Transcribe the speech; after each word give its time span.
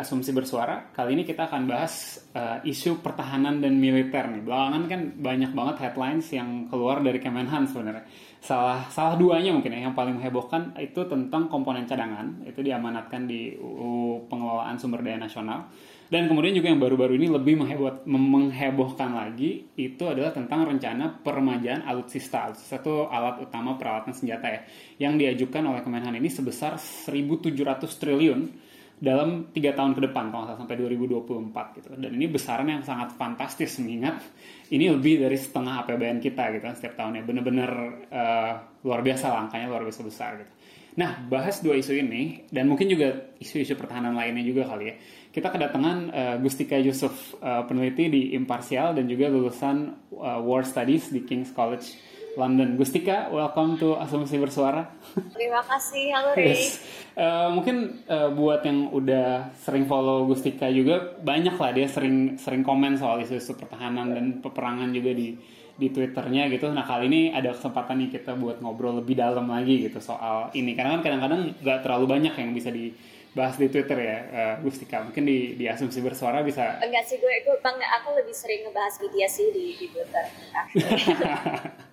Asumsi 0.00 0.32
Bersuara. 0.32 0.88
Kali 0.96 1.12
ini 1.12 1.28
kita 1.28 1.44
akan 1.44 1.68
bahas 1.68 2.16
uh, 2.32 2.64
isu 2.64 3.04
pertahanan 3.04 3.60
dan 3.60 3.76
militer 3.76 4.24
nih. 4.32 4.40
Belakangan 4.40 4.82
kan 4.88 5.00
banyak 5.20 5.52
banget 5.52 5.76
headlines 5.84 6.26
yang 6.32 6.72
keluar 6.72 7.04
dari 7.04 7.20
Kemenhan 7.20 7.68
sebenarnya. 7.68 8.08
Salah 8.40 8.88
salah 8.88 9.20
duanya 9.20 9.52
mungkin 9.52 9.76
ya 9.76 9.84
yang 9.84 9.92
paling 9.92 10.16
menghebohkan 10.16 10.72
itu 10.80 11.04
tentang 11.04 11.52
komponen 11.52 11.84
cadangan. 11.84 12.40
Itu 12.48 12.64
diamanatkan 12.64 13.28
di 13.28 13.52
UU 13.60 14.24
Pengelolaan 14.32 14.80
Sumber 14.80 15.04
Daya 15.04 15.20
Nasional. 15.20 15.68
Dan 16.10 16.26
kemudian 16.26 16.56
juga 16.58 16.74
yang 16.74 16.82
baru-baru 16.82 17.14
ini 17.14 17.30
lebih 17.30 17.54
mengheboh, 17.62 18.02
menghebohkan 18.08 19.14
lagi 19.14 19.70
itu 19.78 20.04
adalah 20.10 20.34
tentang 20.34 20.66
rencana 20.66 21.22
peremajaan 21.22 21.86
alutsista. 21.86 22.50
Alutsista 22.50 22.82
itu 22.82 23.06
alat 23.06 23.38
utama 23.38 23.78
peralatan 23.78 24.10
senjata 24.10 24.50
ya 24.50 24.60
yang 24.98 25.14
diajukan 25.14 25.62
oleh 25.70 25.86
Kemenhan 25.86 26.18
ini 26.18 26.26
sebesar 26.26 26.74
1.700 26.82 27.54
triliun 27.86 28.69
dalam 29.00 29.48
tiga 29.56 29.72
tahun 29.72 29.96
ke 29.96 30.12
depan 30.12 30.28
kalau 30.28 30.52
sampai 30.60 30.76
2024 30.76 31.76
gitu. 31.80 31.88
Dan 31.96 32.12
ini 32.20 32.28
besaran 32.28 32.68
yang 32.68 32.84
sangat 32.84 33.16
fantastis 33.16 33.80
mengingat 33.80 34.20
ini 34.68 34.92
lebih 34.92 35.24
dari 35.24 35.40
setengah 35.40 35.82
APBN 35.82 36.20
kita 36.20 36.52
gitu 36.52 36.64
kan 36.68 36.76
setiap 36.76 37.00
tahunnya. 37.00 37.24
Bener-bener 37.24 37.70
uh, 38.12 38.52
luar 38.84 39.00
biasa 39.00 39.32
lah 39.32 39.48
angkanya 39.48 39.72
luar 39.72 39.88
biasa 39.88 40.00
besar 40.04 40.30
gitu. 40.44 40.52
Nah 41.00 41.16
bahas 41.32 41.64
dua 41.64 41.80
isu 41.80 41.96
ini 41.96 42.44
dan 42.52 42.68
mungkin 42.68 42.92
juga 42.92 43.32
isu-isu 43.40 43.72
pertahanan 43.72 44.12
lainnya 44.12 44.44
juga 44.44 44.68
kali 44.68 44.92
ya. 44.92 44.94
Kita 45.32 45.48
kedatangan 45.48 45.96
uh, 46.12 46.36
Gustika 46.44 46.76
Yusuf 46.76 47.40
uh, 47.40 47.64
peneliti 47.64 48.12
di 48.12 48.22
Imparsial 48.36 48.92
dan 48.92 49.08
juga 49.08 49.32
lulusan 49.32 49.96
uh, 50.12 50.44
War 50.44 50.60
Studies 50.60 51.08
di 51.08 51.24
King's 51.24 51.56
College 51.56 52.09
London. 52.38 52.78
Gustika, 52.78 53.26
welcome 53.32 53.74
to 53.80 53.98
Asumsi 53.98 54.38
Bersuara. 54.38 54.86
Terima 55.34 55.62
kasih, 55.66 56.14
halo 56.14 56.30
Ray. 56.38 56.54
Yes. 56.54 56.78
Uh, 57.18 57.50
mungkin 57.50 58.06
uh, 58.06 58.30
buat 58.30 58.62
yang 58.62 58.94
udah 58.94 59.50
sering 59.58 59.90
follow 59.90 60.26
Gustika 60.30 60.70
juga 60.70 61.18
banyak 61.18 61.58
lah 61.58 61.70
dia 61.74 61.86
sering 61.90 62.38
sering 62.38 62.62
komen 62.62 62.94
soal 62.94 63.18
isu-isu 63.22 63.58
pertahanan 63.58 64.14
dan 64.14 64.24
peperangan 64.38 64.94
juga 64.94 65.10
di 65.10 65.34
di 65.80 65.88
twitternya 65.90 66.46
gitu. 66.52 66.70
Nah 66.70 66.86
kali 66.86 67.10
ini 67.10 67.22
ada 67.34 67.56
kesempatan 67.56 68.04
nih 68.04 68.20
kita 68.20 68.36
buat 68.36 68.62
ngobrol 68.62 69.00
lebih 69.02 69.18
dalam 69.18 69.48
lagi 69.50 69.90
gitu 69.90 69.98
soal 69.98 70.52
ini 70.54 70.76
karena 70.76 71.00
kan 71.00 71.02
kadang-kadang 71.02 71.56
nggak 71.58 71.78
terlalu 71.82 72.06
banyak 72.06 72.34
yang 72.36 72.50
bisa 72.54 72.70
dibahas 72.70 73.56
di 73.58 73.66
Twitter 73.72 73.98
ya, 73.98 74.18
uh, 74.30 74.54
Gustika. 74.62 75.02
Mungkin 75.02 75.24
di, 75.26 75.58
di 75.58 75.66
asumsi 75.66 75.98
bersuara 75.98 76.46
bisa. 76.46 76.78
Enggak 76.78 77.08
sih 77.10 77.18
gue, 77.18 77.34
gue 77.42 77.56
bang, 77.58 77.74
aku 78.00 78.14
lebih 78.14 78.36
sering 78.36 78.68
ngebahas 78.68 78.94
media 79.02 79.26
sih 79.26 79.50
di, 79.50 79.64
di 79.80 79.86
Twitter. 79.90 80.24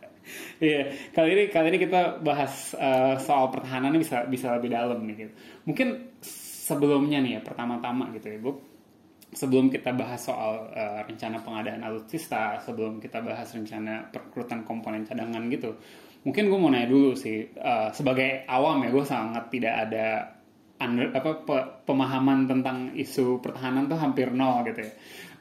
Iya, 0.57 0.93
kali 1.13 1.29
ini 1.33 1.43
kali 1.49 1.67
ini 1.73 1.79
kita 1.81 2.21
bahas 2.23 2.73
uh, 2.77 3.15
soal 3.21 3.49
pertahanan 3.53 3.93
bisa 3.95 4.25
bisa 4.27 4.55
lebih 4.57 4.73
dalam 4.73 5.03
nih 5.05 5.15
gitu. 5.27 5.33
Mungkin 5.67 6.17
sebelumnya 6.67 7.23
nih 7.23 7.39
ya 7.39 7.41
pertama-tama 7.41 8.11
gitu 8.15 8.27
ya, 8.27 8.39
Bu. 8.41 8.51
Sebelum 9.27 9.67
kita 9.67 9.91
bahas 9.91 10.23
soal 10.23 10.71
uh, 10.71 11.03
rencana 11.03 11.43
pengadaan 11.43 11.83
alutsista, 11.83 12.63
sebelum 12.63 13.03
kita 13.03 13.19
bahas 13.19 13.51
rencana 13.51 14.07
perekrutan 14.07 14.63
komponen 14.63 15.03
cadangan 15.03 15.43
gitu, 15.51 15.75
mungkin 16.23 16.47
gue 16.47 16.59
mau 16.59 16.71
nanya 16.71 16.87
dulu 16.87 17.11
sih 17.11 17.43
uh, 17.59 17.91
sebagai 17.91 18.47
awam 18.47 18.87
ya 18.87 18.89
gue 18.91 19.05
sangat 19.07 19.51
tidak 19.51 19.73
ada 19.87 20.07
under, 20.79 21.11
apa 21.11 21.31
pe, 21.43 21.57
pemahaman 21.83 22.47
tentang 22.47 22.95
isu 22.95 23.43
pertahanan 23.43 23.91
tuh 23.91 23.99
hampir 23.99 24.31
nol 24.31 24.63
gitu 24.63 24.87
ya. 24.87 24.91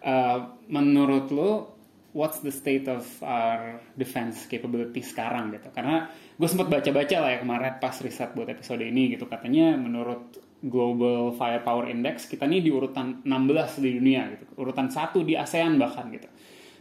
Uh, 0.06 0.39
menurut 0.66 1.31
lo 1.31 1.75
what's 2.16 2.41
the 2.41 2.49
state 2.49 2.88
of 2.88 3.04
our 3.21 3.77
defense 3.93 4.49
capability 4.49 5.04
sekarang 5.04 5.53
gitu. 5.53 5.69
Karena 5.77 6.09
gue 6.09 6.49
sempat 6.49 6.72
baca-baca 6.72 7.16
lah 7.21 7.31
ya 7.37 7.38
kemarin 7.44 7.77
pas 7.77 7.93
riset 8.00 8.32
buat 8.32 8.49
episode 8.49 8.81
ini 8.81 9.12
gitu. 9.12 9.28
Katanya 9.28 9.77
menurut 9.77 10.41
Global 10.65 11.37
Firepower 11.37 11.93
Index 11.93 12.25
kita 12.25 12.49
nih 12.49 12.65
di 12.65 12.72
urutan 12.72 13.21
16 13.21 13.84
di 13.84 14.00
dunia 14.00 14.32
gitu. 14.32 14.49
Urutan 14.56 14.88
satu 14.88 15.21
di 15.21 15.37
ASEAN 15.37 15.77
bahkan 15.77 16.09
gitu. 16.09 16.25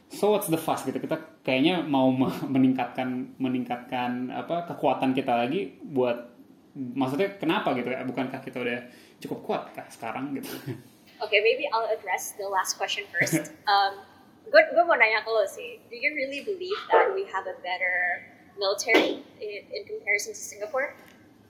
So 0.08 0.32
what's 0.32 0.48
the 0.48 0.56
fuss 0.56 0.88
gitu? 0.88 0.96
Kita 1.04 1.44
kayaknya 1.44 1.84
mau 1.84 2.08
meningkatkan 2.56 3.36
meningkatkan 3.36 4.32
apa 4.32 4.72
kekuatan 4.72 5.12
kita 5.12 5.36
lagi 5.36 5.76
buat 5.84 6.32
maksudnya 6.76 7.36
kenapa 7.36 7.76
gitu 7.76 7.92
ya? 7.92 8.08
Bukankah 8.08 8.40
kita 8.40 8.64
udah 8.64 8.80
cukup 9.20 9.40
kuat 9.44 9.64
kah 9.76 9.88
sekarang 9.92 10.32
gitu? 10.40 10.50
Okay, 11.16 11.40
maybe 11.40 11.64
I'll 11.72 11.88
address 11.88 12.36
the 12.36 12.44
last 12.44 12.76
question 12.76 13.08
first. 13.08 13.48
Um, 13.72 14.04
gue 14.50 14.62
gue 14.72 14.84
mau 14.86 14.98
nanya 14.98 15.26
ke 15.26 15.30
lo 15.30 15.44
sih 15.48 15.82
do 15.90 15.96
you 15.98 16.14
really 16.14 16.46
believe 16.46 16.82
that 16.94 17.10
we 17.14 17.26
have 17.30 17.46
a 17.50 17.58
better 17.66 18.22
military 18.58 19.24
in, 19.40 19.62
in 19.72 19.82
comparison 19.88 20.34
to 20.34 20.40
Singapore? 20.40 20.96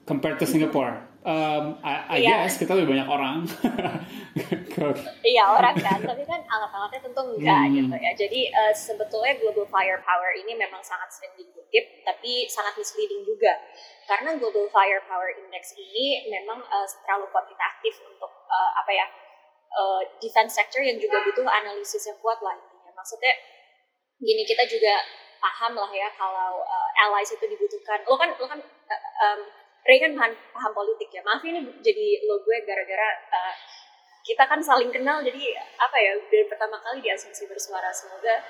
Compared 0.06 0.38
to 0.38 0.46
Singapore? 0.46 1.02
Um, 1.26 1.82
I, 1.82 1.94
I 2.06 2.16
yeah. 2.22 2.46
guess 2.46 2.54
kita 2.62 2.78
lebih 2.78 2.94
banyak 2.94 3.08
orang. 3.10 3.36
Iya 5.24 5.56
orang 5.56 5.72
kan 5.80 5.96
tapi 6.04 6.28
kan 6.28 6.44
alat-alatnya 6.44 7.00
tentu 7.00 7.22
enggak 7.24 7.64
hmm. 7.64 7.72
gitu 7.80 7.96
ya. 7.96 8.12
Jadi 8.12 8.40
uh, 8.52 8.74
sebetulnya 8.76 9.32
global 9.40 9.64
firepower 9.72 10.36
ini 10.36 10.52
memang 10.52 10.84
sangat 10.84 11.08
sering 11.08 11.32
dikutip 11.32 12.04
tapi 12.04 12.44
sangat 12.44 12.76
misleading 12.76 13.24
juga. 13.24 13.56
Karena 14.04 14.36
global 14.36 14.68
firepower 14.68 15.32
index 15.40 15.72
ini 15.80 16.28
memang 16.28 16.60
uh, 16.60 16.86
terlalu 17.08 17.24
kuantitatif 17.32 18.04
untuk 18.04 18.28
uh, 18.28 18.70
apa 18.76 18.92
ya 18.92 19.06
uh, 19.72 20.04
defense 20.20 20.52
sector 20.60 20.84
yang 20.84 21.00
juga 21.00 21.24
butuh 21.24 21.48
analisis 21.48 22.04
yang 22.04 22.20
kuat 22.20 22.36
lah 22.44 22.75
maksudnya 23.06 23.38
gini 24.18 24.42
kita 24.42 24.66
juga 24.66 24.98
paham 25.38 25.78
lah 25.78 25.86
ya 25.94 26.10
kalau 26.18 26.58
uh, 26.58 26.90
allies 27.06 27.30
itu 27.30 27.46
dibutuhkan. 27.46 28.02
Lo 28.02 28.18
kan 28.18 28.34
lo 28.34 28.50
kan 28.50 28.58
uh, 28.58 29.02
um, 29.22 29.40
Ray 29.86 30.02
kan 30.02 30.10
paham, 30.18 30.34
paham 30.50 30.72
politik 30.74 31.06
ya. 31.14 31.22
Maaf 31.22 31.46
ini 31.46 31.62
jadi 31.86 32.26
lo 32.26 32.42
gue 32.42 32.66
gara-gara 32.66 33.14
uh, 33.30 33.54
kita 34.26 34.42
kan 34.42 34.58
saling 34.58 34.90
kenal 34.90 35.22
jadi 35.22 35.54
apa 35.78 35.96
ya 36.02 36.18
dari 36.18 36.50
pertama 36.50 36.82
kali 36.82 36.98
di 36.98 37.14
asumsi 37.14 37.46
bersuara. 37.46 37.94
Semoga 37.94 38.42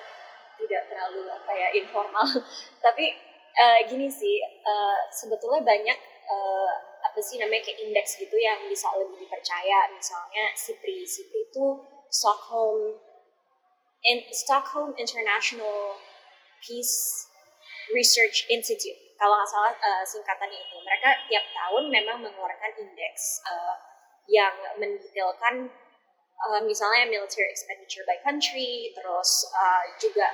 tidak 0.57 0.89
terlalu 0.89 1.29
apa 1.29 1.53
ya 1.53 1.69
informal. 1.77 2.25
Tapi 2.89 3.13
uh, 3.61 3.85
gini 3.85 4.09
sih 4.09 4.41
uh, 4.65 5.05
sebetulnya 5.13 5.61
banyak 5.61 5.99
uh, 6.33 6.73
apa 7.05 7.21
sih 7.21 7.37
namanya 7.37 7.61
kayak 7.61 7.85
indeks 7.85 8.17
gitu 8.17 8.41
yang 8.41 8.65
bisa 8.73 8.89
lebih 8.97 9.21
dipercaya. 9.21 9.93
Misalnya 9.93 10.49
SIPRI 10.57 11.05
SIPRI 11.05 11.53
itu 11.53 11.67
Stockholm 12.09 13.06
in 14.07 14.23
Stockholm 14.31 14.95
International 14.95 15.99
Peace 16.63 17.27
Research 17.95 18.47
Institute. 18.51 18.97
Kalau 19.19 19.35
nggak 19.35 19.51
salah 19.51 19.73
uh, 19.75 20.05
singkatannya 20.05 20.59
itu, 20.61 20.77
mereka 20.83 21.09
tiap 21.27 21.45
tahun 21.55 21.89
memang 21.89 22.19
mengeluarkan 22.23 22.73
indeks 22.79 23.41
uh, 23.49 23.75
yang 24.29 24.53
mendetailkan 24.77 25.71
uh, 26.47 26.61
misalnya 26.63 27.09
military 27.09 27.49
expenditure 27.49 28.05
by 28.05 28.19
country, 28.21 28.93
terus 28.93 29.47
uh, 29.57 29.85
juga 29.97 30.29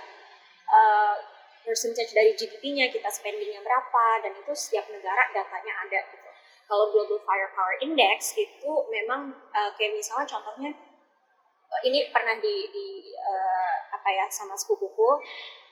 uh, 0.67 1.17
percentage 1.63 2.11
dari 2.11 2.35
GDP-nya 2.35 2.91
kita 2.91 3.07
spendingnya 3.07 3.63
berapa, 3.63 4.27
dan 4.27 4.33
itu 4.35 4.53
setiap 4.57 4.91
negara 4.91 5.31
datanya 5.31 5.73
ada 5.87 6.01
gitu. 6.11 6.29
Kalau 6.67 6.89
Global 6.91 7.21
Firepower 7.23 7.77
Index 7.85 8.35
itu 8.35 8.73
memang 8.91 9.31
uh, 9.55 9.71
kayak 9.79 9.95
misalnya 9.95 10.27
contohnya 10.27 10.73
ini 11.89 12.13
pernah 12.13 12.37
di, 12.37 12.69
di 12.69 12.87
uh, 13.17 13.77
apa 13.97 14.09
ya 14.13 14.27
sama 14.29 14.53
sepupuku 14.53 15.09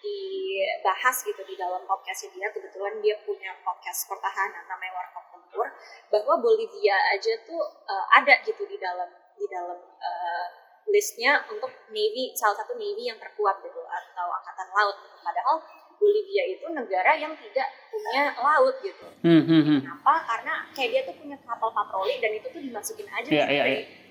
dibahas 0.01 1.17
gitu 1.21 1.43
di 1.45 1.55
dalam 1.61 1.85
podcastnya 1.85 2.33
dia 2.33 2.49
kebetulan 2.49 2.97
dia 3.05 3.21
punya 3.27 3.53
podcast 3.61 4.09
pertahanan 4.09 4.65
namanya 4.65 4.97
Warkop 4.97 5.25
Tempur 5.29 5.69
bahwa 6.09 6.35
Bolivia 6.41 6.97
aja 7.13 7.37
tuh 7.45 7.61
uh, 7.85 8.07
ada 8.17 8.41
gitu 8.47 8.65
di 8.65 8.81
dalam 8.81 9.13
di 9.37 9.45
dalam 9.51 9.77
uh, 9.77 10.47
listnya 10.89 11.45
untuk 11.53 11.69
navy 11.93 12.33
salah 12.33 12.65
satu 12.65 12.81
navy 12.81 13.13
yang 13.13 13.21
terkuat 13.21 13.61
gitu 13.61 13.81
atau 13.85 14.29
angkatan 14.41 14.69
laut 14.73 14.97
gitu. 15.05 15.17
padahal 15.21 15.57
Bolivia 16.01 16.49
itu 16.49 16.65
negara 16.73 17.13
yang 17.13 17.37
tidak 17.37 17.69
punya 17.93 18.33
laut 18.41 18.73
gitu. 18.81 19.05
Hmm, 19.21 19.45
hmm, 19.45 19.63
hmm. 19.69 19.81
Kenapa? 19.85 20.15
Karena 20.25 20.55
kayak 20.73 20.91
dia 20.97 21.03
tuh 21.05 21.17
punya 21.21 21.37
kapal 21.45 21.69
patroli 21.77 22.17
dan 22.25 22.33
itu 22.41 22.49
tuh 22.49 22.57
dimasukin 22.65 23.05
aja 23.05 23.29
yeah, 23.29 23.49
yeah, 23.53 23.67
yeah 23.69 24.10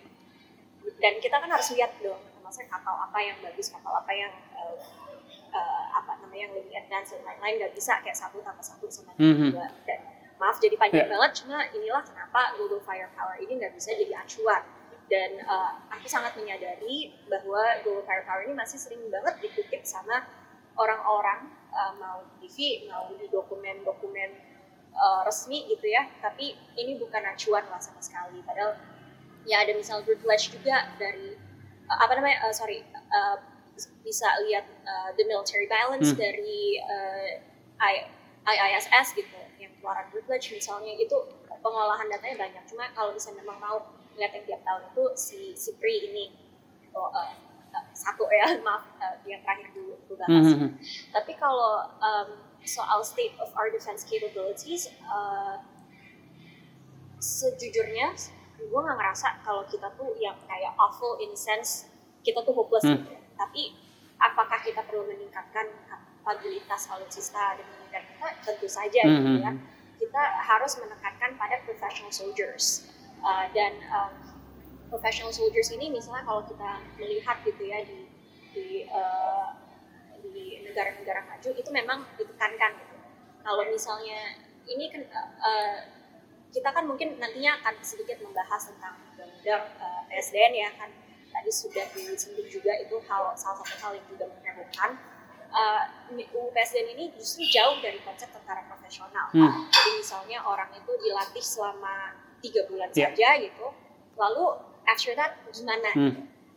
dan 0.99 1.13
kita 1.23 1.35
kan 1.39 1.49
harus 1.49 1.67
lihat 1.75 1.95
dong 2.03 2.19
maksudnya 2.43 2.69
kapal 2.71 2.95
apa 2.97 3.19
yang 3.21 3.37
bagus 3.43 3.71
kapal 3.71 3.93
apa 3.95 4.11
yang 4.11 4.33
uh, 4.57 4.75
uh, 5.53 5.83
apa 5.95 6.17
namanya 6.23 6.49
yang 6.49 6.53
lebih 6.55 6.73
advance 6.75 7.13
dan 7.13 7.21
lain-lain 7.25 7.55
nggak 7.65 7.73
bisa 7.77 8.01
kayak 8.01 8.17
satu 8.17 8.41
tambah 8.41 8.63
satu 8.63 8.85
sama 8.89 9.13
mm 9.15 9.33
-hmm. 9.33 9.49
dua 9.53 9.67
dan 9.85 9.99
maaf 10.39 10.57
jadi 10.57 10.75
panjang 10.79 11.05
yeah. 11.05 11.13
banget 11.13 11.31
cuma 11.43 11.57
inilah 11.75 12.03
kenapa 12.03 12.55
global 12.55 12.81
firepower 12.81 13.35
ini 13.37 13.53
nggak 13.59 13.73
bisa 13.75 13.91
jadi 13.93 14.13
acuan 14.23 14.63
dan 15.09 15.29
uh, 15.45 15.73
aku 15.89 16.05
sangat 16.05 16.37
menyadari 16.37 17.17
bahwa 17.27 17.81
global 17.81 18.05
firepower 18.05 18.45
ini 18.45 18.53
masih 18.55 18.77
sering 18.77 19.01
banget 19.09 19.41
dikutip 19.41 19.81
sama 19.83 20.25
orang-orang 20.79 21.49
uh, 21.75 21.93
mau 21.99 22.23
di 22.39 22.47
TV 22.47 22.87
mau 22.87 23.11
di 23.13 23.27
dokumen-dokumen 23.27 24.29
uh, 24.95 25.21
resmi 25.27 25.67
gitu 25.69 25.85
ya 25.85 26.07
tapi 26.23 26.55
ini 26.79 26.95
bukan 26.97 27.25
acuan 27.25 27.67
lah 27.67 27.81
sama 27.81 27.99
sekali 27.99 28.39
padahal 28.41 28.79
ya 29.47 29.63
ada 29.63 29.71
misal 29.75 30.03
privilege 30.03 30.51
juga 30.51 30.91
dari 30.99 31.35
uh, 31.87 31.99
apa 31.99 32.13
namanya 32.17 32.49
uh, 32.49 32.53
sorry 32.53 32.83
uh, 33.11 33.37
bisa 34.03 34.27
lihat 34.47 34.67
uh, 34.83 35.09
the 35.15 35.23
military 35.23 35.67
balance 35.69 36.11
hmm. 36.11 36.19
dari 36.19 36.79
uh, 36.83 37.39
I, 37.79 38.11
IISS 38.43 39.15
gitu 39.15 39.39
yang 39.59 39.71
keluaran 39.79 40.07
privilege 40.11 40.51
misalnya 40.51 40.95
itu 40.95 41.15
pengolahan 41.59 42.07
datanya 42.07 42.37
banyak 42.39 42.63
cuma 42.67 42.87
kalau 42.95 43.11
bisa 43.15 43.31
memang 43.35 43.59
mau 43.59 43.83
lihat 44.15 44.35
yang 44.35 44.45
tiap 44.47 44.61
tahun 44.63 44.83
itu 44.91 45.03
si 45.15 45.39
si 45.55 45.75
PRI 45.79 46.11
ini 46.11 46.25
oh, 46.95 47.11
uh, 47.11 47.31
satu 47.95 48.27
ya 48.31 48.55
maaf 48.67 48.83
uh, 48.99 49.15
yang 49.27 49.43
terakhir 49.43 49.71
dulu 49.75 49.95
aku 49.95 50.13
bahas 50.19 50.47
mm 50.51 50.55
-hmm. 50.55 50.69
tapi 51.15 51.31
kalau 51.39 51.87
um, 51.99 52.29
soal 52.63 52.99
state 53.03 53.35
of 53.39 53.51
our 53.55 53.71
defense 53.71 54.03
capabilities 54.03 54.91
uh, 55.07 55.59
sejujurnya 57.19 58.15
gue 58.67 58.79
nggak 58.79 58.97
ngerasa 58.97 59.27
kalau 59.45 59.63
kita 59.69 59.87
tuh 59.95 60.11
yang 60.19 60.35
kayak 60.49 60.75
awful 60.75 61.15
in 61.23 61.31
sense 61.37 61.87
kita 62.25 62.43
tuh 62.43 62.51
hopeless 62.51 62.83
hmm. 62.83 62.99
gitu 62.99 63.15
tapi 63.39 63.75
apakah 64.19 64.59
kita 64.59 64.83
perlu 64.83 65.07
meningkatkan 65.07 65.71
kapabilitas 65.87 66.91
alutsista 66.91 67.55
dan 67.55 67.65
militer 67.71 68.03
kita 68.03 68.27
tentu 68.43 68.67
saja 68.67 69.01
hmm. 69.07 69.13
gitu 69.15 69.29
ya 69.39 69.51
kita 69.99 70.23
harus 70.43 70.79
menekankan 70.79 71.35
pada 71.35 71.59
professional 71.67 72.11
soldiers 72.11 72.87
uh, 73.23 73.45
dan 73.51 73.75
um, 73.91 74.13
professional 74.89 75.29
soldiers 75.29 75.69
ini 75.75 75.91
misalnya 75.91 76.25
kalau 76.25 76.41
kita 76.47 76.81
melihat 76.97 77.37
gitu 77.45 77.63
ya 77.67 77.83
di 77.83 78.09
di 78.55 78.67
uh, 78.89 79.53
di 80.25 80.65
negara-negara 80.65 81.27
maju 81.29 81.49
itu 81.53 81.69
memang 81.69 81.99
ditekankan 82.17 82.71
gitu. 82.79 82.97
Kalau 83.45 83.63
misalnya 83.69 84.39
ini 84.65 84.85
kan 84.89 85.03
uh, 85.13 85.77
kita 86.49 86.69
kan 86.73 86.83
mungkin 86.89 87.21
nantinya 87.21 87.61
akan 87.61 87.77
sedikit 87.85 88.17
membahas 88.25 88.73
tentang 88.73 88.97
undang-undang 89.13 89.63
uh, 89.77 90.01
PSDN 90.09 90.53
ya 90.57 90.69
kan 90.73 90.89
tadi 91.29 91.51
sudah 91.53 91.85
disinggung 91.93 92.49
juga 92.49 92.73
itu 92.81 92.97
hal 93.05 93.37
salah 93.37 93.61
satu 93.61 93.75
hal 93.85 93.91
yang 94.01 94.07
juga 94.09 94.25
menghebohkan 94.33 94.97
uh, 95.53 95.83
UU 96.09 96.49
PSDN 96.51 96.97
ini 96.97 97.05
justru 97.13 97.45
jauh 97.53 97.77
dari 97.79 98.01
konsep 98.01 98.33
tentara 98.33 98.65
profesional. 98.65 99.29
Hmm. 99.29 99.69
Jadi 99.69 99.89
misalnya 100.01 100.41
orang 100.41 100.73
itu 100.73 100.89
dilatih 100.89 101.45
selama 101.45 102.17
tiga 102.41 102.65
bulan 102.67 102.89
yeah. 102.95 103.11
saja 103.11 103.29
gitu 103.39 103.67
lalu 104.19 104.45
after 104.87 105.13
that 105.15 105.39
gimana 105.51 105.89
hmm. 105.95 106.13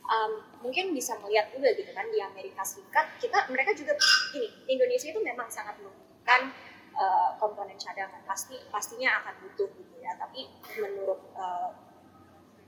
um, 0.06 0.32
mungkin 0.62 0.94
bisa 0.94 1.14
melihat 1.22 1.50
juga 1.54 1.74
gitu 1.74 1.90
kan 1.94 2.06
di 2.10 2.18
Amerika 2.18 2.62
Serikat 2.66 3.06
kita 3.22 3.50
mereka 3.50 3.74
juga 3.74 3.94
ini 4.34 4.48
Indonesia 4.66 5.08
itu 5.10 5.20
memang 5.22 5.46
sangat 5.50 5.78
membutuhkan 5.78 6.50
uh, 6.96 7.30
komponen 7.40 7.76
cadangan 7.78 8.20
pasti 8.24 8.58
pastinya 8.68 9.22
akan 9.22 9.34
butuh 9.46 9.68
gitu 9.76 9.94
ya 10.00 10.12
tapi 10.18 10.48
menurut 10.78 11.20
uh, 11.36 11.70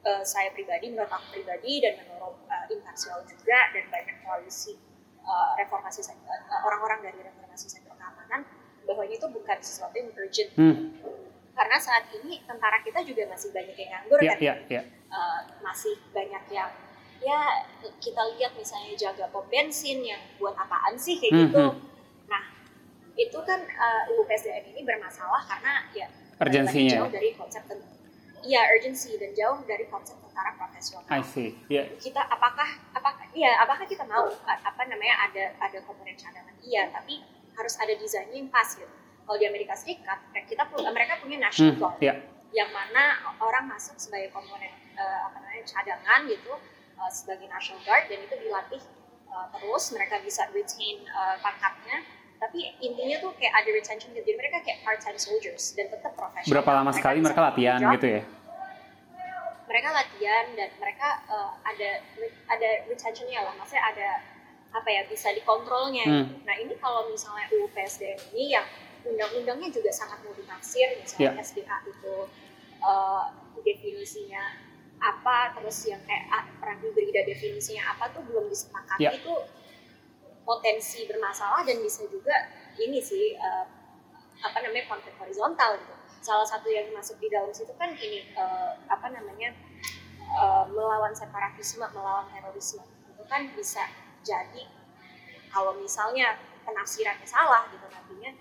uh, 0.05 0.25
saya 0.25 0.53
pribadi 0.53 0.93
menurut 0.93 1.11
aku 1.11 1.41
pribadi 1.41 1.81
dan 1.85 2.00
menurut 2.05 2.37
uh, 2.49 2.65
Imparsial 2.71 3.25
juga 3.25 3.59
dan 3.73 3.85
banyak 3.91 4.17
koalisi 4.25 4.76
uh, 5.25 5.53
reformasi 5.59 6.05
orang-orang 6.65 7.00
uh, 7.00 7.05
dari 7.11 7.19
reformasi 7.25 7.67
sektor 7.69 7.94
keamanan 7.97 8.44
bahwa 8.85 9.03
ini 9.05 9.17
tuh 9.17 9.32
bukan 9.32 9.59
sesuatu 9.61 9.94
yang 9.97 10.12
urgent 10.12 10.50
hmm 10.56 10.79
karena 11.55 11.79
saat 11.79 12.11
ini 12.11 12.43
tentara 12.43 12.82
kita 12.82 12.99
juga 13.06 13.31
masih 13.31 13.55
banyak 13.55 13.79
yang 13.79 13.91
nganggur 13.94 14.19
yeah, 14.19 14.35
kan 14.35 14.38
yeah, 14.43 14.56
yeah. 14.67 14.85
Uh, 15.06 15.41
masih 15.62 15.94
banyak 16.11 16.43
yang 16.50 16.70
ya 17.23 17.62
kita 18.03 18.23
lihat 18.35 18.53
misalnya 18.59 18.93
jaga 18.99 19.31
pom 19.31 19.47
bensin 19.47 20.03
yang 20.03 20.19
buat 20.37 20.53
apaan 20.59 20.99
sih 20.99 21.23
kayak 21.23 21.31
mm 21.31 21.38
-hmm. 21.38 21.47
gitu 21.55 21.65
nah 21.70 21.94
itu 23.14 23.38
kan 23.46 23.61
uh, 23.62 24.11
UU 24.11 24.26
PSDN 24.26 24.75
ini 24.75 24.82
bermasalah 24.82 25.43
karena 25.46 25.87
ya 25.94 26.06
urgensinya 26.43 27.06
jauh 27.06 27.12
dari 27.12 27.31
konsep 27.34 27.62
Iya 28.44 28.61
urgency 28.76 29.16
dan 29.16 29.32
jauh 29.32 29.64
dari 29.64 29.88
konsep 29.88 30.20
tentara 30.20 30.52
profesional. 30.61 31.08
I 31.08 31.25
see. 31.25 31.56
Yeah. 31.72 31.88
Kita 31.96 32.20
apakah 32.28 32.69
apakah 32.93 33.25
ya 33.32 33.56
apakah 33.64 33.88
kita 33.88 34.05
mau 34.05 34.28
apa 34.44 34.82
namanya 34.84 35.16
ada 35.32 35.44
ada 35.64 35.81
komponen 35.81 36.12
cadangan? 36.12 36.52
Iya, 36.61 36.93
tapi 36.93 37.25
harus 37.56 37.75
ada 37.81 37.96
desainnya 37.96 38.37
yang 38.37 38.52
pas 38.52 38.69
gitu 38.76 38.93
kalau 39.25 39.38
di 39.40 39.46
Amerika 39.49 39.75
Serikat 39.75 40.20
kita 40.44 40.69
mereka 40.93 41.19
punya 41.19 41.49
national 41.49 41.75
hmm, 41.75 41.81
guard 41.81 41.99
yeah. 42.00 42.17
yang 42.52 42.69
mana 42.70 43.32
orang 43.40 43.67
masuk 43.67 43.96
sebagai 43.96 44.31
komponen 44.31 44.70
uh, 44.94 45.32
apa 45.32 45.40
namanya 45.40 45.64
cadangan 45.64 46.20
gitu 46.28 46.52
uh, 47.00 47.10
sebagai 47.10 47.49
national 47.49 47.81
guard 47.88 48.05
dan 48.12 48.20
itu 48.20 48.34
dilatih 48.37 48.82
uh, 49.32 49.49
terus 49.56 49.84
mereka 49.96 50.20
bisa 50.20 50.44
retain 50.52 51.02
uh, 51.08 51.40
pangkatnya 51.40 52.05
tapi 52.38 52.58
intinya 52.82 53.16
tuh 53.22 53.32
kayak 53.38 53.54
ada 53.56 53.70
retention 53.72 54.10
gitu 54.12 54.26
jadi 54.26 54.38
mereka 54.38 54.56
kayak 54.62 54.78
part 54.84 55.00
time 55.00 55.19
soldiers 55.19 55.72
dan 55.78 55.88
tetap 55.88 56.12
profesional 56.19 56.52
berapa 56.60 56.70
lama 56.70 56.90
mereka 56.90 56.98
sekali 57.00 57.19
mereka 57.22 57.40
latihan 57.40 57.78
job. 57.81 57.94
gitu 57.98 58.06
ya 58.08 58.22
mereka 59.64 59.88
latihan 59.90 60.46
dan 60.54 60.70
mereka 60.78 61.08
uh, 61.26 61.50
ada 61.66 61.90
ada 62.46 62.70
retentionnya 62.86 63.40
lah 63.42 63.54
maksudnya 63.58 63.84
ada 63.90 64.10
apa 64.75 64.88
ya 64.90 65.02
bisa 65.06 65.31
dikontrolnya 65.31 66.04
hmm. 66.04 66.14
gitu. 66.20 66.34
nah 66.46 66.54
ini 66.58 66.75
kalau 66.82 67.06
misalnya 67.10 67.46
UU 67.54 67.70
PSDM 67.72 68.20
ini 68.34 68.54
yang 68.58 68.66
undang-undangnya 69.04 69.70
juga 69.70 69.90
sangat 69.92 70.19
multitafsir 70.25 70.98
misalnya 70.98 71.38
yeah. 71.38 71.44
SDA 71.44 71.76
itu 71.86 72.14
uh, 72.82 73.25
definisinya 73.64 74.42
apa 75.00 75.52
terus 75.58 75.84
yang 75.88 76.00
kayak 76.08 76.25
ah, 76.32 76.44
perang 76.60 76.81
hibrida 76.81 77.22
definisinya 77.28 77.92
apa 77.92 78.08
tuh 78.12 78.25
belum 78.25 78.48
disepakati 78.48 79.04
yeah. 79.04 79.12
itu 79.12 79.32
potensi 80.44 81.08
bermasalah 81.08 81.64
dan 81.64 81.81
bisa 81.81 82.05
juga 82.06 82.32
ini 82.76 83.00
sih 83.00 83.35
uh, 83.41 83.64
apa 84.44 84.61
namanya 84.61 84.87
konflik 84.93 85.17
horizontal 85.17 85.81
gitu. 85.81 85.94
Salah 86.25 86.44
satu 86.44 86.69
yang 86.69 86.88
masuk 86.93 87.20
di 87.20 87.29
dalam 87.32 87.52
situ 87.52 87.73
kan 87.76 87.93
ini 87.96 88.29
uh, 88.37 88.76
apa 88.88 89.08
namanya 89.12 89.56
uh, 90.37 90.64
melawan 90.69 91.12
separatisme 91.17 91.85
melawan 91.93 92.29
terorisme. 92.29 92.85
Itu 93.08 93.25
kan 93.25 93.49
bisa 93.56 93.88
jadi 94.25 94.69
kalau 95.49 95.76
misalnya 95.81 96.37
penafsirannya 96.64 97.29
salah 97.29 97.69
gitu 97.73 97.85
nantinya 97.88 98.32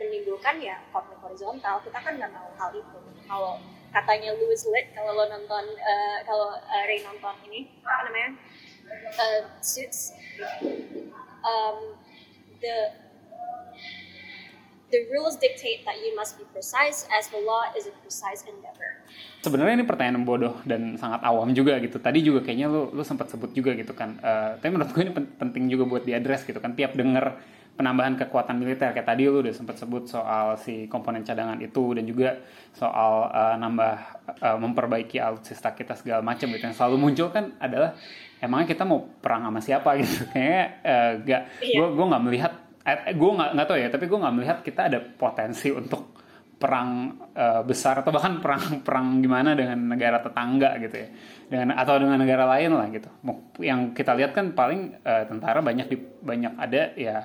menimbulkan 0.00 0.56
ya 0.60 0.80
konflik 0.92 1.20
horizontal. 1.20 1.80
Kita 1.84 1.98
kan 2.00 2.16
nggak 2.16 2.32
mau 2.32 2.48
hal 2.56 2.72
itu. 2.72 2.98
Kalau 3.28 3.60
katanya 3.90 4.30
Louis 4.38 4.62
Litt 4.70 4.94
kalau 4.94 5.18
lo 5.18 5.24
nonton 5.26 5.64
uh, 5.76 6.18
kalau 6.22 6.54
uh, 6.56 6.82
Ray 6.86 7.02
nonton 7.02 7.34
ini 7.50 7.74
apa 7.82 8.06
namanya 8.06 8.30
uh, 9.18 9.40
Suits 9.58 10.14
um, 11.44 11.96
the 12.60 12.76
the 14.90 15.06
rules 15.14 15.38
dictate 15.38 15.86
that 15.86 15.96
you 16.02 16.12
must 16.18 16.34
be 16.36 16.44
precise 16.50 17.06
as 17.14 17.30
the 17.30 17.38
law 17.38 17.70
is 17.78 17.86
a 17.86 17.94
precise 18.02 18.42
endeavor. 18.44 19.00
Sebenarnya 19.40 19.80
ini 19.80 19.86
pertanyaan 19.86 20.26
bodoh 20.26 20.58
dan 20.66 20.98
sangat 20.98 21.22
awam 21.22 21.54
juga 21.54 21.78
gitu. 21.78 22.02
Tadi 22.02 22.20
juga 22.26 22.42
kayaknya 22.44 22.66
lu 22.68 22.90
lu 22.90 23.02
sempat 23.06 23.30
sebut 23.30 23.54
juga 23.54 23.72
gitu 23.78 23.94
kan. 23.94 24.18
Uh, 24.20 24.58
tapi 24.58 24.70
menurut 24.74 24.90
gue 24.90 25.02
ini 25.06 25.14
penting 25.14 25.70
juga 25.70 25.86
buat 25.86 26.02
diadres 26.02 26.42
gitu 26.44 26.58
kan. 26.58 26.74
Tiap 26.74 26.98
denger 26.98 27.38
penambahan 27.80 28.12
kekuatan 28.20 28.60
militer 28.60 28.92
kayak 28.92 29.08
tadi 29.08 29.24
lu 29.24 29.40
udah 29.40 29.56
sempat 29.56 29.80
sebut 29.80 30.04
soal 30.04 30.60
si 30.60 30.84
komponen 30.84 31.24
cadangan 31.24 31.56
itu 31.64 31.96
dan 31.96 32.04
juga 32.04 32.36
soal 32.76 33.32
uh, 33.32 33.56
nambah 33.56 33.94
uh, 34.44 34.58
memperbaiki 34.60 35.16
alutsista 35.16 35.72
kita 35.72 35.96
segala 35.96 36.20
macam 36.20 36.52
gitu 36.52 36.60
yang 36.60 36.76
selalu 36.76 37.00
muncul 37.00 37.32
kan 37.32 37.56
adalah 37.56 37.96
emangnya 38.40 38.68
kita 38.72 38.84
mau 38.88 39.04
perang 39.04 39.46
sama 39.46 39.60
siapa? 39.60 39.90
Gitu. 40.00 40.26
Kayaknya 40.32 40.64
uh, 40.84 41.12
gak 41.24 41.42
gue 41.60 41.86
gue 41.94 42.06
nggak 42.10 42.22
melihat 42.24 42.52
eh, 42.84 43.12
gue 43.12 43.30
nggak 43.30 43.50
nggak 43.54 43.66
tahu 43.68 43.78
ya 43.78 43.88
tapi 43.92 44.04
gue 44.08 44.18
nggak 44.18 44.34
melihat 44.34 44.58
kita 44.64 44.80
ada 44.88 44.98
potensi 44.98 45.68
untuk 45.68 46.16
perang 46.60 47.16
uh, 47.32 47.64
besar 47.64 48.04
atau 48.04 48.12
bahkan 48.12 48.36
perang 48.44 48.64
perang 48.86 49.06
gimana 49.24 49.56
dengan 49.56 49.80
negara 49.96 50.20
tetangga 50.20 50.76
gitu 50.76 50.96
ya. 50.96 51.08
Dengan 51.48 51.72
atau 51.76 51.96
dengan 51.96 52.20
negara 52.20 52.44
lain 52.44 52.76
lah 52.76 52.88
gitu. 52.92 53.08
Yang 53.64 53.96
kita 53.96 54.12
lihat 54.12 54.36
kan 54.36 54.52
paling 54.52 55.00
uh, 55.00 55.24
tentara 55.24 55.64
banyak 55.64 55.88
di 55.88 55.96
banyak 56.00 56.52
ada 56.60 56.92
ya 57.00 57.24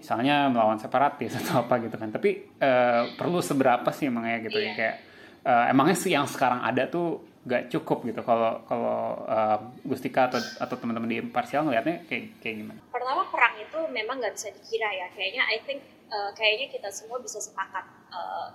misalnya 0.00 0.48
melawan 0.48 0.80
separatis 0.80 1.36
atau 1.44 1.68
apa 1.68 1.76
gitu 1.84 2.00
kan. 2.00 2.08
Tapi 2.08 2.56
uh, 2.56 3.12
perlu 3.20 3.44
seberapa 3.44 3.88
sih 3.92 4.08
emangnya 4.08 4.48
gitu 4.48 4.56
yeah. 4.56 4.64
ya? 4.64 4.72
Iya. 4.72 4.78
kayak 4.80 4.96
uh, 5.44 5.64
emangnya 5.72 5.96
sih 6.00 6.10
yang 6.16 6.24
sekarang 6.24 6.64
ada 6.64 6.88
tuh 6.88 7.29
gak 7.50 7.66
cukup 7.74 8.06
gitu 8.06 8.22
kalau 8.22 8.62
kalau 8.70 9.18
uh, 9.26 9.58
Gustika 9.82 10.30
atau 10.30 10.38
atau 10.38 10.76
teman-teman 10.78 11.10
di 11.10 11.18
imparsial 11.18 11.66
ngelihatnya 11.66 12.06
kayak 12.06 12.38
kayak 12.38 12.56
gimana? 12.62 12.80
Pertama 12.94 13.26
perang 13.26 13.54
itu 13.58 13.78
memang 13.90 14.22
nggak 14.22 14.34
bisa 14.38 14.48
dikira 14.54 14.88
ya 14.94 15.06
kayaknya 15.10 15.42
I 15.50 15.58
think 15.66 15.82
uh, 16.14 16.30
kayaknya 16.38 16.70
kita 16.70 16.88
semua 16.94 17.18
bisa 17.18 17.42
sepakat 17.42 17.84
uh, 18.14 18.48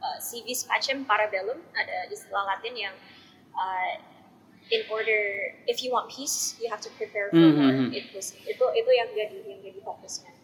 uh, 0.00 0.18
civis 0.18 0.64
pacem 0.64 1.04
parabellum 1.04 1.60
ada 1.76 2.08
istilah 2.08 2.56
Latin 2.56 2.74
yang 2.88 2.94
uh, 3.52 3.92
in 4.72 4.88
order 4.88 5.52
if 5.68 5.84
you 5.84 5.92
want 5.92 6.08
peace 6.08 6.56
you 6.56 6.72
have 6.72 6.80
to 6.80 6.88
prepare 6.96 7.28
for 7.28 7.36
mm 7.36 7.52
-hmm. 7.52 7.60
war 7.60 7.72
hmm, 7.76 7.90
itu 7.92 8.18
itu 8.48 8.64
itu 8.64 8.90
yang 8.96 9.08
jadi 9.12 9.36
yang 9.44 9.60
jadi 9.60 9.80
fokusnya 9.84 10.40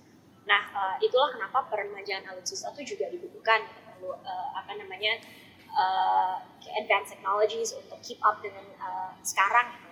Nah, 0.47 0.63
uh, 0.73 0.97
itulah 1.03 1.35
kenapa 1.35 1.67
peremajaan 1.67 2.23
alutsista 2.31 2.71
itu 2.79 2.95
juga 2.97 3.11
dibutuhkan. 3.11 3.67
Perlu 3.67 4.15
uh, 4.15 4.49
apa 4.55 4.79
namanya 4.79 5.19
uh, 5.77 6.37
advanced 6.81 7.15
technologies 7.15 7.71
untuk 7.77 8.01
keep 8.03 8.19
up 8.25 8.41
dengan 8.41 8.65
uh, 8.81 9.13
sekarang 9.23 9.77
gitu. 9.77 9.91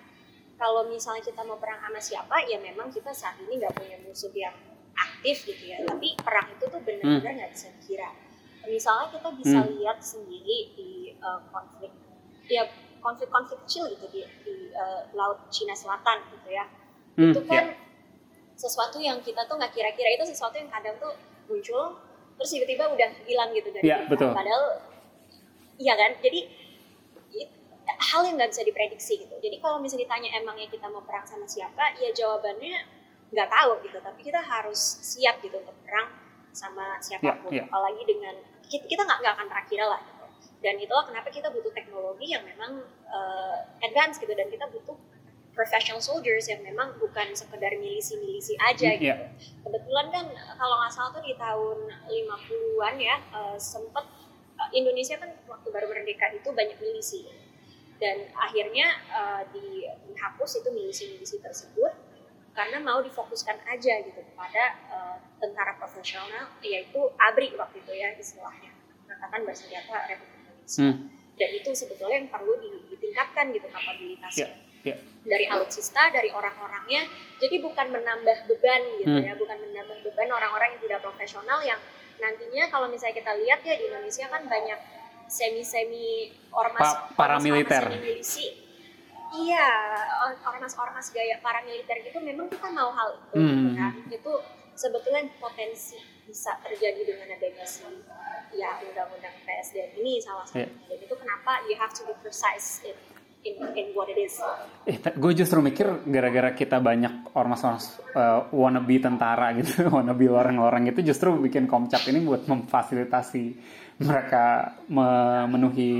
Kalau 0.54 0.86
misalnya 0.86 1.22
kita 1.22 1.42
mau 1.42 1.58
perang 1.58 1.82
sama 1.82 2.00
siapa, 2.00 2.36
ya 2.46 2.58
memang 2.62 2.88
kita 2.88 3.10
saat 3.10 3.36
ini 3.42 3.58
nggak 3.58 3.74
punya 3.74 3.98
musuh 4.06 4.30
yang 4.32 4.54
aktif 4.94 5.44
gitu 5.44 5.74
ya. 5.74 5.82
Tapi 5.84 6.14
perang 6.18 6.46
itu 6.54 6.64
tuh 6.70 6.80
benar-benar 6.80 7.20
hmm. 7.20 7.36
nggak 7.38 7.50
hmm. 7.50 7.56
bisa 7.58 7.68
dikira. 7.78 8.10
Misalnya 8.64 9.06
kita 9.12 9.28
bisa 9.36 9.58
hmm. 9.60 9.70
lihat 9.76 9.98
sendiri 10.00 10.58
di 10.72 10.90
uh, 11.20 11.42
konflik, 11.52 11.92
ya 12.48 12.64
konflik-konflik 13.04 13.60
kecil 13.68 13.92
gitu 13.92 14.06
di, 14.08 14.20
di 14.46 14.54
uh, 14.72 15.10
laut 15.12 15.52
Cina 15.52 15.76
Selatan 15.76 16.24
gitu 16.32 16.48
ya. 16.48 16.64
Hmm, 17.14 17.30
itu 17.30 17.40
kan 17.44 17.74
yeah. 17.74 18.56
sesuatu 18.56 18.98
yang 19.02 19.20
kita 19.20 19.44
tuh 19.44 19.58
nggak 19.60 19.74
kira-kira 19.74 20.16
itu 20.16 20.24
sesuatu 20.24 20.56
yang 20.56 20.70
kadang 20.70 20.96
tuh 20.98 21.12
muncul 21.50 22.00
terus 22.34 22.50
tiba-tiba 22.50 22.90
udah 22.90 23.10
hilang 23.28 23.50
gitu 23.54 23.68
dari 23.70 23.84
yeah, 23.86 24.06
betul. 24.10 24.32
Padahal 24.34 24.93
iya 25.78 25.94
kan 25.98 26.14
jadi 26.22 26.40
hal 27.84 28.20
yang 28.24 28.36
nggak 28.40 28.50
bisa 28.52 28.64
diprediksi 28.64 29.20
gitu 29.20 29.34
jadi 29.38 29.56
kalau 29.60 29.78
misalnya 29.78 30.08
ditanya 30.08 30.30
emangnya 30.40 30.68
kita 30.72 30.86
mau 30.88 31.04
perang 31.04 31.26
sama 31.28 31.44
siapa 31.44 31.94
ya 32.00 32.10
jawabannya 32.14 32.74
nggak 33.34 33.48
tahu 33.50 33.72
gitu 33.84 33.98
tapi 34.00 34.20
kita 34.22 34.40
harus 34.40 34.78
siap 35.02 35.42
gitu 35.42 35.58
untuk 35.60 35.76
perang 35.84 36.08
sama 36.54 36.96
siapa 37.02 37.42
pun 37.42 37.50
yeah, 37.50 37.66
yeah. 37.66 37.66
apalagi 37.66 38.02
dengan 38.06 38.34
kita 38.64 39.02
nggak 39.02 39.18
nggak 39.20 39.34
akan 39.34 39.46
terakhir 39.50 39.78
lah 39.84 40.00
gitu 40.00 40.26
dan 40.64 40.74
itulah 40.80 41.04
kenapa 41.04 41.28
kita 41.28 41.50
butuh 41.50 41.72
teknologi 41.74 42.32
yang 42.32 42.46
memang 42.46 42.80
uh, 43.10 43.58
advance 43.84 44.16
gitu 44.22 44.32
dan 44.32 44.48
kita 44.48 44.64
butuh 44.70 44.96
professional 45.54 46.02
soldiers 46.02 46.50
yang 46.50 46.60
memang 46.66 46.98
bukan 46.98 47.30
sekedar 47.30 47.70
milisi-milisi 47.78 48.58
aja 48.58 48.90
mm, 48.90 48.98
gitu. 48.98 49.14
Yeah. 49.14 49.30
Kebetulan 49.62 50.06
kan 50.10 50.26
kalau 50.58 50.82
nggak 50.82 50.90
salah 50.90 51.10
tuh 51.14 51.22
di 51.22 51.38
tahun 51.38 51.78
50-an 52.10 52.94
ya 52.98 53.16
uh, 53.30 53.54
sempet 53.54 54.02
Indonesia 54.74 55.14
kan 55.14 55.30
baru 55.74 55.90
merdeka 55.90 56.30
itu 56.30 56.54
banyak 56.54 56.78
milisi 56.78 57.26
dan 57.98 58.30
akhirnya 58.38 58.86
uh, 59.10 59.42
di, 59.50 59.86
dihapus 60.10 60.62
itu 60.62 60.68
milisi-milisi 60.70 61.42
tersebut 61.42 61.92
karena 62.54 62.78
mau 62.78 63.02
difokuskan 63.02 63.58
aja 63.66 63.94
gitu 64.06 64.20
kepada 64.22 64.78
uh, 64.90 65.18
tentara 65.42 65.74
profesional 65.74 66.54
yaitu 66.62 67.10
ABRI 67.18 67.58
waktu 67.58 67.82
itu 67.82 67.92
ya 67.94 68.14
istilahnya 68.14 68.70
Angkatan 69.10 69.42
Bersenjata 69.46 70.06
Republik 70.06 70.38
Indonesia 70.46 70.86
hmm. 70.86 70.96
dan 71.34 71.50
itu 71.50 71.70
sebetulnya 71.74 72.16
yang 72.22 72.30
perlu 72.30 72.54
ditingkatkan 72.94 73.50
gitu 73.50 73.66
kapabilitasnya 73.66 74.54
yeah, 74.86 74.94
yeah. 74.94 74.98
dari 75.26 75.50
alutsista 75.50 76.14
dari 76.14 76.30
orang-orangnya 76.30 77.10
jadi 77.42 77.58
bukan 77.58 77.90
menambah 77.90 78.46
beban 78.46 78.82
gitu 79.02 79.18
hmm. 79.18 79.26
ya 79.26 79.34
bukan 79.34 79.58
menambah 79.58 79.98
beban 80.06 80.30
orang-orang 80.30 80.78
yang 80.78 80.82
tidak 80.86 81.00
profesional 81.02 81.58
yang 81.66 81.78
nantinya 82.22 82.70
kalau 82.70 82.86
misalnya 82.86 83.18
kita 83.18 83.32
lihat 83.42 83.60
ya 83.66 83.74
di 83.74 83.90
Indonesia 83.90 84.30
kan 84.30 84.46
banyak 84.46 84.78
semi-semi 85.28 86.30
ormas 86.52 86.82
pa 86.82 86.90
paramiliter. 87.14 87.84
Iya, 89.34 89.68
ormas-ormas 90.46 91.10
gaya 91.10 91.42
paramiliter 91.42 92.06
gitu 92.06 92.22
memang 92.22 92.46
kita 92.46 92.70
mau 92.70 92.94
hal 92.94 93.18
itu 93.18 93.34
hmm. 93.34 93.50
gitu 93.50 93.70
kan. 93.74 93.92
Itu 94.06 94.32
sebetulnya 94.78 95.26
potensi 95.42 95.98
bisa 96.24 96.54
terjadi 96.62 97.02
dengan 97.02 97.34
adanya 97.34 97.66
si 97.66 97.82
ya 98.54 98.78
undang-undang 98.86 99.34
PSDM 99.42 99.90
ini 99.98 100.22
salah 100.22 100.46
satunya. 100.46 100.70
Yeah. 100.70 100.86
Dan 100.86 100.98
itu 101.10 101.14
kenapa 101.18 101.66
you 101.66 101.74
have 101.74 101.90
to 101.90 102.06
be 102.06 102.14
precise 102.22 102.86
in 102.86 102.94
in, 103.44 103.54
in 103.76 103.86
what 103.92 104.08
it 104.08 104.18
is. 104.18 104.40
Eh, 104.88 104.98
gue 104.98 105.32
justru 105.36 105.60
mikir 105.60 106.06
gara-gara 106.08 106.56
kita 106.56 106.80
banyak 106.80 107.36
ormas-ormas 107.36 108.00
uh, 108.16 108.48
wannabe 108.50 108.96
tentara 108.98 109.52
gitu, 109.56 109.84
wannabe 109.96 110.26
orang-orang 110.32 110.88
itu 110.90 111.04
justru 111.04 111.36
bikin 111.36 111.68
Komcap 111.68 112.08
ini 112.08 112.24
buat 112.24 112.48
memfasilitasi 112.48 113.44
mereka 113.98 114.74
memenuhi 114.90 115.92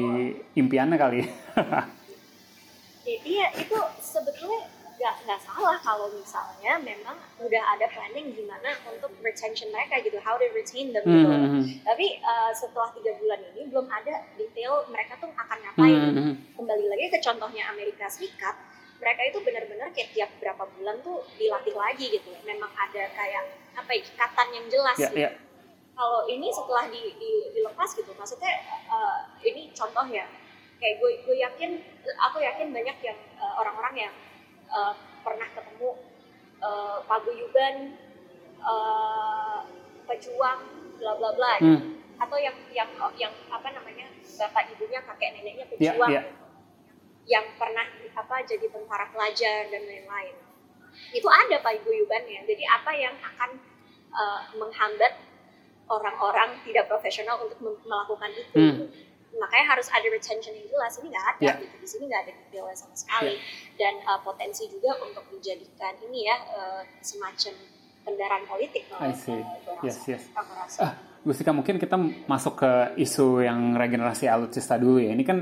impiannya 0.59 0.97
kali. 0.99 1.21
Iya, 3.05 3.53
itu 3.61 3.79
sebetulnya 4.01 4.65
nggak 4.95 5.15
nggak 5.27 5.41
salah 5.43 5.77
kalau 5.83 6.09
misalnya 6.15 6.81
memang 6.81 7.19
udah 7.43 7.63
ada 7.77 7.85
planning 7.91 8.33
gimana 8.33 8.73
untuk 8.89 9.11
retention 9.21 9.69
mereka 9.75 9.99
gitu 10.01 10.17
how 10.23 10.39
to 10.39 10.47
retain 10.55 10.95
them 10.95 11.03
gitu 11.05 11.29
mm 11.29 11.45
-hmm. 11.45 11.63
tapi 11.83 12.23
uh, 12.23 12.49
setelah 12.55 12.89
tiga 12.95 13.13
bulan 13.19 13.43
ini 13.53 13.69
belum 13.69 13.91
ada 13.91 14.23
detail 14.39 14.87
mereka 14.89 15.19
tuh 15.19 15.29
akan 15.35 15.59
ngapain 15.61 15.99
mm 15.99 16.15
-hmm. 16.15 16.35
kembali 16.57 16.85
lagi 16.89 17.05
ke 17.11 17.19
contohnya 17.21 17.75
Amerika 17.75 18.07
Serikat 18.07 18.57
mereka 19.03 19.21
itu 19.29 19.39
benar-benar 19.43 19.93
kayak 19.93 20.15
tiap 20.15 20.31
berapa 20.39 20.65
bulan 20.79 20.97
tuh 21.03 21.27
dilatih 21.37 21.75
lagi 21.75 22.07
gitu 22.15 22.31
memang 22.47 22.71
ada 22.73 23.05
kayak 23.13 23.45
apa 23.75 23.91
ya 23.93 24.01
ikatan 24.01 24.49
yang 24.55 24.67
jelas 24.71 24.97
yeah, 24.97 25.11
gitu. 25.11 25.21
yeah. 25.27 25.33
Kalau 25.95 26.27
ini 26.27 26.51
setelah 26.51 26.91
di, 26.91 27.15
di, 27.23 27.33
dilepas 27.55 27.87
gitu 27.95 28.11
maksudnya 28.19 28.51
uh, 28.91 29.31
ini 29.47 29.71
contoh 29.71 30.05
ya. 30.11 30.27
Kayak 30.83 31.01
gue 31.01 31.11
gue 31.23 31.37
yakin 31.39 31.71
aku 32.19 32.43
yakin 32.43 32.75
banyak 32.75 32.99
yang 33.01 33.19
uh, 33.39 33.55
orang-orang 33.63 34.11
yang 34.11 34.15
uh, 34.69 34.93
pernah 35.23 35.47
ketemu 35.55 35.91
uh, 36.59 36.99
paguyuban 37.07 37.95
uh, 38.59 39.63
pejuang 40.05 40.61
bla 40.99 41.13
bla 41.17 41.31
bla 41.33 41.53
hmm. 41.63 41.81
atau 42.21 42.37
yang 42.37 42.59
yang 42.75 42.91
yang 43.17 43.33
apa 43.49 43.71
namanya 43.71 44.11
bapak 44.37 44.75
ibunya 44.77 45.01
kakek 45.07 45.31
neneknya 45.41 45.65
ya, 45.65 45.71
pejuang 45.95 46.11
yeah, 46.11 46.25
yeah. 46.27 46.27
yang 47.39 47.47
pernah 47.55 47.87
apa 48.15 48.37
jadi 48.45 48.67
tentara 48.69 49.07
pelajar 49.15 49.71
dan 49.71 49.83
lain-lain. 49.87 50.37
Itu 51.15 51.31
ada 51.31 51.63
paguyubannya 51.63 52.45
jadi 52.45 52.65
apa 52.67 52.93
yang 52.99 53.15
akan 53.15 53.51
uh, 54.11 54.41
menghambat 54.59 55.34
orang-orang 55.89 56.61
tidak 56.65 56.89
profesional 56.89 57.41
untuk 57.45 57.59
melakukan 57.63 58.31
itu. 58.33 58.53
Hmm. 58.57 58.87
Makanya 59.35 59.67
harus 59.75 59.91
ada 59.91 60.07
retention 60.07 60.55
yang 60.55 60.69
jelas 60.71 60.95
ini 61.03 61.07
nggak 61.11 61.27
ada 61.37 61.43
yeah. 61.43 61.57
gitu. 61.59 61.75
Di 61.83 61.89
sini 61.91 62.05
nggak 62.07 62.23
ada 62.23 62.33
detailnya 62.33 62.77
sama 62.79 62.95
sekali. 62.95 63.35
Yeah. 63.35 63.73
dan 63.75 63.95
uh, 64.07 64.21
potensi 64.23 64.71
juga 64.71 64.95
untuk 65.03 65.27
dijadikan 65.35 65.99
ini 66.07 66.31
ya 66.31 66.37
uh, 66.55 66.83
semacam 67.03 67.55
kendaraan 68.07 68.45
politik 68.47 68.87
I 69.03 69.11
see. 69.11 69.35
Uh, 69.35 69.83
yes 69.83 69.99
yes. 70.07 70.31
Ah, 70.79 70.95
Gustika 71.25 71.51
mungkin 71.51 71.81
kita 71.81 71.97
masuk 72.29 72.63
ke 72.63 72.73
isu 73.01 73.43
yang 73.43 73.75
regenerasi 73.75 74.29
alutsista 74.29 74.77
dulu 74.79 75.01
ya. 75.03 75.17
Ini 75.17 75.25
kan 75.25 75.39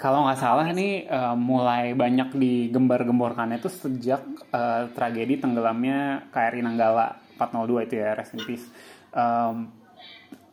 kalau 0.00 0.24
nggak 0.24 0.40
salah 0.40 0.66
nih 0.72 1.04
uh, 1.10 1.36
mulai 1.36 1.92
banyak 1.92 2.32
digembar-gemborkan 2.32 3.54
itu 3.58 3.68
sejak 3.68 4.24
uh, 4.54 4.88
tragedi 4.94 5.36
tenggelamnya 5.42 6.30
KRI 6.32 6.64
Nanggala 6.64 7.18
402 7.36 7.86
itu 7.86 7.94
ya 8.00 8.16
rest 8.16 8.34
in 8.34 8.42
peace. 8.46 8.66
Um, 9.12 9.77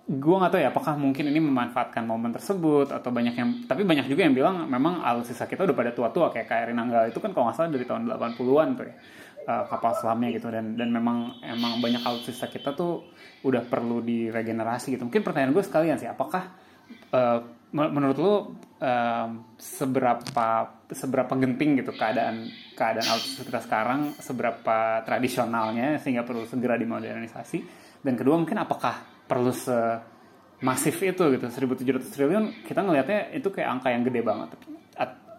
gue 0.06 0.36
gak 0.38 0.54
tahu 0.54 0.62
ya 0.62 0.70
apakah 0.70 0.94
mungkin 1.02 1.34
ini 1.34 1.42
memanfaatkan 1.42 2.06
momen 2.06 2.30
tersebut 2.30 2.94
atau 2.94 3.10
banyak 3.10 3.34
yang 3.34 3.50
tapi 3.66 3.82
banyak 3.82 4.06
juga 4.06 4.22
yang 4.30 4.38
bilang 4.38 4.70
memang 4.70 5.02
alutsista 5.02 5.50
kita 5.50 5.66
udah 5.66 5.74
pada 5.74 5.92
tua-tua 5.98 6.30
kayak 6.30 6.46
KRI 6.46 6.78
Nanggala 6.78 7.10
itu 7.10 7.18
kan 7.18 7.34
kalau 7.34 7.50
nggak 7.50 7.58
salah 7.58 7.74
dari 7.74 7.90
tahun 7.90 8.14
80-an 8.14 8.70
tuh 8.78 8.86
ya 8.86 8.96
uh, 9.46 9.64
kapal 9.70 9.94
selamnya 9.98 10.30
gitu. 10.34 10.50
Dan 10.50 10.76
dan 10.76 10.90
memang 10.90 11.40
emang 11.42 11.80
banyak 11.80 12.02
alutsista 12.02 12.50
kita 12.50 12.74
tuh 12.74 13.14
udah 13.46 13.64
perlu 13.66 14.02
diregenerasi 14.02 14.98
gitu. 14.98 15.06
Mungkin 15.06 15.22
pertanyaan 15.22 15.54
gue 15.54 15.64
sekalian 15.64 15.98
sih 16.02 16.10
apakah 16.10 16.54
uh, 17.14 17.40
menurut 17.76 18.18
lo 18.18 18.34
uh, 18.34 18.40
seberapa 19.58 20.50
seberapa 20.90 21.34
genting 21.36 21.82
gitu 21.84 21.92
keadaan 21.98 22.46
keadaan 22.78 23.08
alutsista 23.10 23.42
kita 23.42 23.62
sekarang 23.66 24.14
seberapa 24.22 25.02
tradisionalnya 25.06 26.02
sehingga 26.02 26.26
perlu 26.26 26.46
segera 26.50 26.78
dimodernisasi? 26.78 27.88
Dan 28.06 28.14
kedua 28.14 28.38
mungkin 28.38 28.62
apakah 28.62 29.14
perlu 29.25 29.51
se 29.51 29.75
masif 30.63 30.98
itu 31.03 31.24
gitu 31.36 31.46
1700 31.46 32.13
triliun 32.15 32.46
kita 32.63 32.79
ngelihatnya 32.82 33.36
itu 33.36 33.51
kayak 33.51 33.70
angka 33.77 33.89
yang 33.91 34.03
gede 34.08 34.22
banget 34.24 34.50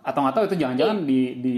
atau 0.06 0.18
nggak 0.22 0.34
tahu 0.38 0.44
itu 0.46 0.56
jangan-jangan 0.62 1.02
di 1.02 1.20
di 1.42 1.56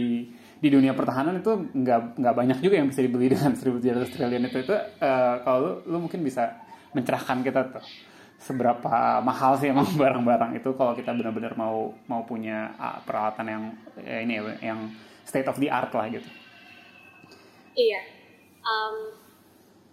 di 0.58 0.68
dunia 0.73 0.97
pertahanan 0.97 1.38
itu 1.38 1.52
nggak 1.52 2.16
nggak 2.16 2.35
banyak 2.35 2.58
juga 2.64 2.80
yang 2.80 2.88
bisa 2.88 3.04
dibeli 3.04 3.28
dengan 3.37 3.52
1700 3.52 4.08
triliun 4.08 4.49
itu 4.49 4.58
itu 4.64 4.73
uh, 4.75 5.35
kalau 5.44 5.58
lu, 5.61 5.73
lu 5.85 5.97
mungkin 6.08 6.25
bisa 6.25 6.56
mencerahkan 6.97 7.44
kita 7.44 7.61
tuh 7.76 7.85
seberapa 8.40 9.20
mahal 9.20 9.61
sih 9.61 9.68
emang 9.68 9.87
barang-barang 10.00 10.56
itu 10.56 10.73
kalau 10.73 10.97
kita 10.97 11.12
benar-benar 11.12 11.52
mau 11.61 11.92
mau 12.08 12.25
punya 12.25 12.73
uh, 12.80 12.99
peralatan 13.04 13.47
yang 13.47 13.62
ya 14.00 14.18
ini 14.25 14.32
ya, 14.40 14.73
yang 14.73 14.80
state 15.28 15.47
of 15.47 15.61
the 15.61 15.68
art 15.68 15.92
lah 15.92 16.08
gitu. 16.08 16.25
Iya. 17.76 18.00
Um, 18.64 18.97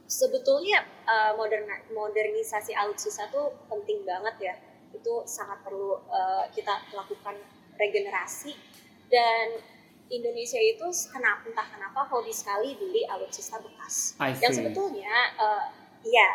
sebetulnya 0.05 0.85
uh, 1.05 1.33
modern 1.33 1.65
modernisasi 1.93 2.73
alutsista 2.77 3.29
itu 3.29 3.43
penting 3.69 4.05
banget 4.05 4.35
ya. 4.39 4.55
Itu 4.95 5.25
sangat 5.27 5.61
perlu 5.65 5.99
uh, 6.07 6.45
kita 6.53 6.93
lakukan 6.93 7.35
regenerasi. 7.75 8.55
Dan 9.05 9.61
Indonesia 10.09 10.61
itu 10.61 10.85
kenapa 11.09 11.49
entah 11.49 11.67
kenapa 11.69 12.05
hobi 12.09 12.29
sekali 12.29 12.77
beli 12.77 13.05
alutsista 13.09 13.57
bekas. 13.57 14.13
Yang 14.41 14.61
sebetulnya 14.61 15.13
uh, 15.37 15.65
ya 16.05 16.29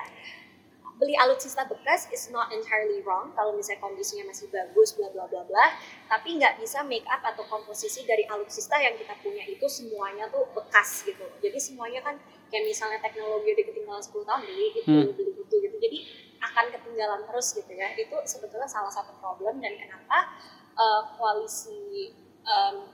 beli 1.00 1.16
alutsista 1.16 1.64
bekas 1.64 2.12
is 2.12 2.28
not 2.28 2.52
entirely 2.52 3.00
wrong 3.00 3.32
kalau 3.32 3.56
misalnya 3.56 3.80
kondisinya 3.80 4.28
masih 4.28 4.52
bagus 4.52 4.92
bla 4.98 5.08
bla 5.14 5.24
bla 5.30 5.46
bla. 5.46 5.66
Tapi 6.10 6.36
nggak 6.36 6.60
bisa 6.60 6.82
make 6.84 7.06
up 7.08 7.22
atau 7.24 7.46
komposisi 7.46 8.04
dari 8.04 8.26
alutsista 8.26 8.76
yang 8.76 8.98
kita 8.98 9.16
punya 9.22 9.46
itu 9.46 9.64
semuanya 9.70 10.28
tuh 10.28 10.44
bekas 10.52 11.06
gitu. 11.06 11.24
Jadi 11.40 11.56
semuanya 11.56 12.04
kan 12.04 12.18
kayak 12.50 12.66
misalnya 12.66 12.98
teknologi 12.98 13.54
udah 13.54 13.66
ketinggalan 13.70 14.02
10 14.02 14.28
tahun 14.28 14.40
beli 14.44 14.66
gitu 14.74 14.88
hmm. 14.90 15.08
beli 15.14 15.30
gitu 15.38 15.54
gitu 15.62 15.76
jadi 15.78 15.98
akan 16.40 16.64
ketinggalan 16.74 17.20
terus 17.30 17.46
gitu 17.54 17.72
ya 17.72 17.88
itu 17.94 18.16
sebetulnya 18.26 18.68
salah 18.68 18.90
satu 18.90 19.14
problem 19.22 19.62
dan 19.62 19.78
kenapa 19.78 20.34
uh, 20.74 21.02
koalisi 21.14 22.12
um, 22.42 22.90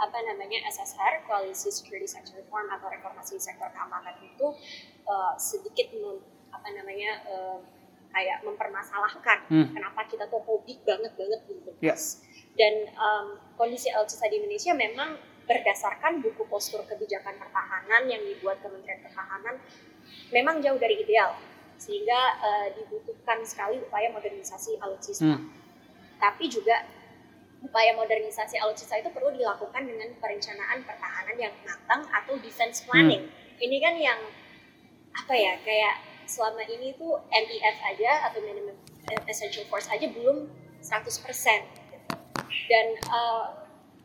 apa 0.00 0.16
namanya 0.24 0.64
SSR 0.72 1.28
koalisi 1.28 1.68
security 1.68 2.08
sector 2.08 2.40
reform 2.40 2.72
atau 2.72 2.88
reformasi 2.88 3.36
sektor 3.36 3.68
keamanan 3.68 4.16
itu 4.24 4.46
uh, 5.04 5.36
sedikit 5.36 5.92
mem, 5.92 6.24
apa 6.48 6.68
namanya 6.72 7.10
uh, 7.28 7.58
kayak 8.10 8.42
mempermasalahkan 8.42 9.38
hmm. 9.48 9.70
kenapa 9.76 10.00
kita 10.08 10.24
tuh 10.26 10.42
hobi 10.42 10.80
banget 10.82 11.12
banget 11.14 11.40
gitu 11.46 11.70
yes. 11.78 12.24
dan 12.58 12.90
um, 12.96 13.38
kondisi 13.54 13.92
alutsista 13.92 14.26
di 14.26 14.42
Indonesia 14.42 14.72
memang 14.74 15.14
berdasarkan 15.50 16.22
buku 16.22 16.46
postur 16.46 16.86
kebijakan 16.86 17.34
pertahanan 17.34 18.06
yang 18.06 18.22
dibuat 18.22 18.62
Kementerian 18.62 19.02
Pertahanan 19.02 19.58
memang 20.30 20.62
jauh 20.62 20.78
dari 20.78 21.02
ideal 21.02 21.34
sehingga 21.74 22.38
uh, 22.38 22.68
dibutuhkan 22.78 23.42
sekali 23.42 23.82
upaya 23.82 24.14
modernisasi 24.14 24.78
alutsista. 24.78 25.34
Hmm. 25.34 25.50
Tapi 26.22 26.46
juga 26.46 26.86
upaya 27.66 27.96
modernisasi 27.98 28.62
alutsista 28.62 29.00
itu 29.00 29.10
perlu 29.10 29.34
dilakukan 29.34 29.82
dengan 29.82 30.12
perencanaan 30.22 30.86
pertahanan 30.86 31.34
yang 31.34 31.54
matang 31.66 32.06
atau 32.14 32.38
defense 32.38 32.86
planning. 32.86 33.26
Hmm. 33.26 33.64
Ini 33.64 33.76
kan 33.82 33.94
yang 33.98 34.20
apa 35.10 35.34
ya 35.34 35.58
kayak 35.66 35.98
selama 36.30 36.62
ini 36.62 36.94
tuh 36.94 37.18
MIF 37.26 37.76
aja 37.82 38.30
atau 38.30 38.38
minimum 38.38 38.78
essential 39.26 39.66
force 39.66 39.90
aja 39.90 40.06
belum 40.06 40.46
100%. 40.78 41.10
Dan 42.70 42.86
uh, 43.10 43.59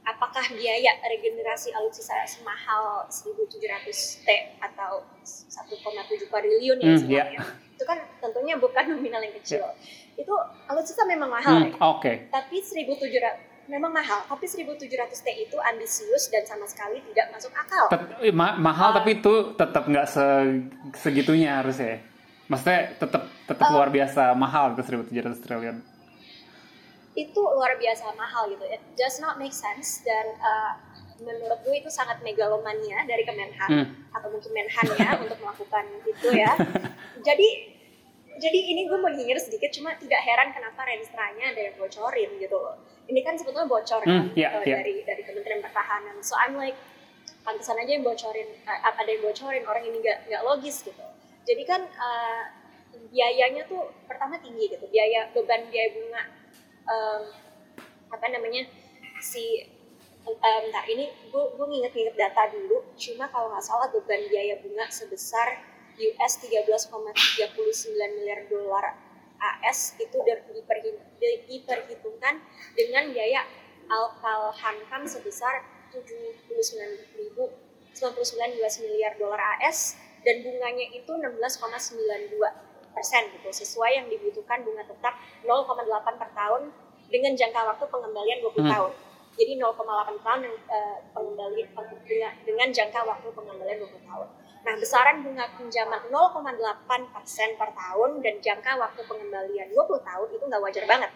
apakah 0.05 0.45
biaya 0.53 1.01
regenerasi 1.01 1.73
alutsista 1.73 2.13
semahal 2.29 3.09
1.700 3.09 4.21
T 4.21 4.29
atau 4.61 5.01
1,7 5.25 6.29
triliun 6.29 6.77
ya 6.77 6.93
hmm, 6.93 7.09
yeah. 7.09 7.45
itu 7.73 7.83
kan 7.83 7.97
tentunya 8.21 8.55
bukan 8.55 8.85
nominal 8.95 9.19
yang 9.19 9.33
kecil. 9.41 9.65
Yeah. 9.65 10.21
Itu 10.21 10.33
alutsista 10.69 11.03
memang 11.09 11.27
mahal 11.33 11.53
hmm, 11.57 11.65
ya. 11.65 11.71
Oke. 11.81 11.99
Okay. 11.99 12.15
Tapi 12.29 12.61
1.700 12.61 13.65
memang 13.65 13.89
mahal, 13.89 14.21
tapi 14.29 14.45
1.700 14.45 14.85
T 15.09 15.27
itu 15.41 15.57
ambisius 15.57 16.29
dan 16.29 16.45
sama 16.45 16.69
sekali 16.69 17.01
tidak 17.11 17.33
masuk 17.33 17.49
akal. 17.57 17.89
Tet 17.89 18.29
ma 18.29 18.53
mahal 18.61 18.93
uh, 18.93 19.01
tapi 19.01 19.17
itu 19.17 19.57
tetap 19.57 19.89
nggak 19.89 20.05
se 20.05 20.25
segitunya 21.01 21.65
harusnya. 21.65 21.97
Maksudnya 22.45 22.93
tetap 23.01 23.25
tetap 23.49 23.65
uh, 23.65 23.73
luar 23.73 23.89
biasa 23.89 24.37
mahal 24.37 24.77
ke 24.77 24.85
1.700 24.85 25.41
triliun 25.41 25.94
itu 27.15 27.41
luar 27.41 27.79
biasa 27.79 28.11
mahal 28.19 28.51
gitu. 28.51 28.67
It 28.67 28.83
does 28.99 29.17
not 29.23 29.39
make 29.39 29.55
sense 29.55 30.03
dan 30.03 30.35
uh, 30.43 30.75
menurut 31.23 31.63
gue 31.63 31.75
itu 31.79 31.87
sangat 31.87 32.19
megalomania 32.19 33.07
dari 33.07 33.23
Kemenhan 33.23 33.69
hmm. 33.71 33.87
atau 34.11 34.27
mungkin 34.27 34.51
Menhan 34.51 34.85
ya 34.99 35.09
untuk 35.23 35.39
melakukan 35.39 35.85
itu 36.03 36.27
ya. 36.35 36.51
Jadi 37.23 37.47
jadi 38.35 38.59
ini 38.75 38.91
gue 38.91 38.99
menyinyir 38.99 39.39
sedikit 39.39 39.71
cuma 39.71 39.95
tidak 39.95 40.19
heran 40.19 40.51
kenapa 40.51 40.83
renstranya 40.83 41.55
ada 41.55 41.61
yang 41.71 41.75
bocorin 41.79 42.35
gitu 42.35 42.57
loh. 42.59 42.75
Ini 43.07 43.23
kan 43.23 43.39
sebetulnya 43.39 43.69
bocor 43.69 44.03
kan 44.03 44.27
hmm, 44.27 44.35
yeah, 44.35 44.59
uh, 44.59 44.63
yeah. 44.67 44.83
dari 44.83 45.07
dari 45.07 45.23
Kementerian 45.23 45.63
Pertahanan. 45.63 46.19
So 46.19 46.35
I'm 46.35 46.59
like 46.59 46.75
pantesan 47.47 47.79
aja 47.79 47.95
yang 47.95 48.03
bocorin 48.03 48.49
uh, 48.67 48.91
ada 48.91 49.07
yang 49.07 49.23
bocorin 49.23 49.63
orang 49.63 49.87
ini 49.87 50.03
nggak 50.03 50.27
nggak 50.27 50.43
logis 50.43 50.83
gitu. 50.83 51.05
Jadi 51.47 51.63
kan 51.63 51.79
uh, 51.95 52.43
biayanya 53.07 53.63
tuh 53.71 53.87
pertama 54.03 54.35
tinggi 54.43 54.67
gitu. 54.67 54.83
Biaya 54.91 55.31
beban 55.31 55.71
biaya 55.71 55.95
bunga 55.95 56.23
um, 56.85 57.21
apa 58.13 58.25
namanya 58.31 58.69
si 59.21 59.65
um, 60.25 60.61
ntar 60.71 60.85
ini 60.89 61.09
gue 61.29 61.43
gue 61.57 61.65
nginget-nginget 61.65 62.15
data 62.17 62.49
dulu. 62.53 62.81
Cuma 62.97 63.29
kalau 63.29 63.53
nggak 63.53 63.65
salah 63.65 63.87
beban 63.93 64.25
biaya 64.29 64.57
bunga 64.61 64.89
sebesar 64.89 65.61
US 65.95 66.33
13,39 66.43 68.17
miliar 68.19 68.41
dolar. 68.49 68.85
AS 69.35 69.99
itu 69.99 70.15
diperhitungkan 71.51 72.39
dengan 72.73 73.03
biaya 73.11 73.43
alkal 73.91 74.49
hankam 74.55 75.03
sebesar 75.05 75.61
79 75.91 76.49
ribu 77.19 77.51
99 77.93 78.59
US 78.63 78.75
miliar 78.79 79.13
dolar 79.19 79.59
AS 79.59 79.99
dan 80.25 80.41
bunganya 80.41 80.87
itu 80.91 81.07
16,92 81.07 81.61
persen 81.61 82.74
gitu 83.03 83.49
sesuai 83.51 83.91
yang 83.99 84.07
dibutuhkan 84.07 84.63
bunga 84.63 84.83
tetap 84.87 85.19
0,8 85.43 86.21
per 86.21 86.29
tahun 86.31 86.71
dengan 87.11 87.33
jangka 87.35 87.61
waktu 87.65 87.85
pengembalian 87.91 88.39
20 88.41 88.65
hmm. 88.65 88.71
tahun. 88.71 88.91
Jadi 89.35 89.51
0,8 89.59 90.23
tahun 90.23 90.41
uh, 90.47 90.97
pengembalian 91.11 91.67
dengan, 92.07 92.33
dengan 92.47 92.67
jangka 92.71 92.99
waktu 93.03 93.27
pengembalian 93.35 93.77
20 93.83 94.07
tahun. 94.07 94.27
Nah, 94.65 94.73
besaran 94.81 95.21
bunga 95.21 95.45
pinjaman 95.61 96.01
0,8 96.09 97.13
persen 97.13 97.49
per 97.59 97.69
tahun 97.75 98.23
dan 98.23 98.35
jangka 98.41 98.71
waktu 98.81 99.01
pengembalian 99.05 99.67
20 99.69 99.77
tahun 100.01 100.27
itu 100.33 100.43
nggak 100.47 100.61
wajar 100.63 100.85
banget. 100.89 101.11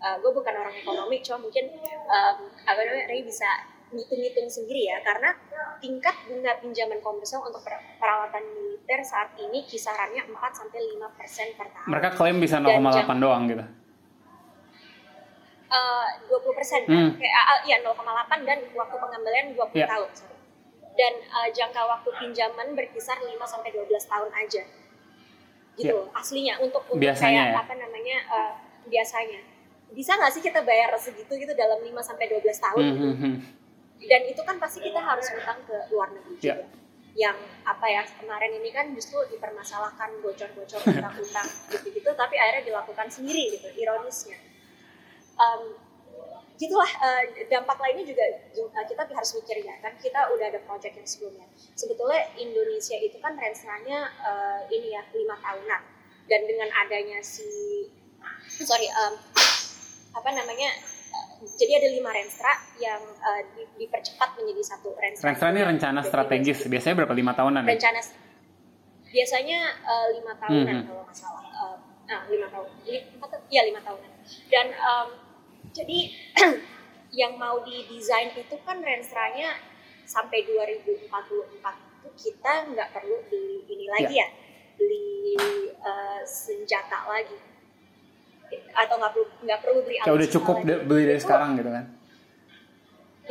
Uh, 0.00 0.16
gue 0.16 0.32
bukan 0.32 0.54
orang 0.56 0.72
ekonomi, 0.72 1.20
cuma 1.20 1.44
mungkin 1.44 1.68
um, 2.08 2.36
apa 2.64 2.80
namanya, 2.80 3.04
Ray 3.12 3.20
bisa 3.20 3.46
ngitung-ngitung 3.90 4.46
sendiri 4.46 4.86
ya 4.86 5.02
karena 5.02 5.34
tingkat 5.82 6.14
bunga 6.30 6.52
pinjaman 6.62 6.98
komersial 7.02 7.42
untuk 7.42 7.62
peralatan 7.98 8.44
militer 8.90 9.06
saat 9.06 9.30
ini 9.38 9.62
kisarannya 9.70 10.26
4 10.26 10.34
sampai 10.34 10.80
5 10.98 11.18
persen 11.18 11.46
per 11.54 11.68
tahun. 11.70 11.86
Mereka 11.94 12.08
klaim 12.18 12.36
bisa 12.42 12.58
0,8 12.58 13.22
doang 13.22 13.42
gitu. 13.46 13.64
Uh, 15.70 16.06
20 16.26 16.58
persen 16.58 16.80
hmm. 16.82 17.14
uh, 17.14 17.60
ya 17.62 17.78
0,8 17.78 17.94
dan 18.42 18.58
waktu 18.74 18.96
pengembalian 18.98 19.54
20 19.54 19.70
yeah. 19.78 19.86
tahun 19.86 20.10
sorry. 20.18 20.34
dan 20.98 21.14
uh, 21.30 21.46
jangka 21.54 21.86
waktu 21.86 22.10
pinjaman 22.18 22.74
berkisar 22.74 23.14
5 23.22 23.30
sampai 23.46 23.70
12 23.70 23.86
tahun 23.86 24.30
aja 24.34 24.66
gitu 25.78 25.94
yeah. 25.94 26.18
aslinya 26.18 26.58
untuk 26.58 26.82
untuk 26.90 26.98
biasanya 26.98 27.54
kayak 27.54 27.54
ya? 27.54 27.62
apa 27.62 27.74
namanya 27.78 28.16
uh, 28.34 28.52
biasanya 28.90 29.46
bisa 29.94 30.18
nggak 30.18 30.32
sih 30.34 30.42
kita 30.42 30.58
bayar 30.66 30.90
segitu 30.98 31.38
gitu 31.38 31.54
dalam 31.54 31.78
5 31.86 31.86
sampai 32.02 32.26
12 32.26 32.50
tahun 32.50 32.82
mm 32.82 32.90
-hmm. 32.90 33.06
gitu? 33.06 33.28
Dan 34.10 34.22
itu 34.26 34.42
kan 34.42 34.58
pasti 34.58 34.82
kita 34.82 34.98
harus 34.98 35.30
utang 35.30 35.62
ke 35.70 35.76
luar 35.94 36.10
negeri 36.10 36.34
yeah. 36.42 36.58
juga 36.58 36.79
yang 37.18 37.34
apa 37.66 37.86
ya 37.90 38.02
kemarin 38.06 38.54
ini 38.62 38.70
kan 38.70 38.90
justru 38.94 39.18
dipermasalahkan 39.34 40.22
bocor-bocor 40.22 40.80
utang-utang 40.90 41.48
gitu-gitu 41.70 42.10
tapi 42.14 42.38
akhirnya 42.38 42.70
dilakukan 42.70 43.08
sendiri 43.10 43.58
gitu 43.58 43.68
ironisnya. 43.74 44.38
Um, 45.40 45.74
gitulah 46.60 46.90
uh, 47.00 47.24
dampak 47.48 47.80
lainnya 47.80 48.04
juga 48.04 48.20
uh, 48.52 48.84
kita 48.84 49.08
harus 49.08 49.32
mikir 49.40 49.64
ya 49.64 49.80
kan 49.80 49.96
kita 49.96 50.28
udah 50.36 50.46
ada 50.52 50.60
project 50.68 50.94
yang 51.00 51.08
sebelumnya. 51.08 51.46
Sebetulnya 51.74 52.28
Indonesia 52.36 53.00
itu 53.00 53.16
kan 53.18 53.34
rensanya 53.34 54.12
uh, 54.20 54.60
ini 54.68 54.92
ya 54.92 55.02
lima 55.16 55.40
tahunan. 55.40 55.82
Dan 56.30 56.46
dengan 56.46 56.70
adanya 56.86 57.18
si 57.26 57.88
sorry 58.62 58.86
um, 58.92 59.18
apa 60.14 60.30
namanya 60.30 60.70
jadi 61.40 61.72
ada 61.80 61.88
lima 61.88 62.10
renstra 62.12 62.52
yang 62.76 63.00
uh, 63.00 63.42
di, 63.56 63.64
dipercepat 63.80 64.36
menjadi 64.36 64.62
satu 64.76 64.92
renstra. 64.96 65.32
Renstra 65.32 65.48
ini 65.52 65.62
rencana 65.64 66.00
strategis. 66.04 66.68
Biasanya 66.68 66.94
berapa 67.04 67.14
lima 67.16 67.32
tahunan? 67.32 67.62
Ya? 67.64 67.70
Rencana 67.76 68.00
biasanya 69.10 69.60
uh, 69.82 70.08
lima 70.14 70.32
tahunan 70.38 70.76
hmm. 70.80 70.86
kalau 70.86 71.02
nggak 71.08 71.16
salah. 71.16 71.44
Uh, 71.50 71.76
nah, 72.06 72.20
lima 72.28 72.46
tahun. 72.52 72.68
Iya 73.50 73.62
lima 73.66 73.80
tahunan. 73.82 74.10
Dan 74.52 74.66
um, 74.76 75.08
jadi 75.72 75.98
yang 77.20 77.34
mau 77.40 77.58
didesain 77.66 78.36
itu 78.36 78.56
kan 78.62 78.78
renstranya 78.78 79.58
sampai 80.06 80.46
2044 80.46 81.10
itu 82.00 82.08
kita 82.16 82.52
nggak 82.74 82.88
perlu 82.94 83.16
beli 83.28 83.66
ini 83.70 83.86
lagi 83.92 84.14
ya, 84.18 84.26
ya 84.26 84.28
beli 84.80 85.36
uh, 85.84 86.22
senjata 86.24 87.04
lagi 87.04 87.36
atau 88.74 88.94
nggak 88.98 89.12
perlu 89.14 89.26
nggak 89.46 89.60
perlu 89.62 89.80
beli 89.86 89.96
alat 90.02 90.16
udah 90.16 90.28
cukup 90.28 90.56
lagi. 90.62 90.86
beli 90.86 91.02
dari 91.06 91.18
itu, 91.18 91.24
sekarang 91.26 91.50
gitu 91.58 91.70
kan? 91.70 91.84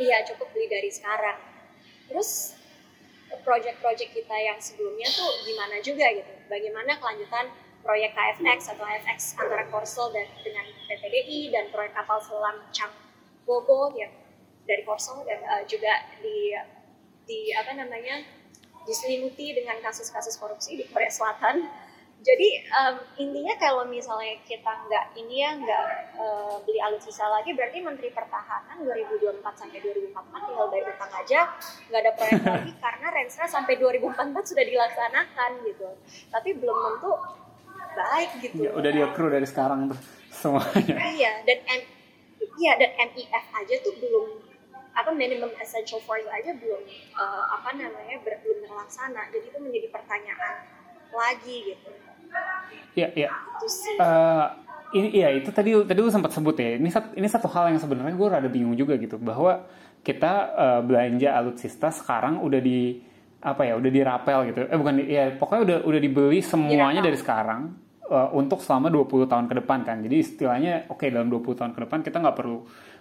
Iya 0.00 0.16
cukup 0.32 0.48
beli 0.56 0.66
dari 0.72 0.90
sekarang. 0.90 1.38
Terus 2.08 2.30
project-project 3.44 4.10
kita 4.10 4.36
yang 4.36 4.58
sebelumnya 4.58 5.06
tuh 5.12 5.30
gimana 5.46 5.76
juga 5.84 6.06
gitu? 6.10 6.32
Bagaimana 6.50 6.98
kelanjutan 6.98 7.46
proyek 7.80 8.12
KFX 8.12 8.76
atau 8.76 8.84
AFX 8.84 9.38
antara 9.40 9.64
Korsel 9.72 10.12
dan 10.12 10.28
dengan 10.44 10.66
PTDI 10.88 11.52
dan 11.52 11.64
proyek 11.72 11.96
kapal 11.96 12.20
selam 12.20 12.60
Chang 12.74 12.92
Bobo 13.48 13.92
yang 13.96 14.12
dari 14.68 14.84
Korsel 14.84 15.24
dan 15.24 15.40
uh, 15.46 15.62
juga 15.64 16.04
di 16.20 16.52
di 17.24 17.54
apa 17.54 17.72
namanya 17.72 18.26
diselimuti 18.84 19.54
dengan 19.54 19.78
kasus-kasus 19.84 20.36
korupsi 20.40 20.76
di 20.76 20.84
Korea 20.88 21.12
Selatan 21.12 21.68
jadi 22.20 22.48
um, 22.68 22.94
intinya 23.16 23.56
kalau 23.56 23.88
misalnya 23.88 24.36
kita 24.44 24.68
nggak 24.68 25.16
ini 25.16 25.40
ya 25.40 25.56
nggak 25.56 25.84
uh, 26.20 26.60
beli 26.68 26.76
alutsista 26.76 27.24
lagi 27.24 27.56
berarti 27.56 27.80
Menteri 27.80 28.12
Pertahanan 28.12 28.84
2024 28.84 29.40
sampai 29.40 29.80
2044 29.80 30.28
tinggal 30.28 30.66
bayar 30.68 30.86
utang 30.92 31.12
aja 31.16 31.40
nggak 31.88 32.00
ada 32.04 32.12
proyek 32.12 32.42
lagi 32.60 32.72
karena 32.76 33.06
Renstra 33.08 33.46
sampai 33.48 33.74
2044 33.80 34.36
sudah 34.52 34.64
dilaksanakan 34.68 35.50
gitu. 35.64 35.88
Tapi 36.28 36.48
belum 36.60 36.76
tentu 36.76 37.12
baik 37.96 38.30
gitu. 38.44 38.68
Ya, 38.68 38.70
udah 38.76 38.90
dia 38.92 39.06
kru 39.16 39.26
dari 39.32 39.46
sekarang 39.48 39.88
tuh 39.88 40.00
semuanya. 40.44 40.94
Iya 41.00 41.32
dan 41.48 41.58
M, 41.72 41.80
iya 42.60 42.72
dan 42.76 42.90
MIF 43.00 43.44
aja 43.48 43.74
tuh 43.80 43.96
belum 43.96 44.44
apa 44.92 45.08
minimum 45.16 45.48
essential 45.56 46.04
force 46.04 46.28
aja 46.28 46.52
belum 46.52 46.84
uh, 47.16 47.44
apa 47.56 47.72
namanya 47.80 48.20
belum 48.20 48.68
terlaksana. 48.68 49.32
Jadi 49.32 49.56
itu 49.56 49.56
menjadi 49.56 49.88
pertanyaan 49.88 50.68
lagi 51.16 51.74
gitu 51.74 52.09
Iya, 52.94 53.08
iya. 53.14 53.28
Uh, 54.00 54.46
ini 54.90 55.08
iya 55.14 55.28
itu 55.30 55.54
tadi 55.54 55.70
tadi 55.86 55.98
lu 56.02 56.10
sempat 56.10 56.34
sebut 56.34 56.56
ya. 56.58 56.74
Ini 56.74 56.90
satu 56.90 57.08
ini 57.14 57.28
satu 57.30 57.46
hal 57.46 57.70
yang 57.70 57.78
sebenarnya 57.78 58.14
gue 58.18 58.28
rada 58.28 58.48
bingung 58.50 58.74
juga 58.74 58.98
gitu 58.98 59.16
bahwa 59.22 59.66
kita 60.02 60.32
uh, 60.56 60.80
belanja 60.82 61.30
alutsista 61.36 61.94
sekarang 61.94 62.42
udah 62.42 62.60
di 62.60 62.98
apa 63.40 63.62
ya 63.64 63.78
udah 63.78 63.90
dirapel 63.90 64.38
gitu. 64.50 64.66
Eh 64.66 64.76
bukan 64.76 64.94
ya 65.06 65.32
pokoknya 65.38 65.62
udah 65.62 65.78
udah 65.86 66.00
dibeli 66.02 66.40
semuanya 66.42 67.00
dari 67.00 67.16
sekarang 67.16 67.72
uh, 68.10 68.28
untuk 68.34 68.60
selama 68.60 68.90
20 68.90 69.30
tahun 69.30 69.46
ke 69.46 69.54
depan 69.62 69.78
kan. 69.86 69.96
Jadi 70.02 70.16
istilahnya 70.18 70.72
oke 70.90 71.06
okay, 71.06 71.08
dalam 71.14 71.30
20 71.30 71.58
tahun 71.62 71.72
ke 71.72 71.80
depan 71.86 71.98
kita 72.02 72.16
nggak 72.18 72.36
perlu 72.36 72.58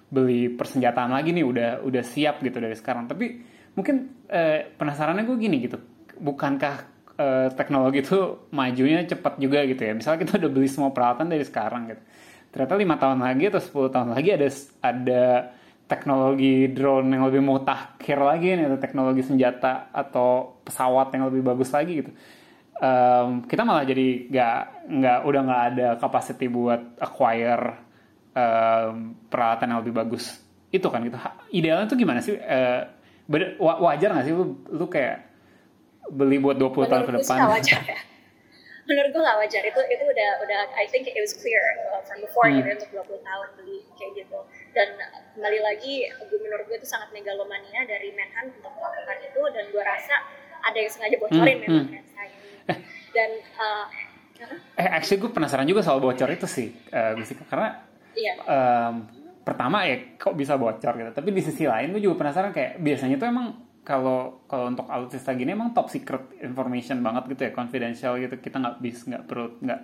beli 0.09 0.49
persenjataan 0.53 1.13
lagi 1.13 1.33
nih 1.33 1.45
udah 1.45 1.69
udah 1.81 2.03
siap 2.05 2.45
gitu 2.45 2.61
dari 2.61 2.77
sekarang. 2.77 3.09
Tapi 3.09 3.25
mungkin 3.73 4.27
uh, 4.29 4.59
penasarannya 4.77 5.25
gue 5.25 5.37
gini 5.41 5.57
gitu. 5.65 5.81
Bukankah 6.19 6.98
uh, 7.19 7.47
teknologi 7.51 7.99
itu 7.99 8.47
majunya 8.55 9.03
cepat 9.03 9.35
juga 9.37 9.67
gitu 9.67 9.81
ya. 9.83 9.93
Misalnya 9.93 10.19
kita 10.23 10.39
udah 10.39 10.49
beli 10.49 10.69
semua 10.71 10.95
peralatan 10.95 11.27
dari 11.27 11.43
sekarang 11.43 11.91
gitu. 11.91 12.03
Ternyata 12.49 12.73
lima 12.79 12.95
tahun 12.97 13.19
lagi 13.21 13.43
atau 13.51 13.61
10 13.61 13.93
tahun 13.93 14.09
lagi 14.15 14.29
ada 14.33 14.47
ada 14.81 15.23
teknologi 15.85 16.69
drone 16.73 17.09
yang 17.11 17.23
lebih 17.29 17.41
mutakhir 17.45 18.17
lagi 18.17 18.57
nih, 18.57 18.65
atau 18.65 18.79
teknologi 18.81 19.21
senjata 19.21 19.93
atau 19.93 20.57
pesawat 20.65 21.13
yang 21.13 21.29
lebih 21.29 21.45
bagus 21.45 21.69
lagi 21.69 22.05
gitu. 22.05 22.11
Um, 22.79 23.43
kita 23.43 23.67
malah 23.67 23.83
jadi 23.83 24.31
nggak 24.31 24.59
nggak 24.87 25.19
udah 25.27 25.41
nggak 25.43 25.63
ada 25.75 25.87
capacity 25.99 26.47
buat 26.47 26.95
acquire 27.03 27.75
um, 28.31 29.19
peralatan 29.27 29.67
yang 29.75 29.79
lebih 29.83 29.99
bagus 29.99 30.39
itu 30.69 30.87
kan 30.87 31.01
gitu 31.01 31.17
idealnya 31.51 31.89
tuh 31.89 31.97
gimana 31.97 32.21
sih 32.21 32.37
uh, 32.37 32.81
wajar 33.59 34.13
nggak 34.13 34.25
sih 34.25 34.33
lu 34.33 34.63
lu 34.69 34.85
kayak 34.87 35.28
beli 36.11 36.37
buat 36.41 36.57
20 36.57 36.69
Menurut 36.69 36.89
tahun 36.89 37.03
ke 37.05 37.13
depan. 37.21 37.37
Menurut 37.37 37.55
wajar 37.61 37.81
ya. 37.85 37.99
Menurut 38.89 39.09
gue 39.13 39.21
gak 39.21 39.37
wajar 39.37 39.61
itu 39.69 39.81
itu 39.85 40.03
udah 40.03 40.29
udah 40.41 40.59
I 40.73 40.89
think 40.89 41.05
it 41.05 41.21
was 41.21 41.37
clear 41.37 41.61
uh, 41.93 42.01
from 42.01 42.25
before 42.25 42.49
hmm. 42.49 42.57
gitu 42.57 42.89
untuk 42.89 43.21
20 43.21 43.21
tahun 43.21 43.47
beli 43.61 43.77
kayak 43.93 44.11
gitu. 44.25 44.39
Dan 44.73 44.97
kembali 45.37 45.59
lagi 45.61 46.09
gue 46.09 46.39
menurut 46.41 46.65
gue 46.65 46.77
itu 46.81 46.89
sangat 46.89 47.13
megalomania 47.13 47.85
dari 47.85 48.09
Menhan 48.17 48.49
untuk 48.49 48.73
melakukan 48.73 49.17
itu 49.21 49.41
dan 49.53 49.63
gue 49.69 49.83
rasa 49.85 50.15
ada 50.65 50.77
yang 50.77 50.89
sengaja 50.89 51.15
bocorin 51.21 51.57
hmm. 51.61 51.63
memang 51.69 51.85
hmm. 51.85 52.81
Dan 53.09 53.29
uh, 53.57 53.85
eh 54.79 54.89
actually 54.89 55.19
gue 55.21 55.31
penasaran 55.33 55.67
juga 55.67 55.83
soal 55.83 55.99
bocor 55.99 56.29
itu 56.31 56.47
sih, 56.47 56.71
uh, 56.95 57.17
karena 57.51 57.83
iya. 58.15 58.33
um, 58.47 59.03
pertama 59.43 59.83
ya 59.83 60.15
kok 60.15 60.37
bisa 60.37 60.55
bocor 60.55 60.93
gitu. 60.95 61.11
Tapi 61.11 61.29
di 61.33 61.41
sisi 61.43 61.67
lain 61.67 61.91
gue 61.91 62.01
juga 62.01 62.23
penasaran 62.23 62.55
kayak 62.55 62.79
biasanya 62.79 63.19
tuh 63.19 63.27
emang 63.27 63.68
kalau 63.89 64.45
kalau 64.45 64.69
untuk 64.69 64.85
alutsista 64.85 65.33
gini 65.33 65.57
emang 65.57 65.73
top 65.73 65.89
secret 65.89 66.29
information 66.45 67.01
banget 67.01 67.33
gitu 67.33 67.41
ya 67.49 67.51
confidential 67.57 68.21
gitu 68.21 68.37
kita 68.37 68.61
nggak 68.61 68.77
bisa 68.77 69.01
nggak 69.09 69.23
perlu 69.25 69.57
nggak 69.65 69.81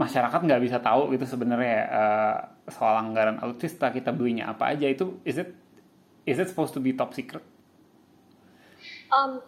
masyarakat 0.00 0.40
nggak 0.40 0.62
bisa 0.64 0.80
tahu 0.80 1.12
gitu 1.12 1.28
sebenarnya 1.28 1.78
uh, 1.92 2.36
soal 2.72 2.96
anggaran 2.96 3.36
alutsista 3.44 3.92
kita 3.92 4.08
belinya 4.08 4.48
apa 4.48 4.72
aja 4.72 4.88
itu 4.88 5.20
is 5.28 5.36
it 5.36 5.52
is 6.24 6.40
it 6.40 6.48
supposed 6.48 6.72
to 6.72 6.80
be 6.80 6.96
top 6.96 7.12
secret? 7.12 7.44
Um, 9.12 9.44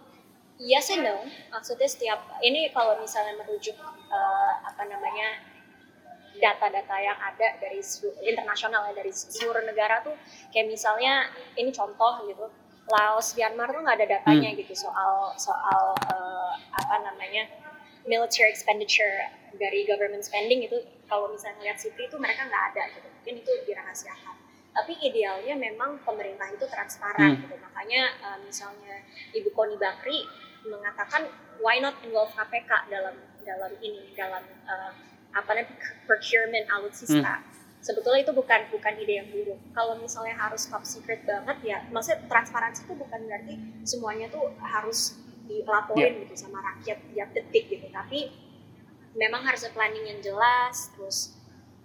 yes 0.60 0.92
and 0.92 1.08
no. 1.08 1.24
Maksudnya 1.48 1.88
setiap 1.88 2.20
ini 2.44 2.68
kalau 2.76 3.00
misalnya 3.00 3.40
merujuk 3.40 3.80
uh, 4.12 4.52
apa 4.68 4.84
namanya 4.84 5.40
data-data 6.34 6.96
yang 6.98 7.16
ada 7.16 7.56
dari 7.62 7.80
internasional 8.26 8.90
ya 8.90 9.00
dari 9.00 9.14
seluruh 9.14 9.62
negara 9.64 10.02
tuh 10.02 10.18
kayak 10.50 10.66
misalnya 10.66 11.30
ini 11.54 11.70
contoh 11.70 12.26
gitu 12.26 12.50
Laos, 12.84 13.32
Myanmar 13.32 13.72
tuh 13.72 13.80
nggak 13.80 13.96
ada 13.96 14.08
datanya 14.20 14.50
hmm. 14.52 14.58
gitu 14.60 14.74
soal 14.76 15.32
soal 15.40 15.96
uh, 16.12 16.52
apa 16.76 16.96
namanya 17.00 17.48
military 18.04 18.52
expenditure 18.52 19.32
dari 19.56 19.88
government 19.88 20.24
spending 20.24 20.64
itu. 20.64 20.76
Kalau 21.04 21.28
misalnya 21.32 21.68
lihat 21.68 21.78
CP 21.80 22.08
itu 22.08 22.16
mereka 22.16 22.48
nggak 22.48 22.64
ada 22.74 22.82
gitu. 22.96 23.08
Mungkin 23.08 23.34
itu 23.44 23.52
dirahasiakan 23.68 24.36
tapi 24.74 24.98
idealnya 25.06 25.54
memang 25.54 26.02
pemerintah 26.02 26.50
itu 26.50 26.66
transparan 26.66 27.38
hmm. 27.38 27.46
gitu. 27.46 27.54
Makanya 27.62 28.02
uh, 28.26 28.38
misalnya 28.42 29.06
Ibu 29.30 29.54
Koni 29.54 29.78
Bakri 29.78 30.26
mengatakan 30.66 31.30
why 31.62 31.78
not 31.78 31.94
involve 32.02 32.34
KPK 32.34 32.90
dalam 32.90 33.14
dalam 33.46 33.72
ini 33.78 34.10
dalam 34.18 34.42
uh, 34.66 34.92
apa 35.30 35.50
namanya 35.54 35.78
procurement 36.10 36.66
alutsista? 36.74 37.38
Hmm 37.38 37.53
sebetulnya 37.84 38.24
itu 38.24 38.32
bukan 38.32 38.60
bukan 38.72 38.92
ide 38.96 39.20
yang 39.20 39.28
buruk. 39.28 39.60
Kalau 39.76 40.00
misalnya 40.00 40.32
harus 40.40 40.64
top 40.64 40.80
secret 40.88 41.20
banget 41.28 41.60
ya, 41.60 41.78
maksudnya 41.92 42.24
transparansi 42.32 42.88
itu 42.88 42.96
bukan 42.96 43.20
berarti 43.28 43.54
semuanya 43.84 44.32
tuh 44.32 44.56
harus 44.64 45.20
dilaporin 45.44 46.00
yeah. 46.16 46.20
gitu 46.24 46.34
sama 46.48 46.64
rakyat 46.64 46.98
tiap 47.12 47.28
detik 47.36 47.68
gitu. 47.68 47.84
Tapi 47.92 48.32
memang 49.12 49.44
harus 49.44 49.68
ada 49.68 49.76
planning 49.76 50.16
yang 50.16 50.20
jelas, 50.24 50.96
terus 50.96 51.36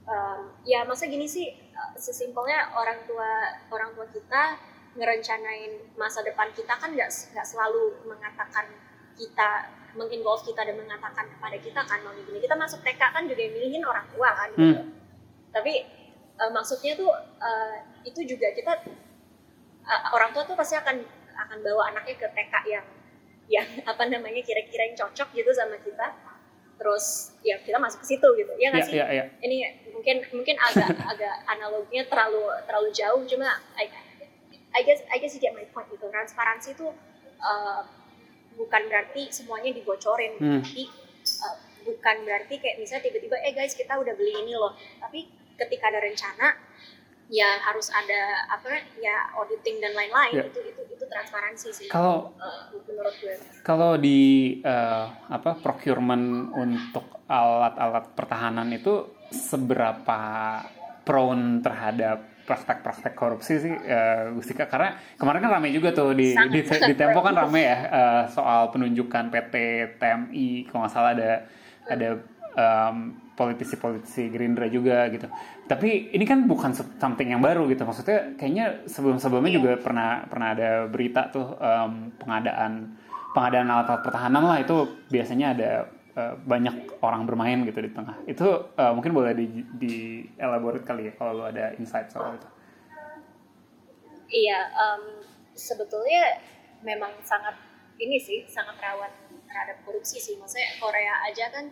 um, 0.07 0.55
ya 0.63 0.87
masa 0.87 1.11
gini 1.11 1.27
sih 1.27 1.51
eh, 1.51 1.93
sesimpelnya 1.99 2.71
orang 2.79 3.03
tua 3.03 3.59
orang 3.67 3.91
tua 3.91 4.07
kita 4.07 4.55
ngerencanain 4.95 5.99
masa 5.99 6.23
depan 6.23 6.49
kita 6.55 6.79
kan 6.79 6.95
nggak 6.95 7.11
nggak 7.11 7.45
selalu 7.45 7.93
mengatakan 8.07 8.65
kita 9.19 9.67
menginvolve 9.93 10.41
kita 10.47 10.63
dan 10.63 10.79
mengatakan 10.79 11.27
kepada 11.27 11.57
kita 11.59 11.81
kan 11.83 11.99
mau 12.01 12.15
gini 12.15 12.39
kita 12.41 12.55
masuk 12.57 12.81
TK 12.81 12.97
kan 12.97 13.23
juga 13.27 13.41
yang 13.43 13.53
milihin 13.53 13.83
orang 13.83 14.07
tua 14.15 14.29
kan 14.31 14.49
gitu. 14.55 14.79
Hmm 14.79 14.98
tapi 15.59 15.83
uh, 16.39 16.51
maksudnya 16.55 16.95
tuh 16.95 17.11
uh, 17.43 17.75
itu 18.07 18.23
juga 18.23 18.55
kita 18.55 18.79
uh, 19.83 20.01
orang 20.15 20.31
tua 20.31 20.47
tuh 20.47 20.55
pasti 20.55 20.79
akan 20.79 21.03
akan 21.35 21.57
bawa 21.59 21.91
anaknya 21.91 22.15
ke 22.15 22.27
TK 22.31 22.53
yang 22.71 22.87
yang 23.51 23.67
apa 23.91 24.07
namanya 24.07 24.39
kira-kira 24.39 24.87
yang 24.87 24.95
cocok 24.95 25.35
gitu 25.35 25.51
sama 25.51 25.75
kita. 25.83 26.15
Terus 26.79 27.35
ya 27.43 27.59
kita 27.59 27.75
masuk 27.75 28.07
ke 28.07 28.15
situ 28.15 28.27
gitu. 28.39 28.55
Ya 28.55 28.71
nggak 28.71 28.87
yeah, 28.87 28.89
sih? 28.89 28.95
yeah, 28.95 29.09
yeah. 29.11 29.27
ini 29.43 29.67
mungkin 29.91 30.23
mungkin 30.31 30.55
agak 30.55 30.95
agak 31.11 31.35
analoginya 31.43 32.07
terlalu 32.07 32.39
terlalu 32.63 32.89
jauh. 32.95 33.19
Cuma 33.27 33.59
I, 33.75 33.91
I 34.71 34.81
guess 34.87 35.03
I 35.11 35.19
guess 35.19 35.35
you 35.35 35.43
get 35.43 35.51
my 35.51 35.67
point 35.75 35.91
gitu. 35.91 36.07
Transparansi 36.07 36.71
itu 36.71 36.87
uh, 37.43 37.83
bukan 38.55 38.81
berarti 38.87 39.27
semuanya 39.27 39.75
dibocorin. 39.75 40.39
Hmm. 40.39 40.63
tapi 40.63 40.87
uh, 41.43 41.57
bukan 41.83 42.15
berarti 42.23 42.59
kayak 42.63 42.79
misalnya 42.79 43.11
tiba-tiba 43.11 43.35
eh 43.43 43.51
guys 43.51 43.75
kita 43.75 43.99
udah 43.99 44.15
beli 44.15 44.39
ini 44.39 44.55
loh. 44.55 44.71
Tapi 45.03 45.38
ketika 45.59 45.91
ada 45.91 45.99
rencana 45.99 46.47
ya 47.29 47.61
harus 47.61 47.93
ada 47.93 48.49
apa 48.49 48.81
ya 48.97 49.29
auditing 49.37 49.77
dan 49.77 49.93
lain-lain 49.93 50.33
ya. 50.33 50.45
itu 50.49 50.59
itu 50.65 50.81
itu 50.97 51.05
transparansi 51.05 51.69
sih 51.69 51.87
kalau 51.87 52.33
uh, 52.41 52.73
menurut 52.89 53.13
gue. 53.21 53.37
kalau 53.61 54.01
di 54.01 54.57
uh, 54.65 55.05
apa 55.29 55.61
procurement 55.61 56.49
untuk 56.57 57.05
alat-alat 57.29 58.17
pertahanan 58.17 58.73
itu 58.73 59.13
seberapa 59.29 60.21
prone 61.05 61.61
terhadap 61.61 62.41
praktek-praktek 62.49 63.13
korupsi 63.13 63.61
sih 63.61 63.73
uh, 63.77 64.33
Gustika? 64.33 64.65
Karena 64.65 64.97
kemarin 65.13 65.45
kan 65.45 65.51
ramai 65.61 65.69
juga 65.69 65.93
tuh 65.93 66.17
di 66.17 66.33
di, 66.33 66.65
di 66.65 66.93
Tempo 66.97 67.21
kan 67.21 67.37
ramai 67.37 67.61
ya 67.61 67.77
uh, 67.93 68.23
soal 68.25 68.73
penunjukan 68.73 69.29
PT 69.29 69.53
TMI 70.01 70.65
kalau 70.65 70.81
nggak 70.81 70.93
salah 70.97 71.13
ada 71.13 71.45
ada 71.85 72.09
um, 72.57 73.28
politisi-politisi 73.39 74.27
Gerindra 74.27 74.67
juga 74.67 75.07
gitu. 75.07 75.31
Tapi 75.63 76.11
ini 76.11 76.27
kan 76.27 76.43
bukan 76.43 76.75
something 76.75 77.31
yang 77.31 77.39
baru 77.39 77.63
gitu. 77.71 77.87
Maksudnya 77.87 78.35
kayaknya 78.35 78.83
sebelum-sebelumnya 78.83 79.53
juga 79.55 79.71
pernah 79.79 80.27
pernah 80.27 80.51
ada 80.51 80.69
berita 80.91 81.31
tuh 81.31 81.55
um, 81.55 82.11
pengadaan 82.19 82.99
pengadaan 83.31 83.71
alat-alat 83.71 84.03
pertahanan 84.03 84.43
lah 84.43 84.57
itu 84.59 84.75
biasanya 85.07 85.47
ada 85.55 85.71
uh, 86.19 86.33
banyak 86.43 86.99
orang 86.99 87.23
bermain 87.23 87.63
gitu 87.63 87.79
di 87.79 87.91
tengah. 87.95 88.19
Itu 88.27 88.75
uh, 88.75 88.91
mungkin 88.91 89.15
boleh 89.15 89.31
di, 89.31 89.47
di 89.79 89.95
elaborate 90.35 90.83
kali 90.83 91.07
ya 91.07 91.13
kalau 91.15 91.47
ada 91.47 91.71
insight 91.79 92.11
soal 92.11 92.35
itu. 92.35 92.49
Iya, 94.29 94.59
um, 94.77 95.25
sebetulnya 95.57 96.37
memang 96.85 97.09
sangat 97.25 97.57
ini 97.97 98.21
sih 98.21 98.45
sangat 98.45 98.77
rawan 98.77 99.09
terhadap 99.49 99.81
korupsi 99.87 100.21
sih. 100.21 100.37
Maksudnya 100.37 100.77
Korea 100.77 101.15
aja 101.25 101.49
kan 101.49 101.65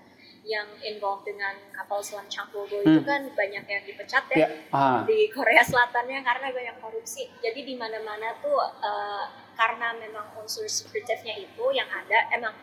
yang 0.47 0.67
involved 0.79 1.27
dengan 1.27 1.59
kapal 1.75 1.99
selam 1.99 2.23
Changpogo 2.31 2.79
hmm. 2.79 2.87
itu 2.87 3.01
kan 3.03 3.21
banyak 3.35 3.65
yang 3.67 3.83
dipecat 3.83 4.23
ya, 4.31 4.47
ya. 4.47 4.47
Ah. 4.71 5.03
di 5.03 5.27
Korea 5.27 5.59
Selatannya 5.59 6.23
karena 6.23 6.47
banyak 6.55 6.77
korupsi. 6.79 7.27
Jadi 7.43 7.67
di 7.67 7.75
mana-mana 7.75 8.31
tuh 8.39 8.55
uh, 8.55 9.27
karena 9.59 9.91
memang 9.99 10.31
unsur 10.39 10.63
secretive 10.71 11.19
itu 11.27 11.65
yang 11.75 11.91
ada 11.91 12.31
emang 12.31 12.55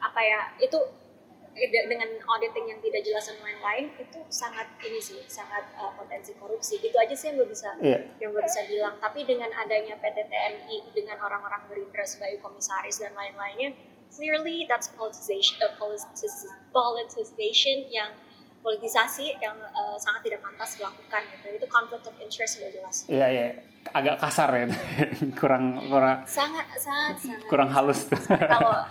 apa 0.00 0.20
ya 0.20 0.40
itu 0.60 0.76
dengan 1.60 2.08
auditing 2.30 2.72
yang 2.72 2.80
tidak 2.80 3.02
jelas 3.02 3.26
dan 3.26 3.36
lain-lain 3.42 3.90
itu 3.98 4.18
sangat 4.30 4.70
ini 4.86 5.02
sih 5.02 5.18
sangat 5.26 5.66
uh, 5.76 5.92
potensi 5.98 6.32
korupsi 6.38 6.78
itu 6.78 6.94
aja 6.94 7.12
sih 7.12 7.34
yang 7.34 7.42
gue 7.42 7.48
bisa 7.50 7.74
yeah. 7.82 8.00
yang 8.22 8.30
gue 8.30 8.40
bisa 8.40 8.64
bilang 8.70 8.94
tapi 9.02 9.26
dengan 9.26 9.50
adanya 9.52 9.98
PT 9.98 10.30
TNI 10.30 10.76
dengan 10.94 11.18
orang-orang 11.20 11.66
Gerindra 11.68 12.06
sebagai 12.06 12.38
komisaris 12.38 13.02
dan 13.02 13.12
lain-lainnya 13.18 13.74
clearly 14.14 14.66
that's 14.68 14.90
politicization, 14.94 15.56
uh, 15.62 15.72
politicization 16.74 17.86
yang 17.90 18.10
politisasi 18.60 19.40
yang 19.40 19.56
uh, 19.72 19.96
sangat 19.96 20.28
tidak 20.28 20.40
pantas 20.44 20.76
dilakukan 20.76 21.22
gitu. 21.32 21.46
Itu 21.56 21.66
conflict 21.70 22.04
of 22.04 22.16
interest 22.20 22.60
sudah 22.60 22.70
jelas. 22.70 22.96
Iya 23.08 23.26
iya, 23.32 23.46
agak 23.96 24.20
kasar 24.20 24.50
ya, 24.52 24.66
kurang 25.40 25.80
kurang. 25.88 26.28
Sangat 26.28 26.68
sangat 26.76 27.16
sangat. 27.24 27.48
Kurang 27.48 27.70
halus. 27.72 28.04
Kalau 28.52 28.84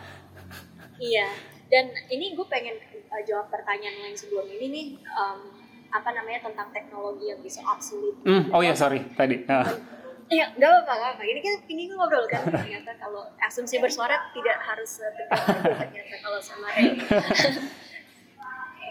iya, 0.98 1.30
dan 1.70 1.94
ini 2.10 2.34
gue 2.34 2.48
pengen 2.50 2.76
uh, 3.14 3.22
jawab 3.24 3.54
pertanyaan 3.54 4.10
lain 4.10 4.18
sebelum 4.18 4.50
ini 4.50 4.66
nih 4.74 4.88
um, 5.14 5.54
apa 5.90 6.10
namanya 6.14 6.50
tentang 6.50 6.70
teknologi 6.74 7.30
yang 7.30 7.42
bisa 7.42 7.62
obsolete. 7.66 8.22
Mm, 8.26 8.44
oh 8.54 8.62
ya 8.66 8.74
sorry 8.74 9.06
tadi. 9.14 9.46
Uh. 9.46 9.98
Iya, 10.30 10.46
nggak 10.54 10.86
apa-apa. 10.86 11.26
Ini 11.26 11.40
kan 11.42 11.56
ini 11.66 11.90
gue 11.90 11.98
ngobrol 11.98 12.30
kan 12.30 12.46
ternyata 12.46 12.94
kalau 13.02 13.26
asumsi 13.42 13.82
bersuara 13.82 14.30
tidak 14.30 14.62
harus 14.62 15.02
ternyata 15.02 16.16
kalau 16.22 16.38
sama 16.38 16.70
Ray. 16.78 16.94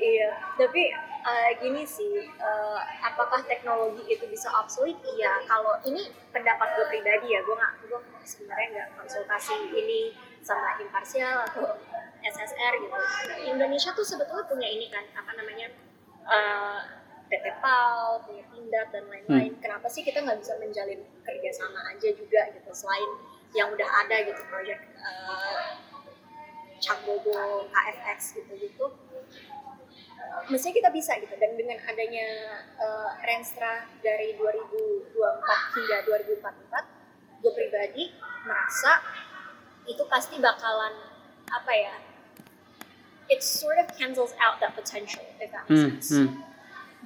iya, 0.03 0.35
tapi 0.59 0.83
uh, 1.23 1.51
gini 1.63 1.87
sih, 1.87 2.27
uh, 2.43 2.83
apakah 3.07 3.39
teknologi 3.47 4.03
itu 4.11 4.27
bisa 4.27 4.51
obsolete? 4.51 4.99
Iya, 5.15 5.47
kalau 5.47 5.79
ini 5.87 6.11
pendapat 6.35 6.75
gue 6.75 6.87
pribadi 6.91 7.31
ya, 7.31 7.41
gue 7.47 7.55
nggak, 7.55 7.75
gue 7.87 8.01
sebenarnya 8.27 8.67
nggak 8.75 8.89
konsultasi 8.99 9.55
ini 9.79 10.19
sama 10.43 10.75
imparsial 10.83 11.47
atau 11.55 11.79
SSR 12.19 12.73
gitu. 12.83 12.99
Indonesia 13.47 13.95
tuh 13.95 14.03
sebetulnya 14.03 14.43
punya 14.51 14.67
ini 14.67 14.91
kan, 14.91 15.07
apa 15.15 15.39
namanya? 15.39 15.71
Uh, 16.29 16.98
PT 17.29 17.47
PAL, 17.61 18.25
punya 18.25 18.45
Pindad 18.49 18.89
dan 18.91 19.05
lain-lain. 19.07 19.53
Hmm. 19.55 19.61
Kenapa 19.61 19.87
sih 19.93 20.03
kita 20.03 20.25
nggak 20.25 20.41
bisa 20.41 20.57
menjalin 20.57 21.01
kerjasama 21.23 21.81
aja 21.93 22.09
juga 22.17 22.41
gitu 22.57 22.71
selain 22.73 23.11
yang 23.57 23.69
udah 23.73 23.89
ada 24.05 24.17
gitu 24.29 24.43
proyek 24.49 24.81
uh, 25.01 25.77
Cangbobo, 26.81 27.69
KFX 27.69 28.41
gitu-gitu. 28.41 28.87
Uh, 30.19 30.41
mestinya 30.51 30.75
kita 30.85 30.91
bisa 30.93 31.17
gitu 31.21 31.33
dan 31.39 31.55
dengan 31.55 31.79
adanya 31.85 32.29
uh, 32.81 33.13
Renstra 33.23 33.87
dari 34.01 34.35
2024 34.37 35.77
hingga 35.79 35.97
2044, 36.43 37.45
gue 37.45 37.53
pribadi 37.55 38.05
merasa 38.45 39.01
itu 39.89 40.03
pasti 40.09 40.37
bakalan 40.41 40.93
apa 41.49 41.73
ya? 41.73 41.97
It 43.29 43.45
sort 43.45 43.77
of 43.77 43.93
cancels 43.93 44.33
out 44.41 44.57
that 44.65 44.73
potential, 44.73 45.21
if 45.37 45.53
that 45.53 45.69
makes 45.69 45.85
hmm, 45.85 46.01
sense. 46.01 46.09
Hmm 46.09 46.48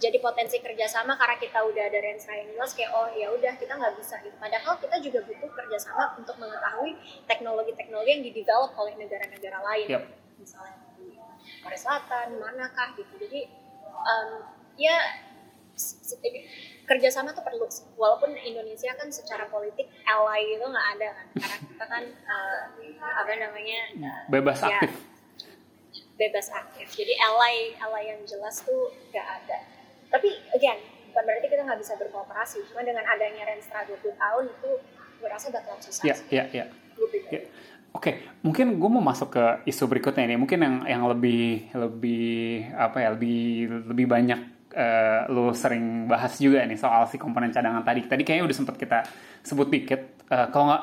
jadi 0.01 0.17
potensi 0.25 0.57
kerjasama 0.57 1.21
karena 1.21 1.37
kita 1.37 1.61
udah 1.61 1.85
ada 1.85 1.99
range 2.01 2.25
yang 2.25 2.49
jelas 2.57 2.73
kayak 2.73 2.91
oh 2.97 3.09
ya 3.13 3.29
udah 3.29 3.53
kita 3.61 3.77
nggak 3.77 3.95
bisa 4.01 4.17
gitu. 4.25 4.37
Padahal 4.41 4.81
kita 4.81 4.97
juga 5.05 5.21
butuh 5.29 5.51
kerjasama 5.53 6.17
untuk 6.17 6.37
mengetahui 6.41 6.97
teknologi-teknologi 7.29 8.11
yang 8.11 8.25
didevelop 8.25 8.73
oleh 8.81 8.95
negara-negara 8.97 9.59
lain, 9.61 9.87
yep. 9.93 10.05
misalnya 10.41 10.81
di 10.97 11.17
Korea 11.61 11.77
Selatan, 11.77 12.41
manakah 12.41 12.97
gitu. 12.97 13.13
Jadi 13.21 13.53
um, 13.93 14.49
ya 14.81 14.97
kerjasama 16.85 17.33
tuh 17.33 17.45
perlu 17.47 17.65
walaupun 17.97 18.37
Indonesia 18.37 18.93
kan 18.99 19.09
secara 19.09 19.49
politik 19.49 19.89
ally 20.05 20.59
itu 20.59 20.67
nggak 20.67 20.89
ada 20.99 21.09
kan 21.17 21.27
karena 21.33 21.57
kita 21.65 21.85
kan 21.89 22.05
uh, 22.29 22.61
apa 23.01 23.33
namanya 23.39 23.81
uh, 23.97 24.23
bebas 24.29 24.61
ya, 24.61 24.77
aktif 24.77 24.93
bebas 26.21 26.47
aktif 26.53 26.87
jadi 26.93 27.15
ally 27.25 27.73
ally 27.81 28.03
yang 28.13 28.21
jelas 28.29 28.61
tuh 28.61 28.93
nggak 29.09 29.25
ada 29.25 29.59
tapi 30.13 30.29
again 30.53 30.79
bukan 31.13 31.23
berarti 31.25 31.47
kita 31.49 31.63
nggak 31.65 31.81
bisa 31.81 31.93
berkooperasi 31.97 32.59
cuma 32.69 32.85
dengan 32.85 33.05
adanya 33.09 33.43
Renstra 33.49 33.85
20 33.89 34.17
tahun 34.17 34.45
itu 34.49 34.71
gue 35.23 35.29
rasa 35.29 35.47
bakalan 35.49 35.81
susah 35.81 36.03
ya 36.05 36.17
ya 36.29 36.45
ya, 36.53 36.65
ya. 37.33 37.41
Oke, 37.93 38.09
okay. 38.09 38.15
mungkin 38.41 38.81
gue 38.81 38.89
mau 38.89 39.05
masuk 39.05 39.37
ke 39.37 39.45
isu 39.69 39.85
berikutnya 39.85 40.25
ini. 40.25 40.41
Mungkin 40.41 40.65
yang 40.65 40.77
yang 40.89 41.03
lebih 41.13 41.69
lebih 41.77 42.65
apa 42.73 43.05
ya 43.05 43.09
lebih 43.13 43.69
lebih 43.85 44.07
banyak 44.09 44.41
uh, 44.73 45.29
lo 45.29 45.53
sering 45.53 46.09
bahas 46.09 46.41
juga 46.41 46.65
nih 46.65 46.81
soal 46.81 47.05
si 47.05 47.21
komponen 47.21 47.53
cadangan 47.53 47.85
tadi. 47.85 48.09
Tadi 48.09 48.25
kayaknya 48.25 48.49
udah 48.49 48.57
sempat 48.57 48.81
kita 48.81 49.05
sebut 49.45 49.69
dikit. 49.69 50.25
Uh, 50.33 50.49
kalau 50.49 50.73
nggak, 50.73 50.83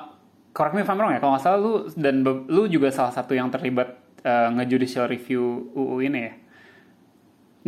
correct 0.53 0.73
me 0.77 0.85
if 0.85 0.89
I'm 0.89 1.01
wrong 1.01 1.13
ya. 1.13 1.17
Kalau 1.17 1.33
nggak 1.33 1.43
salah 1.43 1.59
lu 1.59 1.73
dan 1.97 2.21
lu 2.25 2.69
juga 2.69 2.93
salah 2.93 3.09
satu 3.09 3.33
yang 3.33 3.49
terlibat 3.49 3.89
uh, 4.21 4.53
nge-judicial 4.53 5.09
review 5.09 5.73
UU 5.73 6.05
ini 6.05 6.19
ya. 6.21 6.33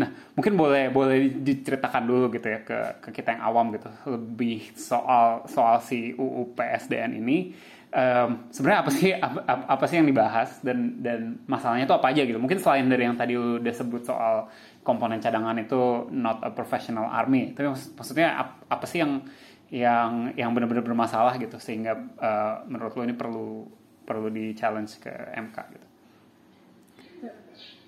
Nah, 0.02 0.10
mungkin 0.34 0.58
boleh 0.58 0.90
boleh 0.90 1.30
diceritakan 1.46 2.04
dulu 2.10 2.34
gitu 2.34 2.50
ya 2.50 2.66
ke 2.66 2.98
ke 3.06 3.10
kita 3.22 3.38
yang 3.38 3.44
awam 3.46 3.70
gitu 3.78 3.90
lebih 4.10 4.74
soal 4.74 5.46
soal 5.46 5.78
si 5.86 6.18
UU 6.18 6.58
PSDN 6.58 7.22
ini 7.22 7.54
um, 7.92 8.30
sebenarnya 8.50 8.80
apa 8.82 8.92
sih 8.92 9.10
apa, 9.14 9.40
apa 9.68 9.84
sih 9.88 10.00
yang 10.00 10.08
dibahas 10.08 10.64
dan 10.64 11.04
dan 11.04 11.44
masalahnya 11.46 11.86
itu 11.86 11.96
apa 11.96 12.08
aja 12.12 12.22
gitu. 12.24 12.40
Mungkin 12.40 12.60
selain 12.60 12.88
dari 12.88 13.04
yang 13.06 13.20
tadi 13.20 13.36
udah 13.36 13.74
sebut 13.76 14.02
soal 14.08 14.48
komponen 14.82 15.22
cadangan 15.22 15.56
itu 15.62 16.10
not 16.10 16.42
a 16.42 16.50
professional 16.50 17.06
army, 17.06 17.54
tapi 17.54 17.70
maksudnya 17.70 18.34
apa, 18.66 18.86
sih 18.90 19.04
yang 19.04 19.22
yang 19.72 20.12
yang 20.36 20.50
benar-benar 20.52 20.84
bermasalah 20.84 21.40
gitu 21.40 21.56
sehingga 21.62 21.96
uh, 22.20 22.66
menurut 22.68 22.92
lo 22.98 23.02
ini 23.08 23.16
perlu 23.16 23.48
perlu 24.04 24.28
di 24.34 24.52
challenge 24.58 25.00
ke 25.00 25.14
MK 25.38 25.58
gitu. 25.72 25.88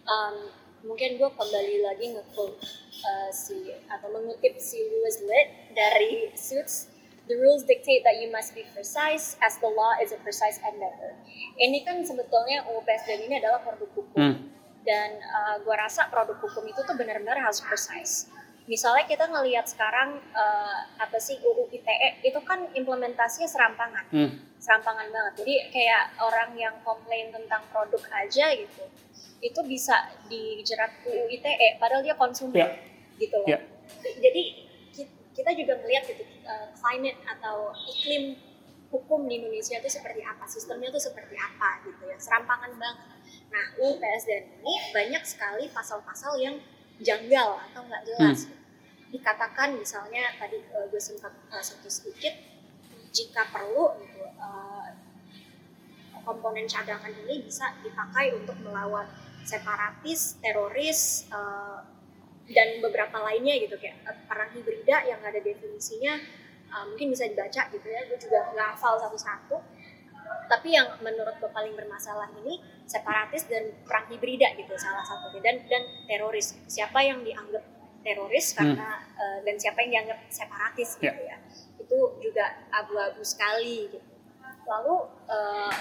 Um, 0.04 0.36
mungkin 0.84 1.16
gue 1.16 1.30
kembali 1.32 1.76
lagi 1.84 2.06
nge-quote 2.12 2.60
uh, 3.08 3.30
si 3.32 3.72
atau 3.88 4.08
mengutip 4.12 4.60
si 4.60 4.84
Louis 4.84 5.18
Litt 5.24 5.50
dari 5.72 6.30
Suits 6.36 6.94
The 7.24 7.40
rules 7.40 7.64
dictate 7.64 8.04
that 8.04 8.20
you 8.20 8.28
must 8.28 8.52
be 8.52 8.68
precise 8.76 9.40
as 9.40 9.56
the 9.64 9.72
law 9.72 9.96
is 10.04 10.12
a 10.12 10.20
precise 10.20 10.60
endeavor. 10.60 11.16
Ini 11.56 11.80
kan 11.88 12.04
sebetulnya 12.04 12.68
UU 12.68 12.84
PSDN 12.84 13.32
ini 13.32 13.40
adalah 13.40 13.64
produk 13.64 13.88
hukum. 13.96 14.12
Hmm. 14.20 14.52
Dan 14.84 15.24
uh, 15.24 15.56
gue 15.64 15.72
rasa 15.72 16.12
produk 16.12 16.36
hukum 16.44 16.68
itu 16.68 16.84
tuh 16.84 16.92
benar-benar 17.00 17.40
harus 17.40 17.64
precise. 17.64 18.28
Misalnya 18.68 19.08
kita 19.08 19.32
ngelihat 19.32 19.72
sekarang 19.72 20.20
uh, 20.36 20.80
apa 21.00 21.16
sih 21.16 21.40
UU 21.40 21.72
ITE 21.72 22.28
itu 22.28 22.40
kan 22.44 22.68
implementasinya 22.76 23.48
serampangan, 23.48 24.04
hmm. 24.12 24.60
serampangan 24.60 25.08
banget. 25.08 25.34
Jadi 25.48 25.54
kayak 25.72 26.20
orang 26.20 26.52
yang 26.60 26.76
komplain 26.84 27.32
tentang 27.32 27.64
produk 27.72 28.04
aja 28.20 28.52
gitu, 28.52 28.84
itu 29.44 29.60
bisa 29.68 30.16
dijerat 30.32 31.04
UU 31.04 31.28
ITE 31.28 31.76
padahal 31.76 32.00
dia 32.00 32.16
konsumen 32.16 32.56
yeah. 32.56 32.72
gitu 33.20 33.36
loh. 33.44 33.48
Yeah. 33.52 33.62
Jadi 34.00 34.44
kita 35.34 35.52
juga 35.58 35.74
melihat 35.84 36.08
gitu 36.08 36.24
uh, 36.46 36.72
climate 36.78 37.20
atau 37.26 37.74
iklim 37.90 38.38
hukum 38.94 39.26
di 39.26 39.42
Indonesia 39.42 39.82
itu 39.82 39.90
seperti 39.90 40.22
apa, 40.22 40.46
sistemnya 40.46 40.94
itu 40.94 41.02
seperti 41.02 41.34
apa 41.34 41.82
gitu 41.90 42.06
ya, 42.06 42.18
serampangan 42.22 42.78
banget. 42.78 43.18
Nah, 43.50 43.66
UU 43.82 43.98
PSDN 43.98 44.62
ini 44.62 44.74
banyak 44.94 45.24
sekali 45.26 45.66
pasal-pasal 45.74 46.38
yang 46.38 46.62
janggal 47.02 47.58
atau 47.58 47.82
nggak 47.90 48.04
jelas. 48.06 48.46
Hmm. 48.46 48.62
Dikatakan 49.10 49.70
misalnya 49.82 50.38
tadi 50.38 50.62
uh, 50.70 50.86
gue 50.86 51.02
sempat 51.02 51.34
uh, 51.50 51.62
satu 51.62 51.90
sedikit, 51.90 52.38
jika 53.10 53.50
perlu 53.50 53.98
gitu, 54.06 54.22
uh, 54.38 54.90
komponen 56.22 56.70
cadangan 56.70 57.12
ini 57.26 57.42
bisa 57.44 57.74
dipakai 57.82 58.32
untuk 58.38 58.56
melawan 58.62 59.10
separatis, 59.44 60.40
teroris, 60.40 61.28
uh, 61.32 61.84
dan 62.50 62.84
beberapa 62.84 63.24
lainnya 63.24 63.56
gitu 63.56 63.80
kayak 63.80 64.04
uh, 64.04 64.18
perang 64.28 64.52
hibrida 64.52 65.08
yang 65.08 65.24
ada 65.24 65.40
definisinya 65.40 66.20
uh, 66.72 66.84
mungkin 66.92 67.14
bisa 67.14 67.30
dibaca 67.30 67.72
gitu 67.72 67.88
ya. 67.88 68.04
Gue 68.10 68.20
juga 68.20 68.52
nggak 68.52 68.68
hafal 68.76 69.00
satu-satu. 69.00 69.58
Tapi 70.44 70.76
yang 70.76 71.00
menurut 71.00 71.40
gue 71.40 71.52
paling 71.52 71.76
bermasalah 71.76 72.28
ini 72.44 72.60
separatis 72.84 73.48
dan 73.48 73.72
perang 73.88 74.08
hibrida 74.12 74.52
gitu 74.60 74.76
salah 74.76 75.04
satunya 75.04 75.40
dan 75.40 75.56
dan 75.72 75.84
teroris. 76.10 76.60
Siapa 76.68 77.00
yang 77.00 77.24
dianggap 77.24 77.64
teroris 78.04 78.52
hmm. 78.52 78.56
karena 78.60 78.90
hmm. 79.00 79.20
uh, 79.20 79.40
dan 79.48 79.56
siapa 79.56 79.78
yang 79.88 79.92
dianggap 80.00 80.20
separatis 80.28 81.00
gitu 81.00 81.22
yeah. 81.24 81.40
ya. 81.40 81.80
Itu 81.80 82.20
juga 82.20 82.68
abu-abu 82.76 83.24
sekali 83.24 83.88
gitu. 83.88 84.12
Lalu 84.64 84.96
uh, 85.28 85.76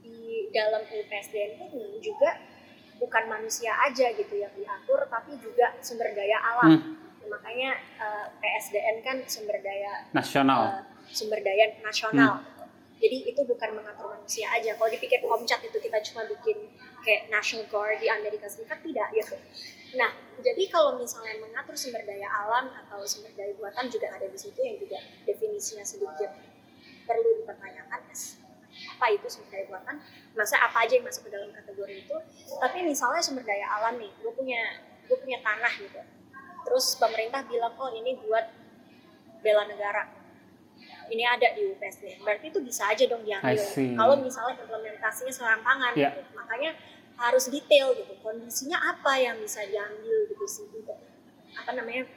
di 0.00 0.48
dalam 0.52 0.84
UPSDN 0.84 1.72
ini 1.72 2.00
juga 2.00 2.55
bukan 2.96 3.24
manusia 3.28 3.72
aja 3.84 4.12
gitu 4.12 4.34
yang 4.36 4.52
diatur 4.56 5.04
tapi 5.08 5.36
juga 5.40 5.76
sumber 5.80 6.12
daya 6.16 6.38
alam. 6.40 6.72
Hmm. 6.76 6.94
makanya 7.26 7.74
uh, 7.98 8.30
eh, 8.38 8.54
PSDN 8.62 9.02
kan 9.02 9.18
sumber 9.26 9.58
daya 9.58 10.06
nasional. 10.14 10.62
uh, 10.62 10.82
sumber 11.10 11.42
daya 11.42 11.74
nasional. 11.82 12.38
Hmm. 12.38 12.70
jadi 13.02 13.34
itu 13.34 13.42
bukan 13.44 13.76
mengatur 13.76 14.14
manusia 14.14 14.46
aja. 14.54 14.78
Kalau 14.78 14.88
dipikir 14.88 15.20
komcat 15.26 15.60
itu 15.66 15.74
kita 15.82 15.98
cuma 16.06 16.24
bikin 16.24 16.70
kayak 17.02 17.26
National 17.28 17.66
Guard 17.68 17.98
di 17.98 18.08
Amerika 18.08 18.46
Serikat 18.46 18.78
tidak 18.80 19.10
gitu. 19.10 19.36
Nah 19.98 20.10
jadi 20.38 20.64
kalau 20.70 20.94
misalnya 20.96 21.34
mengatur 21.42 21.74
sumber 21.74 22.06
daya 22.06 22.30
alam 22.30 22.70
atau 22.72 23.02
sumber 23.02 23.34
daya 23.34 23.52
buatan 23.58 23.90
juga 23.90 24.06
ada 24.14 24.30
di 24.30 24.38
situ 24.38 24.62
yang 24.62 24.78
juga 24.78 25.02
definisinya 25.26 25.82
sedikit 25.82 26.30
perlu 27.06 27.42
dipertanyakan 27.42 28.00
apa 28.96 29.12
itu 29.12 29.28
sumber 29.28 29.52
daya 29.52 29.64
buatan. 29.68 29.96
Masa 30.32 30.56
apa 30.56 30.88
aja 30.88 30.96
yang 30.96 31.04
masuk 31.04 31.28
ke 31.28 31.30
dalam 31.36 31.52
kategori 31.52 31.94
itu. 32.08 32.16
Tapi 32.56 32.78
misalnya 32.88 33.20
sumber 33.20 33.44
daya 33.44 33.68
alam 33.68 34.00
nih 34.00 34.08
gue 34.24 34.32
punya 34.32 34.80
gue 35.04 35.16
punya 35.20 35.38
tanah 35.44 35.72
gitu. 35.76 36.00
Terus 36.64 36.96
pemerintah 36.96 37.44
bilang 37.44 37.76
oh 37.76 37.92
ini 37.92 38.16
buat 38.24 38.48
bela 39.44 39.68
negara. 39.68 40.08
Ini 41.06 41.22
ada 41.22 41.54
di 41.54 41.62
UPSD 41.70 42.24
berarti 42.24 42.50
itu 42.50 42.58
bisa 42.64 42.88
aja 42.88 43.04
dong 43.04 43.22
diambil. 43.22 43.52
Kalau 44.00 44.16
misalnya 44.18 44.58
implementasinya 44.64 45.30
serampangan 45.30 45.92
yeah. 45.94 46.16
gitu. 46.16 46.32
makanya 46.34 46.72
harus 47.20 47.44
detail 47.52 47.92
gitu. 47.92 48.16
Kondisinya 48.24 48.80
apa 48.80 49.12
yang 49.20 49.36
bisa 49.38 49.60
diambil 49.68 50.26
gitu 50.32 50.44
sih 50.48 50.66
untuk 50.72 50.96
apa 51.52 51.70
namanya 51.76 52.08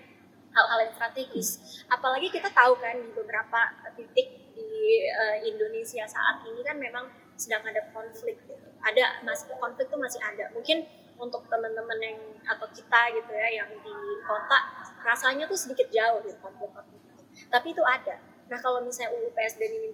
hal-hal 0.55 0.79
yang 0.87 0.93
strategis. 0.95 1.49
Apalagi 1.87 2.33
kita 2.33 2.49
tahu 2.49 2.73
kan 2.81 2.97
di 2.97 3.11
beberapa 3.13 3.59
titik 3.93 4.48
di 4.79 5.11
uh, 5.11 5.37
Indonesia 5.43 6.07
saat 6.07 6.47
ini 6.47 6.63
kan 6.63 6.79
memang 6.79 7.11
sedang 7.35 7.63
ada 7.67 7.83
konflik 7.91 8.39
gitu. 8.47 8.55
ada 8.79 9.19
masih 9.27 9.51
konflik 9.59 9.91
tuh 9.91 9.99
masih 9.99 10.23
ada. 10.23 10.47
Mungkin 10.55 10.87
untuk 11.19 11.43
teman-teman 11.51 11.99
yang 11.99 12.15
atau 12.47 12.67
kita 12.71 13.11
gitu 13.11 13.31
ya 13.35 13.59
yang 13.59 13.69
di 13.75 13.95
kota 14.23 14.59
rasanya 15.03 15.43
tuh 15.51 15.59
sedikit 15.59 15.91
jauh 15.91 16.23
gitu 16.23 16.39
konflik-konflik 16.39 16.99
tapi 17.47 17.71
itu 17.71 17.83
ada. 17.83 18.19
Nah 18.47 18.59
kalau 18.59 18.83
misalnya 18.83 19.15
UU 19.15 19.31
PSDN 19.31 19.73
ini 19.79 19.89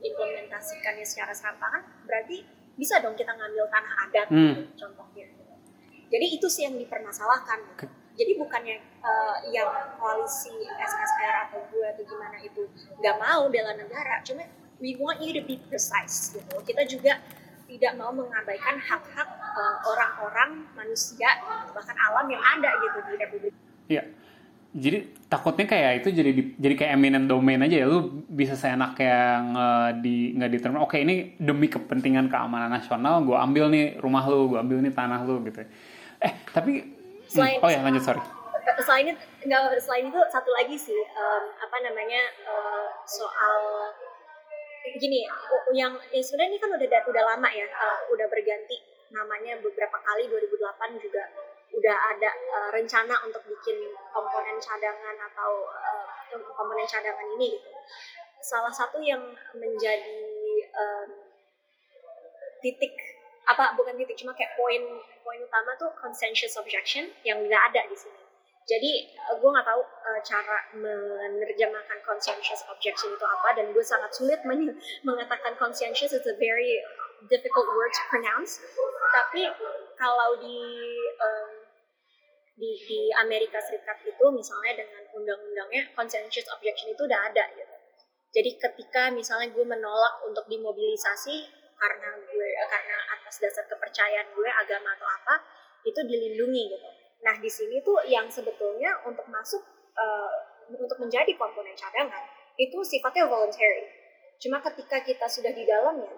diimplementasikannya 0.00 1.06
secara 1.06 1.30
serampangan 1.30 1.82
berarti 2.06 2.42
bisa 2.74 2.98
dong 2.98 3.14
kita 3.14 3.30
ngambil 3.34 3.68
tanah 3.68 3.94
adat 4.08 4.26
hmm. 4.30 4.38
gitu, 4.40 4.62
contohnya. 4.86 5.26
Jadi 6.10 6.26
itu 6.26 6.46
sih 6.50 6.66
yang 6.66 6.74
dipermasalahkan 6.74 7.78
jadi 8.20 8.36
bukannya 8.36 8.76
uh, 9.00 9.36
yang 9.48 9.72
koalisi 9.96 10.52
SSR 10.76 11.48
atau 11.48 11.64
gue 11.72 11.86
atau 11.88 12.04
gimana 12.04 12.36
itu 12.44 12.68
nggak 13.00 13.16
mau 13.16 13.48
bela 13.48 13.72
negara 13.72 14.20
cuma 14.20 14.44
we 14.80 14.96
want 15.00 15.20
you 15.24 15.32
to 15.32 15.40
be 15.44 15.56
precise 15.68 16.36
gitu. 16.36 16.56
Kita 16.64 16.82
juga 16.84 17.16
tidak 17.70 17.92
mau 17.96 18.10
mengabaikan 18.10 18.76
hak-hak 18.76 19.28
uh, 19.30 19.76
orang-orang 19.88 20.66
manusia 20.74 21.38
bahkan 21.72 21.94
alam 21.96 22.26
yang 22.26 22.42
ada 22.42 22.70
gitu 22.82 22.98
di 23.06 23.14
Republik. 23.16 23.54
Iya. 23.86 24.04
Jadi 24.70 24.98
takutnya 25.26 25.66
kayak 25.66 25.92
itu 26.02 26.08
jadi 26.14 26.30
di, 26.30 26.42
jadi 26.54 26.74
kayak 26.78 26.92
eminent 26.94 27.26
domain 27.26 27.58
aja 27.62 27.82
ya. 27.82 27.86
Lu 27.86 28.22
bisa 28.26 28.54
seenak 28.54 28.98
yang 29.00 29.54
uh, 29.54 29.90
di 29.96 30.34
nggak 30.34 30.50
diterima 30.50 30.82
oke 30.82 30.94
ini 30.98 31.38
demi 31.38 31.66
kepentingan 31.66 32.30
keamanan 32.30 32.70
nasional 32.70 33.22
gue 33.22 33.34
ambil 33.34 33.66
nih 33.70 33.98
rumah 33.98 34.22
lu 34.30 34.54
gue 34.54 34.58
ambil 34.62 34.78
nih 34.78 34.94
tanah 34.94 35.26
lu 35.26 35.42
gitu 35.42 35.66
eh 36.20 36.32
tapi 36.54 36.99
selain 37.30 37.56
hmm, 37.56 37.64
oh 37.64 37.70
ya 37.70 37.80
lanjut 37.86 38.02
sorry 38.02 38.22
selain 38.82 39.06
itu 39.14 39.18
nggak 39.46 39.78
selain 39.78 40.10
itu 40.10 40.20
satu 40.28 40.50
lagi 40.50 40.76
sih 40.76 41.00
um, 41.14 41.44
apa 41.56 41.76
namanya 41.80 42.22
uh, 42.44 42.90
soal 43.06 43.90
gini 44.98 45.22
yang 45.76 45.94
ya 46.10 46.20
sebenarnya 46.20 46.56
ini 46.56 46.58
kan 46.58 46.70
udah 46.74 46.88
udah 47.06 47.22
lama 47.34 47.48
ya 47.52 47.66
uh, 47.70 48.00
udah 48.10 48.26
berganti 48.26 48.76
namanya 49.10 49.58
beberapa 49.62 49.98
kali 50.02 50.26
2008 50.26 51.02
juga 51.02 51.24
udah 51.70 51.96
ada 52.16 52.30
uh, 52.50 52.70
rencana 52.74 53.14
untuk 53.22 53.46
bikin 53.46 53.78
komponen 54.10 54.58
cadangan 54.58 55.16
atau 55.30 55.70
uh, 55.70 56.06
komponen 56.54 56.86
cadangan 56.86 57.26
ini 57.38 57.54
gitu. 57.54 57.70
Salah 58.40 58.72
satu 58.72 58.98
yang 58.98 59.20
menjadi 59.54 60.24
um, 60.74 61.08
titik 62.64 63.19
apa 63.50 63.74
bukan 63.74 63.98
titik 63.98 64.16
cuma 64.22 64.30
kayak 64.38 64.54
poin 64.54 64.82
poin 65.26 65.40
utama 65.42 65.74
tuh 65.74 65.90
consensus 65.98 66.54
objection 66.54 67.10
yang 67.26 67.42
nggak 67.42 67.62
ada 67.74 67.82
di 67.90 67.96
sini. 67.98 68.20
Jadi 68.70 69.10
uh, 69.18 69.34
gue 69.34 69.50
nggak 69.50 69.66
tahu 69.66 69.82
uh, 69.82 70.20
cara 70.22 70.58
menerjemahkan 70.78 71.98
consensus 72.06 72.62
objection 72.70 73.10
itu 73.10 73.26
apa 73.26 73.58
dan 73.58 73.74
gue 73.74 73.82
sangat 73.82 74.14
sulit 74.14 74.38
mengatakan 75.08 75.58
consensus 75.58 76.14
is 76.14 76.26
a 76.30 76.36
very 76.38 76.78
difficult 77.26 77.66
word 77.74 77.90
to 77.90 78.02
pronounce. 78.14 78.62
Tapi 79.10 79.50
kalau 79.98 80.38
di 80.38 80.60
um, 81.18 81.50
di, 82.60 82.70
di 82.86 83.00
Amerika 83.18 83.58
Serikat 83.58 84.04
itu 84.04 84.24
misalnya 84.30 84.84
dengan 84.84 85.02
undang-undangnya 85.16 85.90
consensus 85.96 86.46
objection 86.52 86.92
itu 86.92 87.02
udah 87.08 87.20
ada 87.32 87.44
gitu. 87.56 87.76
Jadi 88.30 88.50
ketika 88.62 89.10
misalnya 89.10 89.50
gue 89.50 89.66
menolak 89.66 90.22
untuk 90.22 90.46
dimobilisasi 90.46 91.59
karena 91.80 92.08
gue 92.20 92.48
karena 92.68 92.96
atas 93.16 93.40
dasar 93.40 93.64
kepercayaan 93.64 94.28
gue 94.36 94.50
agama 94.52 94.92
atau 95.00 95.08
apa 95.08 95.34
itu 95.88 96.00
dilindungi 96.04 96.76
gitu. 96.76 96.88
Nah 97.24 97.34
di 97.40 97.48
sini 97.48 97.80
tuh 97.80 98.04
yang 98.04 98.28
sebetulnya 98.28 99.00
untuk 99.08 99.24
masuk 99.32 99.64
uh, 99.96 100.32
untuk 100.68 101.00
menjadi 101.00 101.32
komponen 101.40 101.72
cadangan 101.72 102.20
itu 102.60 102.76
sifatnya 102.84 103.24
voluntary. 103.24 103.88
Cuma 104.36 104.60
ketika 104.60 105.00
kita 105.00 105.24
sudah 105.24 105.56
di 105.56 105.64
dalamnya 105.64 106.12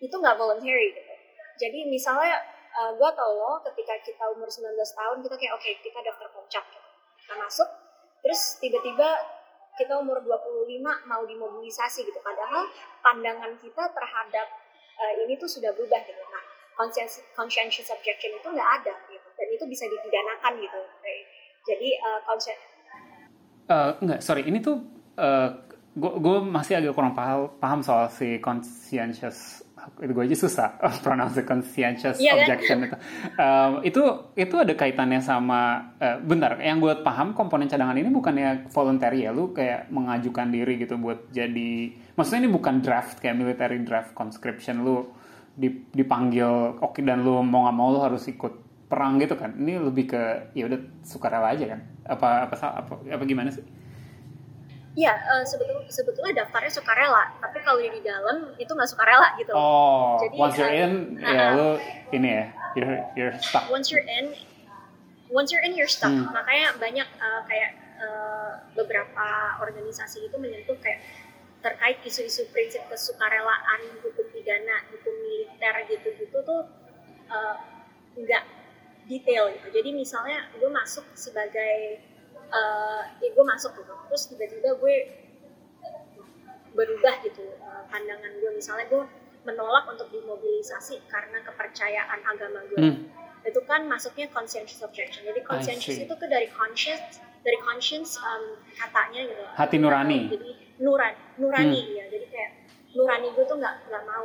itu 0.00 0.14
nggak 0.16 0.40
voluntary 0.40 0.96
gitu. 0.96 1.14
Jadi 1.60 1.86
misalnya 1.86 2.40
uh, 2.74 2.90
eh, 2.90 2.90
gue 2.98 3.10
tau 3.14 3.32
lo 3.36 3.62
ketika 3.62 3.94
kita 4.02 4.24
umur 4.34 4.48
19 4.50 4.74
tahun 4.74 5.16
kita 5.22 5.34
kayak 5.38 5.52
oke 5.54 5.62
okay, 5.62 5.78
kita 5.84 5.98
daftar 6.02 6.28
puncak 6.34 6.64
gitu. 6.72 6.88
kita 7.24 7.34
masuk 7.38 7.68
terus 8.24 8.40
tiba-tiba 8.58 9.08
kita 9.74 9.94
umur 9.98 10.22
25 10.22 10.80
mau 11.10 11.22
dimobilisasi 11.26 12.06
gitu 12.06 12.20
padahal 12.22 12.66
pandangan 13.02 13.58
kita 13.58 13.84
terhadap 13.90 14.46
uh, 15.00 15.12
ini 15.26 15.34
tuh 15.40 15.50
sudah 15.50 15.74
berubah 15.74 16.00
gitu. 16.06 16.22
Nah 16.30 16.44
conscientious 17.34 17.88
objection 17.90 18.30
itu 18.34 18.48
nggak 18.48 18.70
ada 18.82 18.94
gitu. 19.10 19.28
Dan 19.34 19.48
itu 19.50 19.64
bisa 19.66 19.84
dipidanakan 19.90 20.52
gitu. 20.62 20.80
Jadi 21.64 21.88
uh, 21.98 22.20
conscient 22.28 22.60
uh, 23.68 23.90
enggak 24.00 24.20
sorry. 24.20 24.44
Ini 24.44 24.58
tuh 24.60 24.76
uh, 25.16 25.50
gue 25.94 26.38
masih 26.42 26.82
agak 26.82 26.92
kurang 26.92 27.14
paham 27.14 27.54
paham 27.62 27.80
soal 27.80 28.10
si 28.10 28.42
conscientious 28.42 29.63
gue 29.98 30.24
aja 30.24 30.36
susah 30.36 30.68
pronounce 31.04 31.40
conscientious 31.44 32.18
yeah, 32.20 32.34
kan? 32.34 32.40
objection 32.44 32.76
kan? 32.78 32.86
itu. 32.86 32.96
Um, 33.36 33.72
itu 33.84 34.02
itu 34.34 34.54
ada 34.60 34.72
kaitannya 34.72 35.20
sama 35.20 35.92
uh, 36.00 36.18
bentar 36.20 36.56
yang 36.60 36.80
gue 36.80 37.04
paham 37.04 37.36
komponen 37.36 37.68
cadangan 37.68 37.96
ini 37.96 38.08
bukannya 38.08 38.68
voluntary 38.72 39.28
ya 39.28 39.30
lu 39.30 39.52
kayak 39.52 39.92
mengajukan 39.92 40.48
diri 40.48 40.80
gitu 40.80 40.96
buat 40.96 41.30
jadi 41.30 41.94
maksudnya 42.16 42.48
ini 42.48 42.50
bukan 42.50 42.74
draft 42.80 43.20
kayak 43.20 43.36
military 43.36 43.80
draft 43.84 44.12
conscription 44.16 44.82
lu 44.82 45.08
dipanggil 45.94 46.78
oke 46.82 46.98
okay, 46.98 47.02
dan 47.06 47.22
lu 47.22 47.38
mau 47.46 47.66
nggak 47.68 47.76
mau 47.76 47.88
lu 47.94 48.00
harus 48.02 48.26
ikut 48.26 48.64
perang 48.90 49.18
gitu 49.22 49.38
kan 49.38 49.54
ini 49.54 49.78
lebih 49.78 50.10
ke 50.10 50.22
ya 50.54 50.66
udah 50.66 50.80
sukarela 51.06 51.54
aja 51.54 51.76
kan 51.76 51.80
apa 52.04 52.28
apa 52.50 52.54
apa, 52.84 52.92
apa 53.06 53.22
gimana 53.24 53.48
sih 53.54 53.64
Iya, 54.94 55.10
uh, 55.10 55.42
sebetulnya 55.42 55.90
sebetulnya 55.90 56.32
daftarnya 56.46 56.70
sukarela, 56.70 57.34
tapi 57.42 57.58
kalau 57.66 57.82
di 57.82 57.98
dalam 57.98 58.54
itu 58.62 58.70
nggak 58.70 58.86
sukarela 58.86 59.34
gitu. 59.42 59.50
Oh, 59.50 60.22
Jadi, 60.22 60.38
once 60.38 60.54
you're 60.54 60.70
in, 60.70 61.18
uh, 61.18 61.34
ya 61.34 61.44
lu 61.58 61.68
ini 62.14 62.28
ya, 62.30 62.44
you're 62.78 62.98
you're 63.18 63.34
stuck. 63.42 63.66
Once 63.74 63.90
you're 63.90 64.06
in, 64.06 64.38
once 65.34 65.50
you're 65.50 65.66
in 65.66 65.74
you're 65.74 65.90
stuck. 65.90 66.14
Hmm. 66.14 66.30
Makanya 66.30 66.78
banyak 66.78 67.08
uh, 67.18 67.42
kayak 67.50 67.74
uh, 67.98 68.62
beberapa 68.78 69.58
organisasi 69.66 70.30
itu 70.30 70.36
menyentuh 70.38 70.78
kayak 70.78 71.02
terkait 71.58 71.98
isu-isu 72.06 72.46
prinsip 72.54 72.86
kesukarelaan 72.86 73.98
hukum 73.98 74.30
pidana, 74.30 74.78
hukum 74.94 75.10
militer 75.26 75.74
gitu-gitu 75.90 76.38
tuh 76.38 76.70
nggak 78.14 78.44
uh, 78.46 78.50
detail 79.10 79.50
gitu. 79.58 79.68
Jadi 79.74 79.90
misalnya 79.90 80.54
gue 80.54 80.70
masuk 80.70 81.02
sebagai 81.18 81.98
uh, 82.50 83.02
ya 83.22 83.28
gue 83.32 83.44
masuk 83.44 83.72
gitu. 83.78 83.92
Terus 84.10 84.22
tiba-tiba 84.32 84.70
gue 84.80 84.96
berubah 86.74 87.14
gitu 87.22 87.44
uh, 87.62 87.86
pandangan 87.88 88.32
gue. 88.42 88.50
Misalnya 88.52 88.86
gue 88.90 89.02
menolak 89.44 89.84
untuk 89.88 90.08
dimobilisasi 90.10 91.04
karena 91.06 91.38
kepercayaan 91.44 92.20
agama 92.24 92.60
gue. 92.72 92.80
Hmm. 92.80 92.98
itu 93.44 93.60
kan 93.68 93.84
masuknya 93.84 94.24
conscientious 94.32 94.80
objection. 94.80 95.20
Jadi 95.28 95.44
conscientious 95.44 96.00
itu 96.00 96.14
tuh 96.16 96.28
dari 96.32 96.48
conscious 96.48 97.20
dari 97.44 97.60
conscience 97.60 98.16
um, 98.16 98.56
katanya 98.72 99.20
gitu. 99.28 99.44
Hati 99.52 99.76
nurani. 99.76 100.32
Jadi 100.32 100.50
nuran 100.80 101.12
nurani 101.36 101.76
hmm. 101.76 101.92
ya 101.92 102.04
jadi 102.08 102.26
kayak 102.32 102.50
nurani 102.96 103.28
gue 103.36 103.44
tuh 103.44 103.60
nggak 103.60 103.74
nggak 103.92 104.04
mau. 104.08 104.24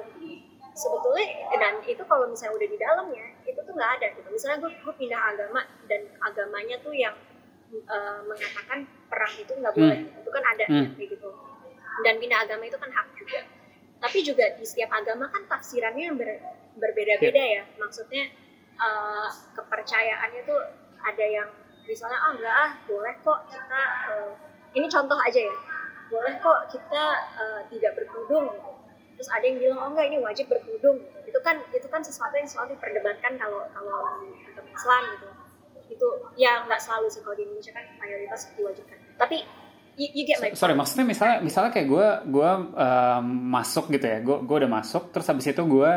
Sebetulnya 0.72 1.28
dan 1.60 1.84
itu 1.84 2.00
kalau 2.08 2.32
misalnya 2.32 2.56
udah 2.56 2.68
di 2.72 2.78
dalamnya 2.80 3.28
itu 3.44 3.60
tuh 3.60 3.74
nggak 3.76 3.92
ada 4.00 4.08
gitu. 4.16 4.28
Misalnya 4.32 4.58
gue 4.64 4.72
gue 4.72 4.94
pindah 4.96 5.22
agama 5.36 5.62
dan 5.92 6.02
agamanya 6.24 6.76
tuh 6.80 6.96
yang 6.96 7.16
uh, 7.74 8.20
mengatakan 8.26 8.88
perang 9.10 9.34
itu 9.38 9.54
nggak 9.54 9.74
boleh 9.74 10.00
hmm. 10.06 10.20
itu 10.22 10.30
kan 10.30 10.44
ada 10.46 10.66
hmm. 10.66 10.76
ya, 10.76 10.90
kayak 10.98 11.10
gitu 11.18 11.30
dan 12.04 12.16
pindah 12.18 12.40
agama 12.48 12.64
itu 12.66 12.78
kan 12.80 12.90
hak 12.90 13.08
juga 13.16 13.40
tapi 14.00 14.18
juga 14.24 14.46
di 14.56 14.64
setiap 14.64 14.92
agama 14.96 15.28
kan 15.28 15.44
tafsirannya 15.52 16.04
yang 16.12 16.16
ber, 16.16 16.40
berbeda-beda 16.80 17.36
yeah. 17.36 17.62
ya 17.62 17.64
maksudnya 17.78 18.32
uh, 18.80 19.28
kepercayaannya 19.54 20.42
tuh 20.48 20.60
ada 21.04 21.26
yang 21.26 21.50
misalnya 21.84 22.18
ah 22.22 22.28
oh, 22.30 22.34
enggak 22.38 22.56
ah 22.56 22.72
boleh 22.86 23.16
kok 23.26 23.40
kita 23.50 23.82
uh, 24.14 24.32
ini 24.78 24.88
contoh 24.88 25.18
aja 25.20 25.40
ya 25.42 25.56
boleh 26.10 26.34
kok 26.42 26.60
kita 26.74 27.04
uh, 27.38 27.62
tidak 27.70 27.92
berkerudung 27.98 28.50
gitu. 28.54 28.72
terus 29.20 29.30
ada 29.34 29.44
yang 29.46 29.58
bilang 29.60 29.80
oh 29.84 29.90
enggak 29.92 30.08
ini 30.10 30.18
wajib 30.22 30.46
berkerudung 30.48 31.02
gitu. 31.02 31.18
itu 31.34 31.40
kan 31.42 31.60
itu 31.74 31.88
kan 31.90 32.02
sesuatu 32.02 32.34
yang 32.38 32.48
selalu 32.48 32.78
diperdebatkan 32.78 33.36
kalau 33.36 33.68
kalau 33.74 34.00
di 34.24 34.32
Islam 34.70 35.04
gitu 35.18 35.28
itu 35.90 36.08
ya 36.38 36.64
nggak 36.70 36.80
selalu 36.80 37.08
sih 37.10 37.22
kalau 37.26 37.36
di 37.36 37.44
Indonesia 37.50 37.74
kan 37.74 37.86
mayoritas 37.98 38.42
diwajibkan. 38.54 38.98
Tapi 39.18 39.38
you, 39.98 40.08
you 40.14 40.24
get 40.24 40.38
my 40.40 40.54
sorry 40.54 40.78
maksudnya 40.78 41.06
misalnya 41.06 41.38
misalnya 41.42 41.72
kayak 41.74 41.88
gue 41.90 42.08
gue 42.30 42.52
uh, 42.78 43.22
masuk 43.26 43.90
gitu 43.92 44.06
ya. 44.06 44.22
Gue 44.22 44.46
gue 44.46 44.56
udah 44.66 44.72
masuk 44.72 45.10
terus 45.10 45.28
habis 45.28 45.50
itu 45.50 45.64
gue 45.66 45.92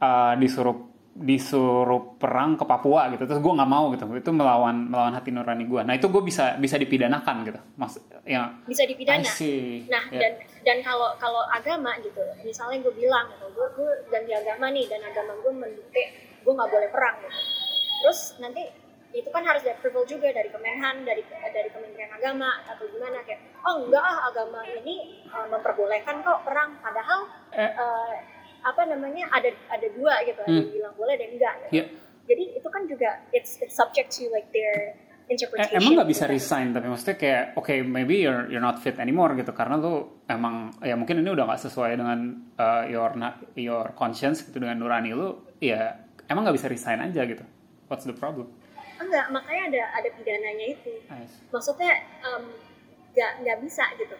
uh, 0.00 0.34
disuruh 0.38 0.94
disuruh 1.14 2.18
perang 2.18 2.58
ke 2.58 2.64
Papua 2.66 3.06
gitu. 3.14 3.26
Terus 3.26 3.38
gue 3.42 3.52
nggak 3.52 3.70
mau 3.70 3.90
gitu. 3.92 4.06
Itu 4.14 4.30
melawan 4.30 4.88
melawan 4.90 5.12
hati 5.14 5.30
nurani 5.34 5.66
gue 5.66 5.82
nah 5.82 5.94
itu 5.98 6.06
gue 6.08 6.22
bisa 6.22 6.54
bisa 6.56 6.78
dipidanakan 6.78 7.36
gitu. 7.44 7.60
Maksud 7.76 8.02
ya 8.24 8.54
bisa 8.64 8.86
dipidana. 8.86 9.22
Nah 9.22 10.04
yeah. 10.14 10.20
dan 10.22 10.32
dan 10.64 10.78
kalau 10.80 11.12
kalau 11.20 11.42
agama 11.52 11.92
gitu 12.00 12.22
misalnya 12.46 12.80
gue 12.80 12.94
bilang 12.96 13.28
gitu 13.34 13.46
gue 13.52 13.68
gue 13.76 13.90
ganti 14.08 14.32
agama 14.32 14.72
nih 14.72 14.88
dan 14.88 15.04
agama 15.04 15.36
gue 15.42 15.52
mendukung 15.52 16.08
gue 16.44 16.52
nggak 16.52 16.70
boleh 16.70 16.88
perang 16.92 17.16
gitu. 17.20 17.38
Terus 18.04 18.20
nanti 18.36 18.62
itu 19.14 19.30
kan 19.30 19.46
harus 19.46 19.62
ada 19.62 19.78
approval 19.78 20.02
juga 20.04 20.28
dari 20.34 20.50
Kemenhan, 20.50 21.06
dari 21.06 21.22
dari 21.24 21.70
Kementerian 21.70 22.10
Agama 22.10 22.66
atau 22.66 22.84
gimana 22.90 23.22
kayak 23.22 23.40
oh 23.62 23.86
enggak 23.86 24.02
ah 24.02 24.18
agama 24.26 24.60
ini 24.66 25.22
uh, 25.30 25.46
memperbolehkan 25.48 26.20
kok 26.20 26.42
perang 26.42 26.74
padahal 26.82 27.20
eh. 27.54 27.70
uh, 27.72 28.14
apa 28.64 28.82
namanya 28.90 29.30
ada 29.30 29.54
ada 29.70 29.86
dua 29.94 30.18
gitu 30.26 30.40
ada 30.42 30.50
yang 30.50 30.66
Hmm. 30.66 30.74
bilang 30.74 30.94
boleh 30.98 31.14
dan 31.14 31.28
enggak 31.30 31.54
gitu. 31.62 31.72
Iya. 31.78 31.84
jadi 32.26 32.44
itu 32.58 32.68
kan 32.68 32.82
juga 32.90 33.10
it's 33.30 33.60
it's 33.62 33.76
subject 33.76 34.10
to 34.10 34.26
like 34.34 34.50
their 34.50 34.98
Eh, 35.24 35.32
interpretation 35.32 35.80
emang 35.80 35.92
nggak 35.96 36.10
bisa 36.12 36.24
gitu. 36.28 36.36
resign 36.36 36.66
tapi 36.76 36.84
maksudnya 36.84 37.16
kayak 37.16 37.42
oke 37.56 37.72
maybe 37.88 38.20
you're 38.20 38.44
you're 38.52 38.60
not 38.60 38.76
fit 38.76 39.00
anymore 39.00 39.32
gitu 39.32 39.56
karena 39.56 39.80
lu 39.80 40.20
emang 40.28 40.68
ya 40.84 40.92
mungkin 41.00 41.24
ini 41.24 41.32
udah 41.32 41.48
nggak 41.48 41.64
sesuai 41.64 41.96
dengan 41.96 42.44
uh, 42.60 42.84
your 42.84 43.08
your 43.56 43.88
conscience 43.96 44.44
gitu 44.44 44.60
dengan 44.60 44.76
nurani 44.84 45.16
lu 45.16 45.32
ya 45.64 45.96
emang 46.28 46.44
nggak 46.44 46.60
bisa 46.60 46.68
resign 46.68 47.00
aja 47.00 47.24
gitu 47.24 47.40
what's 47.88 48.04
the 48.04 48.12
problem 48.12 48.52
enggak 49.04 49.26
makanya 49.30 49.62
ada 49.70 49.82
ada 50.02 50.08
pidananya 50.16 50.66
itu. 50.72 50.94
Nice. 51.06 51.34
maksudnya 51.52 51.92
em, 52.24 52.44
nggak 53.14 53.32
nggak 53.46 53.58
bisa 53.62 53.84
gitu. 54.00 54.16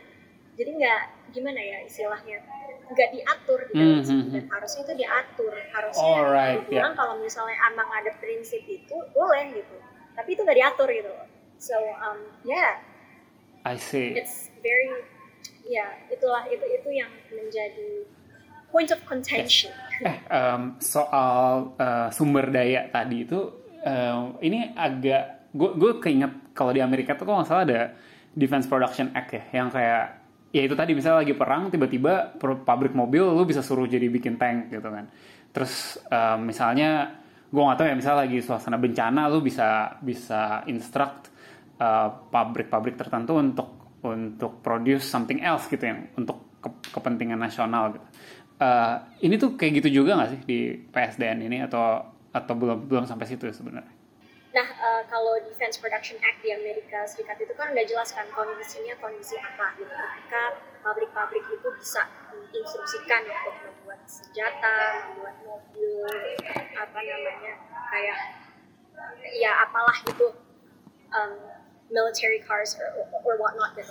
Jadi 0.55 0.71
nggak 0.79 1.03
gimana 1.35 1.59
ya 1.59 1.79
istilahnya 1.83 2.39
nggak 2.85 3.11
diatur 3.17 3.61
di 3.67 3.73
dalam 3.75 4.01
Hmm, 4.05 4.07
hmm, 4.07 4.31
dan 4.31 4.45
harusnya 4.53 4.83
itu 4.87 4.95
diatur. 5.01 5.53
Harusnya 5.73 6.15
Alright, 6.21 6.59
dibilang 6.69 6.95
kalau 6.95 7.15
misalnya 7.19 7.57
emang 7.73 7.89
ada 7.91 8.11
prinsip 8.21 8.63
itu 8.69 8.97
boleh 9.11 9.51
gitu. 9.57 9.77
Tapi 10.15 10.29
itu 10.37 10.41
nggak 10.47 10.59
diatur 10.59 10.89
gitu. 10.93 11.13
So 11.59 11.75
um, 11.99 12.21
yeah. 12.47 12.79
I 13.65 13.81
see. 13.81 14.13
It's 14.15 14.53
very 14.61 14.93
ya 15.65 15.97
itulah 16.13 16.45
itu 16.53 16.61
itu 16.61 16.89
yang 16.93 17.09
menjadi 17.33 18.05
point 18.69 18.93
of 18.93 19.01
contention. 19.09 19.73
Eh 20.05 20.19
em, 20.29 20.77
soal 20.79 21.73
eh, 21.81 22.09
sumber 22.13 22.53
daya 22.53 22.91
tadi 22.93 23.25
itu 23.25 23.64
eh, 23.85 24.19
ini 24.43 24.73
agak 24.73 25.53
gue 25.55 25.71
gue 25.79 25.93
keinget 26.03 26.57
kalau 26.57 26.75
di 26.75 26.83
Amerika 26.83 27.15
tuh 27.15 27.29
kok 27.29 27.35
nggak 27.37 27.49
salah 27.49 27.65
ada 27.69 27.81
Defense 28.35 28.67
Production 28.67 29.15
Act 29.15 29.31
ya 29.31 29.43
yang 29.55 29.69
kayak 29.71 30.05
ya 30.51 30.63
itu 30.67 30.75
tadi 30.75 30.95
misalnya 30.95 31.23
lagi 31.23 31.35
perang 31.35 31.71
tiba-tiba 31.71 32.39
pabrik 32.67 32.95
mobil 32.95 33.23
lu 33.23 33.43
bisa 33.47 33.63
suruh 33.63 33.87
jadi 33.87 34.07
bikin 34.07 34.39
tank 34.39 34.71
gitu 34.71 34.87
kan 34.87 35.11
terus 35.55 35.99
em, 36.11 36.39
misalnya 36.47 37.11
gue 37.51 37.63
nggak 37.63 37.79
tahu 37.79 37.87
ya 37.87 37.95
misalnya 37.95 38.21
lagi 38.27 38.39
suasana 38.43 38.79
bencana 38.79 39.31
lu 39.31 39.39
bisa 39.43 39.99
bisa 40.03 40.67
instruct 40.67 41.31
eh, 41.79 42.09
pabrik-pabrik 42.31 42.99
tertentu 42.99 43.39
untuk 43.39 43.69
untuk 44.05 44.61
produce 44.61 45.07
something 45.07 45.41
else 45.41 45.67
gitu 45.71 45.87
yang 45.87 46.11
untuk 46.19 46.61
ke- 46.61 46.93
kepentingan 46.93 47.41
nasional 47.41 47.95
gitu. 47.97 48.07
Eh, 48.61 48.95
ini 49.27 49.35
tuh 49.41 49.59
kayak 49.59 49.83
gitu 49.83 50.05
juga 50.05 50.15
nggak 50.21 50.31
sih 50.31 50.41
di 50.47 50.59
PSDN 50.93 51.39
ini 51.51 51.65
atau 51.65 52.14
atau 52.35 52.55
belum 52.59 52.91
belum 52.91 53.07
sampai 53.07 53.31
situ 53.31 53.47
ya 53.47 53.55
sebenarnya? 53.55 53.95
Nah, 54.55 54.69
eh, 54.71 55.03
kalau 55.11 55.35
Defense 55.43 55.83
Production 55.83 56.15
Act 56.23 56.39
di 56.43 56.55
Amerika 56.55 57.03
Serikat 57.11 57.43
itu 57.43 57.51
kan 57.59 57.75
udah 57.75 57.85
jelas 57.87 58.15
kan 58.15 58.27
kondisinya 58.31 58.95
kondisi 59.03 59.35
apa 59.35 59.75
gitu. 59.79 59.91
Ketika 59.91 60.43
pabrik-pabrik 60.83 61.43
itu 61.51 61.69
bisa 61.75 62.07
diinstruksikan 62.55 63.27
untuk 63.27 63.55
membuat 63.67 64.07
senjata, 64.07 65.11
membuat 65.11 65.37
mobil, 65.43 66.07
apa 66.79 66.99
namanya, 67.03 67.55
kayak 67.91 68.19
ya 69.35 69.67
apalah 69.67 69.99
gitu, 70.07 70.39
um, 71.11 71.35
military 71.91 72.39
cars 72.47 72.79
or, 72.79 73.11
or 73.27 73.35
whatnot 73.43 73.75
gitu. 73.75 73.91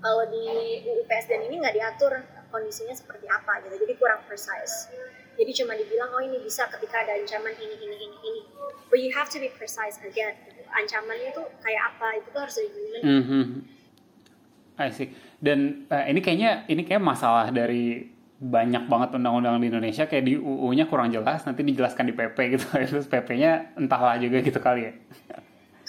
Kalau 0.00 0.24
di 0.32 0.44
UU 0.84 1.04
PSDN 1.04 1.48
ini 1.52 1.60
nggak 1.60 1.76
diatur 1.76 2.24
kondisinya 2.48 2.96
seperti 2.96 3.28
apa 3.28 3.60
gitu, 3.68 3.84
jadi 3.84 3.92
kurang 4.00 4.24
precise. 4.24 4.88
Jadi 5.34 5.50
cuma 5.62 5.72
dibilang 5.74 6.10
oh 6.14 6.22
ini 6.22 6.38
bisa 6.40 6.66
ketika 6.70 7.02
ada 7.02 7.18
ancaman 7.18 7.54
ini 7.58 7.74
ini 7.74 7.96
ini 7.98 8.18
ini. 8.22 8.42
But 8.90 9.02
you 9.02 9.10
have 9.14 9.26
to 9.34 9.38
be 9.42 9.50
precise 9.50 9.98
again. 10.00 10.34
Ancamannya 10.70 11.34
itu 11.34 11.42
kayak 11.62 11.82
apa 11.94 12.06
itu 12.18 12.28
tuh 12.30 12.40
harus 12.42 12.56
di 12.58 12.68
Mhm. 13.02 13.46
I 14.74 14.90
see. 14.90 15.10
Dan 15.38 15.86
eh, 15.86 16.10
ini 16.10 16.18
kayaknya 16.18 16.66
ini 16.66 16.82
kayak 16.82 17.02
masalah 17.02 17.50
dari 17.54 18.10
banyak 18.34 18.90
banget 18.90 19.14
undang-undang 19.14 19.62
di 19.62 19.70
Indonesia 19.70 20.04
kayak 20.10 20.24
di 20.26 20.34
UU-nya 20.36 20.90
kurang 20.90 21.08
jelas 21.14 21.46
nanti 21.46 21.62
dijelaskan 21.62 22.10
di 22.10 22.14
PP 22.14 22.36
gitu 22.58 22.66
terus 22.90 23.06
PP-nya 23.06 23.78
entahlah 23.78 24.18
juga 24.18 24.42
gitu 24.42 24.58
kali 24.58 24.90
ya. 24.90 24.92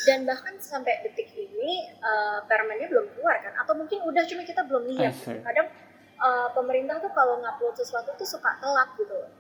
Dan 0.05 0.27
bahkan 0.27 0.53
sampai 0.61 1.01
detik 1.01 1.33
ini 1.33 1.89
uh, 1.97 2.43
permennya 2.45 2.85
belum 2.91 3.09
keluar 3.15 3.41
kan? 3.41 3.53
Atau 3.57 3.73
mungkin 3.73 4.05
udah 4.05 4.23
cuma 4.27 4.43
kita 4.45 4.61
belum 4.67 4.83
lihat. 4.91 5.13
Kadang 5.17 5.67
uh, 6.18 6.47
pemerintah 6.51 6.99
tuh 6.99 7.11
kalau 7.11 7.39
ngupload 7.39 7.76
sesuatu 7.76 8.11
tuh 8.13 8.28
suka 8.28 8.55
telat 8.59 8.89
gitu 8.95 9.13
loh. 9.13 9.32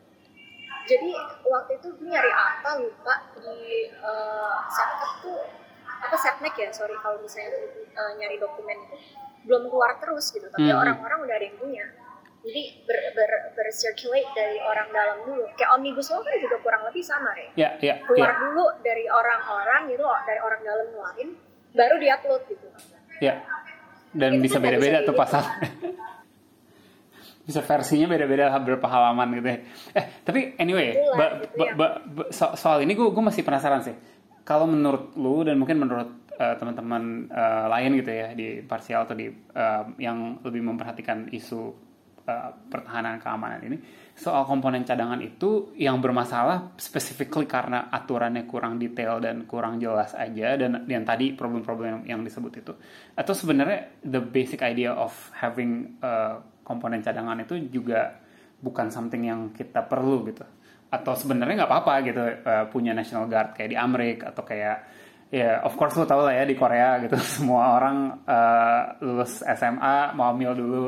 Jadi 0.85 1.09
waktu 1.43 1.71
itu 1.81 1.87
gue 1.97 2.07
nyari 2.07 2.29
apa 2.29 2.77
lupa 2.77 3.15
di 3.41 3.89
uh, 3.99 4.53
Setnek 4.69 5.11
tuh 5.19 5.39
apa 5.81 6.13
Setnek 6.13 6.53
ya 6.53 6.69
sorry 6.69 6.93
kalau 7.01 7.17
misalnya 7.17 7.57
uh, 7.97 8.13
nyari 8.15 8.37
dokumen 8.37 8.77
itu 8.77 8.95
belum 9.49 9.65
keluar 9.69 9.97
terus 9.97 10.29
gitu 10.29 10.45
tapi 10.45 10.69
Hmm. 10.69 10.81
orang-orang 10.81 11.25
udah 11.25 11.35
ada 11.37 11.45
yang 11.45 11.57
punya 11.57 11.85
jadi 12.45 12.85
ber, 12.85 12.97
ber, 13.17 13.31
bercirculate 13.57 14.29
dari 14.33 14.57
orang 14.61 14.89
dalam 14.89 15.17
dulu 15.25 15.45
kayak 15.53 15.69
omnibus 15.73 16.09
law 16.09 16.21
kan 16.21 16.37
juga 16.37 16.57
kurang 16.61 16.81
lebih 16.85 17.01
sama 17.01 17.33
ya 17.33 17.49
Ya, 17.57 17.69
ya, 17.81 17.93
keluar 18.05 18.29
ya, 18.29 18.41
dulu 18.41 18.65
dari 18.81 19.05
orang-orang 19.05 19.81
gitu 19.89 20.01
dari 20.01 20.39
orang 20.41 20.61
dalam 20.61 20.85
ngeluarin 20.93 21.29
baru 21.73 21.95
diupload 21.97 22.41
gitu 22.45 22.67
ya. 23.21 23.33
Dan 24.15 24.39
Itu 24.39 24.47
bisa 24.47 24.57
beda-beda 24.63 25.03
tuh 25.03 25.11
pasal. 25.11 25.41
bisa 27.45 27.61
versinya 27.61 28.09
beda-beda 28.09 28.49
berapa 28.57 28.87
halaman 28.89 29.37
gitu 29.37 29.47
ya. 29.47 29.57
Eh, 29.93 30.05
tapi 30.25 30.57
anyway, 30.57 30.97
Itulah, 30.97 31.15
ba- 31.15 31.33
ba- 31.53 31.67
ya. 31.69 31.73
ba- 31.77 31.97
ba- 32.03 32.29
so- 32.33 32.57
soal 32.57 32.81
ini 32.81 32.97
gue 32.97 33.05
masih 33.09 33.45
penasaran 33.45 33.85
sih. 33.85 33.95
Kalau 34.41 34.65
menurut 34.65 35.13
lu 35.17 35.45
dan 35.45 35.57
mungkin 35.61 35.77
menurut 35.77 36.09
eh, 36.35 36.55
teman-teman 36.57 37.29
eh, 37.29 37.65
lain 37.69 37.91
gitu 38.01 38.11
ya 38.11 38.27
di 38.33 38.65
parsial 38.65 39.05
atau 39.05 39.13
di 39.13 39.29
eh, 39.29 39.83
yang 40.01 40.41
lebih 40.41 40.61
memperhatikan 40.65 41.29
isu 41.29 41.61
eh, 42.25 42.49
pertahanan 42.69 43.21
keamanan 43.21 43.61
ini, 43.61 43.77
soal 44.17 44.43
komponen 44.43 44.81
cadangan 44.81 45.21
itu 45.21 45.73
yang 45.77 46.01
bermasalah 46.01 46.73
specifically 46.81 47.45
karena 47.45 47.93
aturannya 47.93 48.49
kurang 48.49 48.81
detail 48.81 49.21
dan 49.21 49.45
kurang 49.45 49.77
jelas 49.77 50.17
aja 50.17 50.57
dan 50.57 50.85
yang 50.89 51.05
tadi 51.05 51.37
problem-problem 51.37 52.01
yang, 52.01 52.01
yang 52.17 52.21
disebut 52.25 52.53
itu, 52.57 52.73
atau 53.13 53.33
sebenarnya 53.37 54.01
the 54.01 54.17
basic 54.17 54.65
idea 54.65 54.91
of 54.97 55.13
having 55.37 56.01
eh, 56.01 56.35
komponen 56.65 57.05
cadangan 57.05 57.37
itu 57.45 57.69
juga 57.69 58.17
bukan 58.57 58.89
something 58.89 59.21
yang 59.29 59.53
kita 59.53 59.85
perlu 59.85 60.25
gitu. 60.25 60.41
Atau 60.89 61.13
sebenarnya 61.13 61.63
nggak 61.63 61.71
apa-apa 61.71 61.93
gitu 62.01 62.21
eh, 62.25 62.65
punya 62.73 62.97
national 62.97 63.29
guard 63.29 63.53
kayak 63.53 63.69
di 63.69 63.77
Amerika 63.77 64.33
atau 64.33 64.41
kayak 64.41 64.77
ya 65.29 65.65
of 65.65 65.73
course 65.73 65.97
lo 65.97 66.05
tau 66.05 66.25
lah 66.25 66.33
ya 66.33 66.43
di 66.49 66.57
Korea 66.57 66.97
gitu. 67.05 67.13
Semua 67.37 67.77
orang 67.77 68.25
eh, 68.25 68.81
lulus 69.05 69.45
SMA 69.45 70.17
mau 70.17 70.33
ambil 70.33 70.57
dulu 70.57 70.85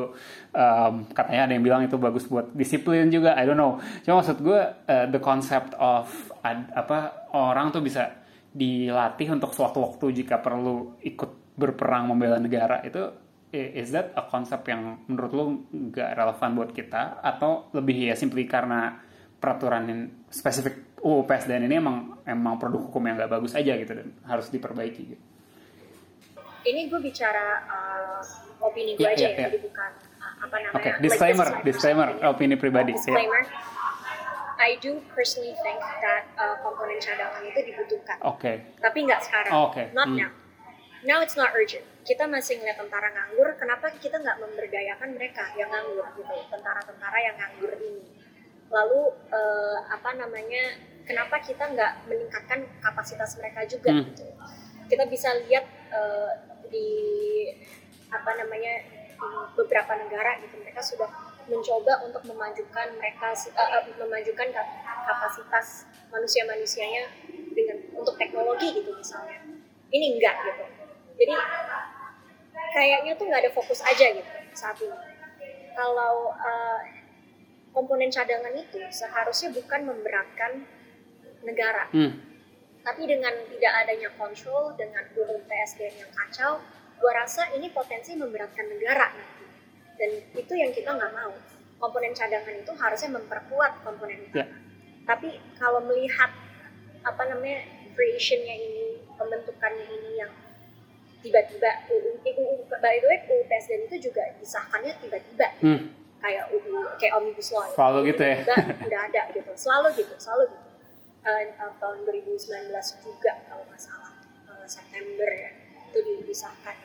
em, 0.57 0.93
katanya 1.13 1.45
ada 1.45 1.53
yang 1.53 1.63
bilang 1.65 1.81
itu 1.85 2.01
bagus 2.01 2.25
buat 2.25 2.49
disiplin 2.57 3.13
juga 3.13 3.37
I 3.37 3.45
don't 3.45 3.59
know. 3.59 3.77
Cuma 4.01 4.25
maksud 4.25 4.41
gue 4.41 4.61
eh, 4.89 5.05
the 5.13 5.21
concept 5.21 5.77
of 5.77 6.09
ad- 6.41 6.73
apa 6.73 7.29
orang 7.37 7.69
tuh 7.69 7.85
bisa 7.85 8.25
dilatih 8.57 9.37
untuk 9.37 9.53
suatu 9.53 9.85
waktu 9.85 10.25
jika 10.25 10.41
perlu 10.41 10.97
ikut 11.05 11.53
berperang 11.57 12.09
membela 12.09 12.41
negara 12.41 12.81
itu 12.81 13.26
is 13.49 13.89
that 13.89 14.11
a 14.13 14.23
concept 14.23 14.65
yang 14.65 14.99
menurut 15.05 15.31
lo 15.31 15.43
nggak 15.69 16.09
relevan 16.13 16.49
buat 16.53 16.71
kita 16.71 17.21
atau 17.21 17.71
lebih 17.71 18.07
ya 18.07 18.15
simply 18.15 18.43
karena 18.43 18.99
peraturan 19.33 19.83
yang 19.85 20.01
spesifik 20.27 20.97
UU 20.99 21.23
PSDN 21.23 21.63
ini 21.63 21.77
emang 21.77 21.97
emang 22.23 22.57
produk 22.57 22.83
hukum 22.83 22.99
yang 23.01 23.15
nggak 23.15 23.31
bagus 23.31 23.53
aja 23.53 23.73
gitu 23.73 23.93
dan 23.93 24.07
harus 24.23 24.49
diperbaiki 24.49 25.03
gitu. 25.07 25.23
ini 26.65 26.85
gue 26.85 26.99
bicara 26.99 27.45
uh, 27.63 28.19
opini 28.59 28.93
gue 28.93 29.01
Ya, 29.01 29.13
aja 29.13 29.23
ya, 29.23 29.29
ya, 29.29 29.37
ya. 29.37 29.47
jadi 29.47 29.59
bukan 29.61 29.89
uh, 30.17 30.33
apa 30.41 30.55
namanya 30.57 30.75
Oke, 30.75 30.89
like, 30.89 30.99
disclaimer, 30.99 31.47
my 31.47 31.63
disclaimer, 31.63 32.07
opinion. 32.09 32.27
opini 32.27 32.55
pribadi. 32.55 32.91
ya. 32.91 32.97
disclaimer 32.99 33.41
I 34.57 34.73
do 34.81 34.99
personally 35.13 35.53
think 35.61 35.79
that 36.01 36.25
uh, 36.33 36.57
komponen 36.59 36.97
cadangan 36.97 37.39
itu 37.41 37.59
dibutuhkan 37.63 38.17
Oke, 38.25 38.75
tapi 38.77 39.05
nggak 39.05 39.21
sekarang 39.21 39.51
Oh, 39.53 39.69
oke. 39.69 39.83
not 39.93 40.09
Hmm. 40.09 40.17
now 40.19 40.29
now 41.07 41.23
it's 41.23 41.39
not 41.39 41.55
urgent. 41.55 41.87
Kita 42.03 42.27
masih 42.27 42.59
ngeliat 42.59 42.75
tentara 42.75 43.07
nganggur 43.15 43.55
kenapa 43.55 43.87
kita 43.95 44.19
nggak 44.19 44.37
memberdayakan 44.43 45.15
mereka 45.15 45.55
yang 45.55 45.71
nganggur 45.71 46.03
gitu? 46.19 46.35
Tentara-tentara 46.51 47.17
yang 47.23 47.35
nganggur 47.39 47.71
ini. 47.79 48.03
Lalu 48.67 49.01
eh, 49.31 49.77
apa 49.87 50.09
namanya 50.19 50.63
kenapa 51.07 51.39
kita 51.39 51.71
nggak 51.71 52.11
meningkatkan 52.11 52.67
kapasitas 52.83 53.39
mereka 53.39 53.63
juga 53.63 53.89
Hmm. 53.95 54.03
gitu? 54.11 54.27
Kita 54.91 55.07
bisa 55.07 55.31
lihat 55.47 55.63
eh, 55.95 56.31
di 56.67 56.89
apa 58.11 58.31
namanya 58.35 58.83
di 58.83 59.07
beberapa 59.55 59.95
negara 59.95 60.39
gitu 60.43 60.59
mereka 60.59 60.83
sudah 60.83 61.07
mencoba 61.47 62.03
untuk 62.03 62.27
memajukan 62.27 62.87
mereka 62.99 63.31
eh, 63.31 63.83
memajukan 63.95 64.47
kap- 64.51 64.75
kapasitas 65.07 65.87
manusia-manusianya 66.11 67.07
dengan 67.55 67.79
untuk 67.95 68.19
teknologi 68.19 68.75
gitu 68.83 68.91
misalnya. 68.91 69.39
Ini 69.87 70.19
enggak 70.19 70.35
gitu 70.43 70.76
jadi 71.17 71.33
kayaknya 72.73 73.13
tuh 73.17 73.25
nggak 73.27 73.41
ada 73.43 73.51
fokus 73.53 73.81
aja 73.83 74.05
gitu 74.13 74.31
saat 74.53 74.77
ini 74.81 74.97
kalau 75.77 76.33
eh, 76.33 76.81
komponen 77.73 78.09
cadangan 78.09 78.53
itu 78.57 78.81
seharusnya 78.89 79.53
bukan 79.53 79.81
memberatkan 79.85 80.65
negara 81.45 81.89
hmm. 81.93 82.13
tapi 82.81 83.01
dengan 83.05 83.33
tidak 83.49 83.73
adanya 83.85 84.09
kontrol 84.17 84.73
dengan 84.73 85.05
UU 85.13 85.45
PSDN 85.45 85.95
yang 86.05 86.11
kacau 86.13 86.61
gua 86.97 87.11
rasa 87.13 87.53
ini 87.53 87.69
potensi 87.69 88.17
memberatkan 88.17 88.65
negara 88.65 89.13
nanti 89.13 89.45
dan 89.97 90.09
itu 90.37 90.53
yang 90.53 90.71
kita 90.73 90.93
nggak 90.93 91.13
mau 91.13 91.33
komponen 91.77 92.13
cadangan 92.13 92.57
itu 92.57 92.71
harusnya 92.73 93.09
memperkuat 93.17 93.71
komponen 93.85 94.29
utama. 94.29 94.45
Yeah. 94.45 94.49
Tapi 95.05 95.29
kalau 95.57 95.81
melihat 95.85 96.33
apa 97.05 97.23
namanya 97.29 97.63
creationnya 97.95 98.55
ini, 98.57 98.85
pembentukannya 99.15 99.85
ini 99.87 100.11
yang 100.19 100.31
tiba-tiba 101.27 101.71
UU, 101.91 102.23
UU 102.23 102.55
by 102.71 102.95
the 103.03 103.07
way 103.07 103.19
UU 103.27 103.43
Presiden 103.51 103.85
itu 103.91 104.09
juga 104.09 104.23
disahkannya 104.39 104.95
tiba-tiba. 105.03 105.47
Hmm. 105.59 105.81
Kayak 106.23 106.49
UU 106.55 106.97
kayak 106.97 107.13
omnibus 107.19 107.51
law. 107.51 107.67
Selalu 107.75 107.99
gitu 108.15 108.23
ya. 108.23 108.37
udah 108.87 109.01
ada 109.11 109.21
gitu. 109.35 109.51
Selalu 109.59 109.87
gitu, 109.99 110.15
selalu 110.15 110.43
gitu. 110.49 110.65
Uh, 111.27 111.75
tahun 111.83 112.07
2019 112.07 112.71
juga 113.03 113.31
kalau 113.51 113.67
nggak 113.67 113.81
salah 113.83 114.15
uh, 114.47 114.63
September 114.63 115.27
ya 115.27 115.51
itu 115.91 116.23
disahkan 116.23 116.75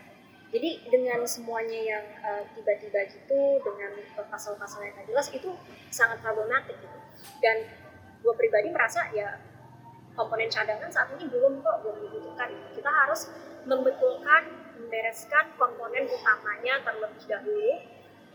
jadi 0.53 0.85
dengan 0.93 1.25
semuanya 1.25 1.81
yang 1.81 2.05
uh, 2.21 2.45
tiba-tiba 2.53 3.09
gitu 3.09 3.41
dengan 3.65 3.93
pasal-pasal 4.29 4.85
yang 4.85 4.93
tidak 5.01 5.09
jelas 5.09 5.29
itu 5.33 5.51
sangat 5.89 6.21
problematik 6.21 6.77
gitu 6.77 6.99
dan 7.41 7.65
gue 8.21 8.35
pribadi 8.37 8.69
merasa 8.69 9.09
ya 9.17 9.41
komponen 10.13 10.53
cadangan 10.53 10.93
saat 10.93 11.09
ini 11.17 11.25
belum 11.33 11.65
kok 11.65 11.77
belum 11.83 11.97
dibutuhkan 12.05 12.53
kita 12.77 12.91
harus 12.93 13.33
membetulkan 13.65 14.43
membereskan 14.79 15.55
komponen 15.57 16.05
utamanya 16.11 16.83
terlebih 16.83 17.25
dahulu 17.29 17.73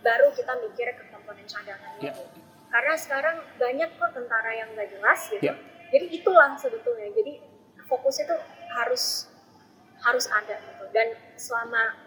baru 0.02 0.28
kita 0.34 0.54
mikir 0.64 0.88
ke 0.96 1.04
komponen 1.12 1.46
cadangannya 1.46 2.14
Yeah. 2.14 2.16
karena 2.68 2.94
sekarang 3.00 3.38
banyak 3.58 3.90
kok 3.98 4.12
tentara 4.14 4.52
yang 4.54 4.70
nggak 4.76 4.90
jelas 4.94 5.20
gitu 5.32 5.44
Yeah. 5.44 5.58
jadi 5.92 6.06
itulah 6.14 6.56
sebetulnya 6.56 7.10
jadi 7.12 7.42
fokusnya 7.88 8.26
tuh 8.30 8.42
harus 8.76 9.32
harus 10.04 10.26
ada 10.30 10.56
gitu 10.62 10.86
dan 10.94 11.18
selama 11.36 11.98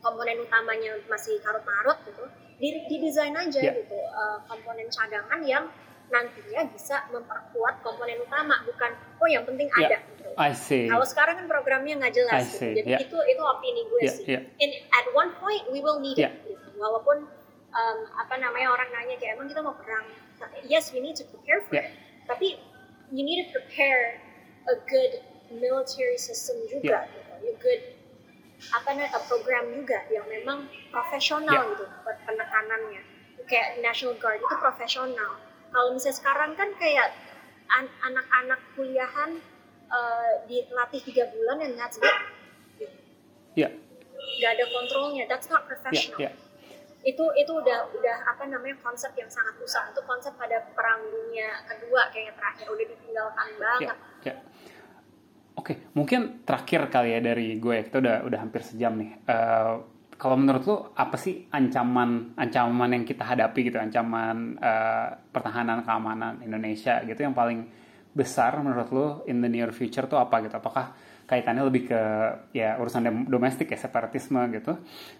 komponen 0.00 0.40
utamanya 0.40 0.96
masih 1.10 1.36
karut-marut 1.42 1.98
gitu 2.08 2.24
di 2.56 2.68
didesain 2.88 3.36
aja 3.36 3.60
Yeah. 3.60 3.76
gitu 3.76 3.98
uh, 3.98 4.40
komponen 4.48 4.88
cadangan 4.88 5.40
yang 5.44 5.64
nantinya 6.06 6.62
bisa 6.70 7.02
memperkuat 7.10 7.82
komponen 7.82 8.22
utama 8.22 8.62
bukan 8.62 8.90
oh 9.18 9.28
yang 9.28 9.42
penting 9.42 9.66
Yeah. 9.74 9.86
ada 9.90 9.98
gitu 10.06 10.30
I 10.38 10.52
see. 10.54 10.86
kalau 10.86 11.02
sekarang 11.02 11.34
kan 11.42 11.46
programnya 11.50 11.98
nggak 11.98 12.14
jelas 12.14 12.46
gitu. 12.46 12.78
jadi 12.78 12.90
yeah. 12.94 13.00
itu 13.02 13.18
itu 13.26 13.42
opini 13.42 13.82
gue 13.90 14.00
Yeah, 14.02 14.14
sih 14.14 14.24
yeah. 14.38 14.42
In, 14.62 14.70
at 14.94 15.06
one 15.12 15.34
point 15.42 15.66
we 15.74 15.82
will 15.82 15.98
need 15.98 16.14
Yeah. 16.14 16.30
it 16.30 16.46
gitu. 16.54 16.78
walaupun 16.78 17.26
um, 17.74 17.98
apa 18.14 18.34
namanya 18.38 18.70
orang 18.70 18.88
nanya 18.94 19.18
kayak 19.18 19.34
emang 19.38 19.50
kita 19.50 19.60
mau 19.66 19.74
perang 19.74 20.06
yes 20.70 20.94
we 20.94 21.02
need 21.02 21.18
to 21.18 21.26
prepare 21.26 21.60
for 21.66 21.74
Yeah. 21.74 21.90
it 21.90 21.98
tapi 22.30 22.58
you 23.10 23.22
need 23.26 23.42
to 23.42 23.48
prepare 23.50 24.22
a 24.70 24.74
good 24.86 25.12
military 25.50 26.18
system 26.18 26.54
juga 26.70 27.02
Yeah. 27.02 27.10
gitu. 27.10 27.50
a 27.50 27.54
good 27.58 27.82
apa 28.72 28.88
namanya 28.96 29.20
program 29.28 29.68
juga 29.74 30.00
yang 30.08 30.24
memang 30.30 30.70
profesional 30.94 31.50
Yeah. 31.50 31.70
gitu 31.74 31.84
buat 32.06 32.18
penekanannya 32.22 33.02
kayak 33.46 33.78
National 33.78 34.18
Guard 34.18 34.42
itu 34.42 34.54
profesional 34.58 35.38
kalau 35.76 35.92
misalnya 35.92 36.16
sekarang 36.16 36.56
kan 36.56 36.72
kayak 36.80 37.12
an- 37.68 37.96
anak-anak 38.00 38.60
kuliahan 38.72 39.36
uh, 39.92 40.32
dilatih 40.48 41.04
tiga 41.04 41.28
bulan 41.36 41.60
and 41.60 41.76
that's 41.76 42.00
it 42.00 42.16
Ya, 43.56 43.72
nggak 44.12 44.50
ada 44.52 44.64
kontrolnya. 44.68 45.24
That's 45.32 45.48
not 45.48 45.64
professional. 45.64 46.20
Ya. 46.20 46.32
itu 47.06 47.22
itu 47.38 47.52
udah 47.54 47.88
udah 47.88 48.16
apa 48.28 48.50
namanya 48.50 48.76
konsep 48.82 49.14
yang 49.16 49.30
sangat 49.32 49.56
usang 49.62 49.94
itu 49.94 50.02
konsep 50.04 50.34
pada 50.36 50.60
perang 50.76 51.06
dunia 51.08 51.64
kedua 51.64 52.12
kayaknya 52.12 52.36
terakhir. 52.36 52.66
Udah 52.68 52.84
ditinggalkan 52.84 53.48
banget. 53.56 53.96
Ya. 54.28 54.34
Oke, 55.56 55.88
mungkin 55.96 56.44
terakhir 56.44 56.84
kali 56.92 57.16
ya 57.16 57.20
dari 57.24 57.56
gue, 57.56 57.76
kita 57.88 57.96
udah 57.96 58.16
udah 58.28 58.38
hampir 58.44 58.60
sejam 58.60 58.92
nih. 59.00 59.10
Eh, 59.24 59.74
kalau 60.16 60.36
menurut 60.40 60.64
lu 60.64 60.76
apa 60.96 61.16
sih 61.20 61.44
ancaman 61.52 62.32
ancaman 62.40 62.88
yang 62.96 63.04
kita 63.04 63.24
hadapi 63.24 63.68
gitu, 63.68 63.76
ancaman 63.76 64.56
eh, 64.56 65.08
pertahanan 65.32 65.84
keamanan 65.84 66.40
Indonesia 66.40 67.04
gitu 67.04 67.20
yang 67.20 67.36
paling 67.36 67.68
besar 68.16 68.56
menurut 68.64 68.88
lu 68.96 69.06
in 69.28 69.44
the 69.44 69.48
near 69.48 69.68
future 69.76 70.08
tuh 70.08 70.16
apa 70.16 70.40
gitu? 70.40 70.56
Apakah 70.56 70.96
kaitannya 71.28 71.68
lebih 71.68 71.90
ke 71.90 72.00
ya 72.56 72.80
urusan 72.80 73.28
domestik 73.28 73.68
ya 73.68 73.76
separatisme 73.76 74.40
gitu, 74.56 74.78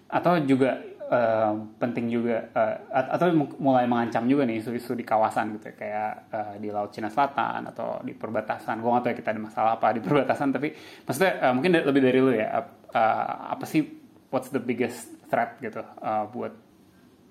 atau 0.09 0.39
juga 0.49 0.81
eh, 1.13 1.53
penting 1.77 2.07
juga 2.09 2.49
at- 2.89 3.11
atau 3.21 3.37
mu- 3.37 3.59
mulai 3.61 3.85
mengancam 3.85 4.25
juga 4.25 4.49
nih 4.49 4.65
isu-isu 4.65 4.97
di 4.97 5.05
kawasan 5.05 5.59
gitu 5.61 5.71
ya, 5.71 5.75
kayak 5.77 6.13
eh, 6.33 6.55
di 6.63 6.69
laut 6.73 6.95
Cina 6.95 7.13
Selatan 7.13 7.69
atau 7.69 8.01
di 8.01 8.17
perbatasan. 8.17 8.81
Gue 8.81 8.91
nggak 8.97 9.03
tahu 9.03 9.13
ya 9.13 9.17
kita 9.19 9.29
ada 9.35 9.43
masalah 9.45 9.71
apa 9.77 9.93
di 9.93 10.01
perbatasan, 10.01 10.55
tapi 10.57 10.73
maksudnya 11.05 11.33
eh, 11.43 11.53
mungkin 11.53 11.71
lebih 11.85 12.01
dari 12.01 12.19
lu 12.23 12.33
ya 12.33 12.49
eh, 12.97 13.35
apa 13.53 13.67
sih 13.69 14.06
what's 14.29 14.49
the 14.49 14.61
biggest 14.61 15.11
threat 15.27 15.57
gitu 15.59 15.81
eh, 15.81 16.25
buat 16.31 16.53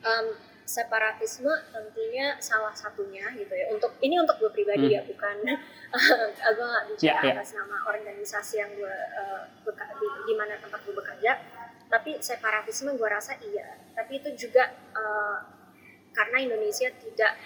um, 0.02 0.28
separatisme 0.66 1.52
tentunya 1.70 2.34
salah 2.40 2.74
satunya 2.74 3.30
gitu 3.34 3.54
ya 3.54 3.70
untuk 3.70 3.94
ini 4.00 4.18
untuk 4.18 4.40
gue 4.40 4.52
pribadi 4.52 4.90
Hmm. 4.90 4.98
ya 4.98 5.02
bukan 5.06 5.36
gue 6.58 6.66
nggak 6.66 6.86
bicara 6.90 7.06
Ya, 7.06 7.22
ya. 7.22 7.34
atas 7.38 7.54
nama 7.54 7.78
organisasi 7.86 8.56
yang 8.58 8.72
gue 8.74 8.96
uh, 9.14 9.46
beka- 9.62 9.94
di, 9.94 10.08
di 10.26 10.34
mana 10.34 10.58
tempat 10.58 10.82
gue 10.82 10.92
bekerja 10.92 11.38
tapi 11.86 12.18
separatisme 12.18 12.92
gue 12.92 13.08
rasa 13.08 13.38
iya 13.46 13.78
tapi 13.94 14.18
itu 14.20 14.50
juga 14.50 14.74
uh, 14.92 15.38
karena 16.12 16.42
Indonesia 16.42 16.90
tidak 16.92 17.38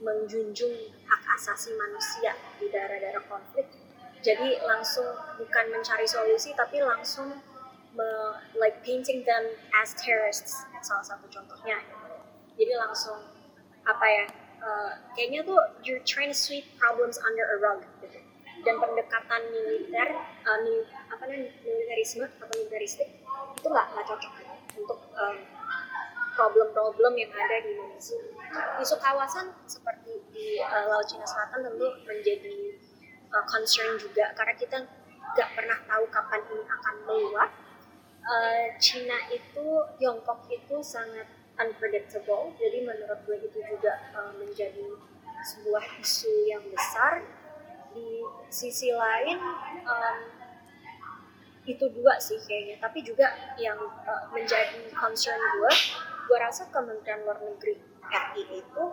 menjunjung 0.00 0.72
hak 1.02 1.22
asasi 1.34 1.74
manusia 1.74 2.32
di 2.56 2.70
daerah-daerah 2.70 3.20
konflik 3.26 3.66
jadi 4.20 4.60
langsung 4.62 5.04
bukan 5.34 5.64
mencari 5.68 6.06
solusi 6.06 6.54
tapi 6.54 6.78
langsung 6.78 7.36
me- 7.94 8.38
like 8.58 8.82
painting 8.86 9.24
them 9.26 9.44
as 9.82 9.94
terrorists 9.98 10.64
salah 10.80 11.04
satu 11.04 11.26
contohnya 11.28 11.78
gitu. 11.80 12.06
jadi 12.64 12.72
langsung 12.80 13.18
apa 13.84 14.06
ya 14.06 14.24
uh, 14.60 14.92
kayaknya 15.16 15.40
tuh 15.44 15.58
you're 15.84 16.04
trying 16.04 16.30
to 16.30 16.36
sweep 16.36 16.64
problems 16.76 17.16
under 17.24 17.44
a 17.44 17.56
rug 17.60 17.80
gitu 18.04 18.20
dan 18.60 18.76
pendekatan 18.76 19.40
militer 19.52 20.08
uh, 20.44 20.58
mil- 20.64 20.88
apa 21.08 21.22
namanya 21.24 21.50
militerisme 21.64 22.28
atau 22.28 22.46
militeristik 22.56 23.08
itu 23.56 23.66
nggak 23.68 23.86
nggak 23.92 24.04
cocok 24.04 24.32
untuk 24.76 25.00
um, 25.16 25.36
problem-problem 26.40 27.12
yang 27.20 27.30
ada 27.36 27.56
di 27.60 27.76
Indonesia. 27.76 28.16
Isu 28.80 28.96
kawasan 28.96 29.52
seperti 29.68 30.24
di 30.32 30.62
uh, 30.62 30.88
Laut 30.88 31.04
Cina 31.04 31.26
Selatan 31.26 31.68
tentu 31.68 31.88
menjadi 32.08 32.56
uh, 33.28 33.44
concern 33.44 34.00
juga 34.00 34.32
karena 34.32 34.54
kita 34.56 34.78
nggak 35.36 35.50
pernah 35.52 35.78
tahu 35.84 36.04
kapan 36.08 36.40
ini 36.48 36.64
akan 36.64 36.94
meluap. 37.04 37.50
Uh, 38.30 38.70
Cina 38.78 39.26
itu, 39.34 39.66
Tiongkok 39.98 40.46
itu 40.46 40.78
sangat 40.86 41.26
unpredictable, 41.58 42.54
jadi 42.54 42.78
menurut 42.86 43.18
gue 43.26 43.42
itu 43.42 43.58
juga 43.58 43.98
uh, 44.14 44.30
menjadi 44.38 44.86
sebuah 45.42 45.82
isu 45.98 46.46
yang 46.46 46.62
besar. 46.70 47.26
Di 47.90 48.22
sisi 48.54 48.94
lain, 48.94 49.34
um, 49.82 50.18
itu 51.66 51.90
dua 51.90 52.22
sih 52.22 52.38
kayaknya. 52.38 52.78
Tapi 52.78 53.02
juga 53.02 53.34
yang 53.58 53.82
uh, 53.82 54.30
menjadi 54.30 54.94
concern 54.94 55.42
gue 55.58 55.74
gue 56.30 56.38
rasa 56.38 56.70
Kementerian 56.70 57.26
Luar 57.26 57.42
Negeri 57.42 57.74
RI 58.06 58.62
itu 58.62 58.84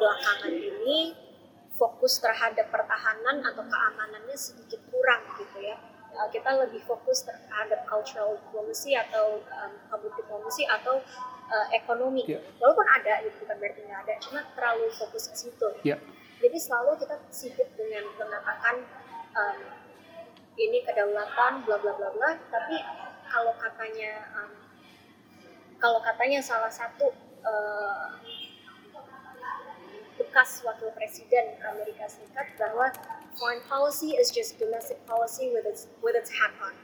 belakangan 0.00 0.56
ini 0.56 1.12
fokus 1.76 2.16
terhadap 2.16 2.72
pertahanan 2.72 3.44
atau 3.44 3.60
keamanannya 3.60 4.36
sedikit 4.36 4.80
kurang 4.88 5.20
gitu 5.36 5.60
ya 5.60 5.76
Uh, 6.12 6.28
kita 6.28 6.50
lebih 6.60 6.84
fokus 6.84 7.24
terhadap 7.24 7.88
cultural 7.88 8.36
diplomacy 8.36 8.92
atau 8.92 9.40
um, 9.40 9.72
public 9.88 10.12
diplomacy 10.20 10.68
atau 10.68 11.00
uh, 11.48 11.66
ekonomi. 11.72 12.28
Iya. 12.28 12.40
walaupun 12.60 12.86
ada 12.88 13.24
gitu 13.24 13.44
bukan 13.44 13.56
berarti 13.56 13.80
nggak 13.84 14.00
ada 14.04 14.14
cuma 14.20 14.40
terlalu 14.52 14.86
fokus 14.92 15.32
ke 15.32 15.36
situ. 15.36 15.68
Ya. 15.84 15.96
Jadi 16.42 16.58
selalu 16.58 16.98
kita 17.00 17.16
sibuk 17.30 17.68
dengan 17.78 18.04
mengatakan 18.18 18.84
um, 19.32 19.58
ini 20.60 20.84
kedaulatan 20.84 21.64
bla 21.64 21.76
bla 21.80 21.92
bla 21.96 22.08
bla 22.12 22.30
tapi 22.52 22.76
kalau 23.32 23.56
katanya 23.56 24.28
um, 24.36 24.52
kalau 25.80 25.98
katanya 26.04 26.44
salah 26.44 26.68
satu 26.68 27.08
uh, 27.42 28.20
bekas 30.20 30.62
wakil 30.62 30.92
presiden 30.92 31.56
Amerika 31.64 32.06
Serikat 32.06 32.52
bahwa 32.60 32.92
foreign 33.38 33.60
policy 33.68 34.18
is 34.18 34.30
just 34.30 34.58
domestic 34.58 35.00
policy 35.06 35.50
with 35.52 35.64
its 35.66 35.88
with 36.02 36.16
its 36.16 36.30
hat 36.30 36.52
on. 36.60 36.74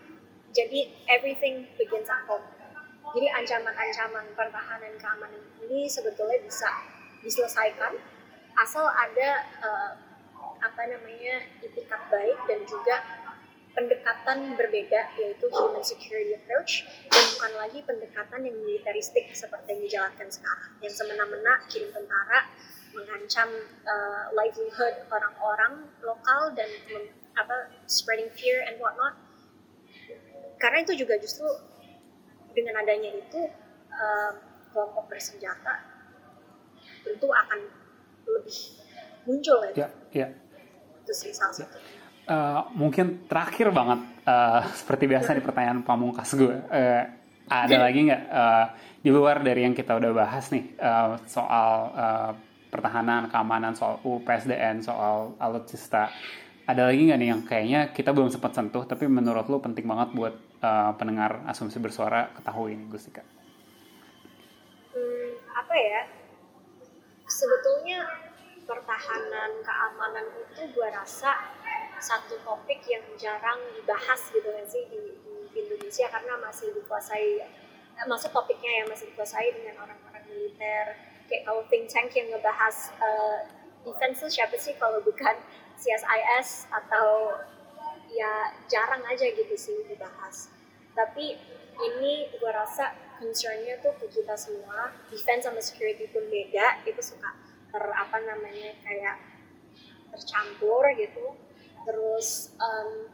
Jadi 0.56 0.92
everything 1.08 1.68
begins 1.76 2.08
at 2.08 2.24
home. 2.24 2.44
Jadi 3.16 3.26
ancaman-ancaman 3.32 4.36
pertahanan 4.36 4.92
keamanan 5.00 5.42
ini 5.64 5.88
sebetulnya 5.88 6.40
bisa 6.44 6.68
diselesaikan 7.24 7.96
asal 8.58 8.84
ada 8.84 9.48
uh, 9.64 9.92
apa 10.58 10.82
namanya 10.90 11.46
itikat 11.62 12.02
baik 12.10 12.38
dan 12.50 12.60
juga 12.66 12.96
pendekatan 13.78 14.58
berbeda 14.58 15.14
yaitu 15.14 15.46
human 15.54 15.84
security 15.86 16.34
approach 16.34 16.82
dan 17.06 17.22
bukan 17.38 17.52
lagi 17.62 17.78
pendekatan 17.86 18.40
yang 18.42 18.56
militeristik 18.58 19.30
seperti 19.30 19.70
yang 19.70 19.82
dijalankan 19.86 20.26
sekarang 20.26 20.70
yang 20.82 20.90
semena-mena 20.90 21.62
kirim 21.70 21.94
tentara 21.94 22.50
mengancam 22.98 23.48
uh, 23.86 24.24
livelihood 24.34 25.06
orang-orang 25.08 25.86
lokal 26.02 26.50
dan 26.58 26.66
mem- 26.90 27.14
apa 27.38 27.70
spreading 27.86 28.28
fear 28.34 28.66
and 28.66 28.82
whatnot 28.82 29.14
karena 30.58 30.82
itu 30.82 31.06
juga 31.06 31.14
justru 31.22 31.46
dengan 32.50 32.82
adanya 32.82 33.14
itu 33.14 33.40
uh, 33.94 34.32
kelompok 34.74 35.06
bersenjata 35.06 35.86
tentu 37.06 37.30
akan 37.30 37.60
lebih 38.26 38.58
muncul 39.24 39.58
ya. 39.70 39.86
Ya, 39.86 39.88
ya. 40.12 40.28
Itu 41.06 41.12
sih 41.14 41.32
salah 41.32 41.54
satu. 41.54 41.78
Uh, 42.28 42.60
mungkin 42.76 43.24
terakhir 43.24 43.72
banget 43.72 44.04
uh, 44.28 44.60
seperti 44.76 45.08
biasa 45.08 45.32
di 45.32 45.40
pertanyaan 45.40 45.80
pamungkas 45.80 46.36
gue 46.36 46.52
uh, 46.52 47.02
ada 47.48 47.76
lagi 47.80 48.04
nggak 48.04 48.22
uh, 48.28 48.66
di 49.00 49.08
luar 49.08 49.40
dari 49.40 49.64
yang 49.64 49.72
kita 49.72 49.96
udah 49.96 50.12
bahas 50.12 50.52
nih 50.52 50.76
uh, 50.76 51.16
soal 51.24 51.88
uh, 51.96 52.30
pertahanan 52.68 53.32
keamanan 53.32 53.72
soal 53.72 54.00
UPSDN 54.04 54.84
soal 54.84 55.36
alutsista 55.40 56.12
ada 56.68 56.92
lagi 56.92 57.08
nggak 57.08 57.18
nih 57.18 57.28
yang 57.32 57.42
kayaknya 57.48 57.80
kita 57.96 58.12
belum 58.12 58.28
sempat 58.28 58.52
sentuh 58.52 58.84
tapi 58.84 59.08
menurut 59.08 59.48
lo 59.48 59.56
penting 59.56 59.88
banget 59.88 60.12
buat 60.12 60.34
uh, 60.60 60.92
pendengar 61.00 61.40
asumsi 61.48 61.80
bersuara 61.80 62.28
ketahui 62.36 62.76
nih 62.76 62.86
Gustika? 62.92 63.24
Hmm, 64.92 65.28
apa 65.56 65.74
ya? 65.74 66.02
Sebetulnya 67.24 68.04
pertahanan 68.68 69.64
keamanan 69.64 70.28
itu 70.44 70.68
gue 70.76 70.88
rasa 70.92 71.56
satu 71.98 72.36
topik 72.44 72.84
yang 72.84 73.02
jarang 73.16 73.58
dibahas 73.72 74.28
gitu 74.28 74.44
kan 74.44 74.66
sih 74.68 74.84
di, 74.92 75.00
di 75.24 75.58
Indonesia 75.64 76.06
karena 76.12 76.36
masih 76.36 76.70
dikuasai 76.76 77.42
eh, 77.96 78.06
maksud 78.06 78.30
topiknya 78.30 78.70
ya 78.70 78.84
masih 78.86 79.08
dikuasai 79.10 79.56
dengan 79.56 79.88
orang-orang 79.88 80.22
militer 80.28 80.94
kayak 81.28 81.44
kalau 81.44 81.62
think 81.68 81.86
tank 81.86 82.10
yang 82.16 82.32
ngebahas 82.32 82.96
uh, 82.98 83.44
defense 83.84 84.24
siapa 84.32 84.56
sih 84.56 84.74
kalau 84.80 84.98
bukan 85.04 85.36
CSIS 85.78 86.66
atau 86.72 87.38
ya 88.10 88.50
jarang 88.66 89.04
aja 89.06 89.28
gitu 89.30 89.54
sih 89.54 89.84
dibahas. 89.86 90.50
Tapi 90.96 91.38
ini 91.78 92.26
gue 92.34 92.50
rasa 92.50 92.90
concernnya 93.20 93.78
tuh 93.78 93.94
ke 94.02 94.10
kita 94.10 94.34
semua 94.34 94.90
defense 95.12 95.46
sama 95.46 95.62
security 95.62 96.10
pun 96.10 96.26
beda 96.26 96.82
itu 96.88 96.98
suka 96.98 97.30
ter 97.68 97.84
apa 97.84 98.18
namanya 98.24 98.74
kayak 98.82 99.16
tercampur 100.10 100.82
gitu. 100.98 101.36
Terus 101.86 102.56
um, 102.58 103.06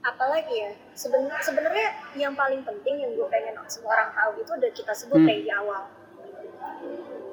apalagi 0.00 0.54
ya 0.56 0.72
sebenarnya 0.96 1.44
sebenarnya 1.44 1.88
yang 2.16 2.32
paling 2.32 2.64
penting 2.64 3.04
yang 3.04 3.12
gue 3.12 3.28
pengen 3.28 3.52
semua 3.68 4.00
orang 4.00 4.10
tahu 4.16 4.30
itu 4.40 4.50
udah 4.56 4.72
kita 4.72 4.92
sebut 4.96 5.20
hmm. 5.20 5.28
dari 5.28 5.48
awal 5.52 5.99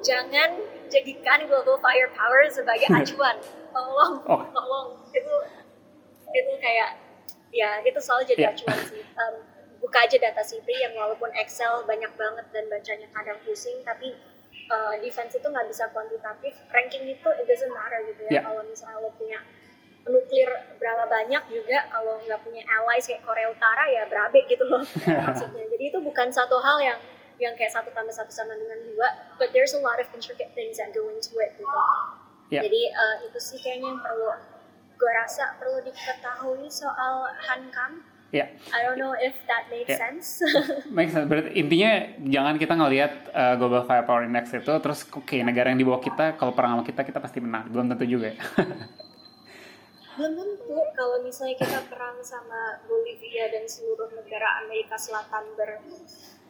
jangan 0.02 0.50
jadikan 0.88 1.44
global 1.46 1.76
firepower 1.78 2.48
sebagai 2.48 2.88
acuan. 2.88 3.36
Tolong 3.72 4.14
oh. 4.24 4.42
tolong. 4.50 4.88
Itu 5.12 5.34
itu 6.28 6.52
kayak 6.60 6.90
ya 7.52 7.80
itu 7.84 7.98
selalu 8.00 8.22
jadi 8.34 8.42
yeah. 8.48 8.52
acuan 8.54 8.78
sih. 8.88 9.02
Um, 9.16 9.34
buka 9.78 10.04
aja 10.04 10.16
data 10.18 10.42
Sipri 10.42 10.74
yang 10.74 10.92
walaupun 10.98 11.30
Excel 11.38 11.86
banyak 11.86 12.10
banget 12.18 12.46
dan 12.50 12.64
bacanya 12.66 13.08
kadang 13.14 13.38
pusing 13.46 13.78
tapi 13.86 14.18
uh, 14.68 14.94
defense 14.98 15.38
itu 15.38 15.46
nggak 15.46 15.66
bisa 15.70 15.88
kuantitatif. 15.94 16.54
Ranking 16.72 17.04
itu 17.08 17.28
it 17.38 17.46
doesn't 17.46 17.72
matter 17.72 18.00
gitu 18.08 18.22
ya. 18.28 18.40
Yeah. 18.40 18.42
kalau 18.44 18.62
misalnya 18.66 18.98
lo 19.04 19.10
punya 19.14 19.40
nuklir 20.08 20.48
berapa 20.80 21.04
banyak 21.04 21.42
juga 21.52 21.84
kalau 21.92 22.16
nggak 22.24 22.40
punya 22.40 22.64
allies 22.64 23.04
kayak 23.04 23.20
Korea 23.28 23.52
Utara 23.52 23.84
ya 23.92 24.08
berabe 24.08 24.40
gitu 24.48 24.64
loh. 24.64 24.82
Maksudnya. 25.28 25.64
Jadi 25.68 25.84
itu 25.84 25.98
bukan 26.00 26.28
satu 26.32 26.56
hal 26.60 26.80
yang 26.80 26.98
yang 27.38 27.54
kayak 27.54 27.70
satu 27.70 27.94
tambah 27.94 28.14
satu 28.14 28.30
sama 28.34 28.54
dengan 28.58 28.78
dua 28.92 29.08
but 29.38 29.54
there's 29.54 29.74
a 29.74 29.82
lot 29.82 29.98
of 30.02 30.06
intricate 30.14 30.50
things 30.58 30.78
that 30.78 30.90
go 30.90 31.06
into 31.10 31.38
it 31.38 31.54
gitu 31.54 31.70
Yeah. 32.48 32.64
Jadi 32.64 32.80
uh, 32.96 33.16
itu 33.28 33.38
sih 33.40 33.58
kayaknya 33.60 33.92
yang 33.92 34.00
perlu 34.00 34.28
gue 34.98 35.12
rasa 35.14 35.54
perlu 35.60 35.78
diketahui 35.84 36.66
soal 36.72 37.28
Hankam. 37.38 38.02
Yeah. 38.28 38.52
I 38.76 38.84
don't 38.84 39.00
know 39.00 39.16
if 39.16 39.32
that 39.48 39.72
makes 39.72 39.88
yeah. 39.88 40.00
sense. 40.00 40.44
makes 40.96 41.16
sense. 41.16 41.28
Berarti 41.28 41.56
intinya 41.56 41.92
jangan 42.24 42.54
kita 42.60 42.74
ngelihat 42.76 43.12
uh, 43.32 43.54
Global 43.56 43.84
Firepower 43.88 44.24
Index 44.24 44.52
itu 44.52 44.68
terus 44.80 45.04
oke 45.08 45.24
okay, 45.24 45.40
negara 45.44 45.72
yang 45.72 45.80
di 45.80 45.86
bawah 45.88 46.00
kita 46.00 46.36
kalau 46.36 46.52
perang 46.52 46.76
sama 46.76 46.84
kita 46.84 47.04
kita 47.04 47.20
pasti 47.20 47.40
menang. 47.40 47.68
Belum 47.72 47.88
tentu 47.88 48.04
juga 48.04 48.32
ya. 48.32 48.36
belum 50.18 50.34
tentu 50.34 50.78
kalau 50.98 51.22
misalnya 51.22 51.54
kita 51.54 51.78
perang 51.86 52.18
sama 52.26 52.82
Bolivia 52.90 53.54
dan 53.54 53.62
seluruh 53.70 54.10
negara 54.10 54.66
Amerika 54.66 54.98
Selatan 54.98 55.54
ber 55.54 55.78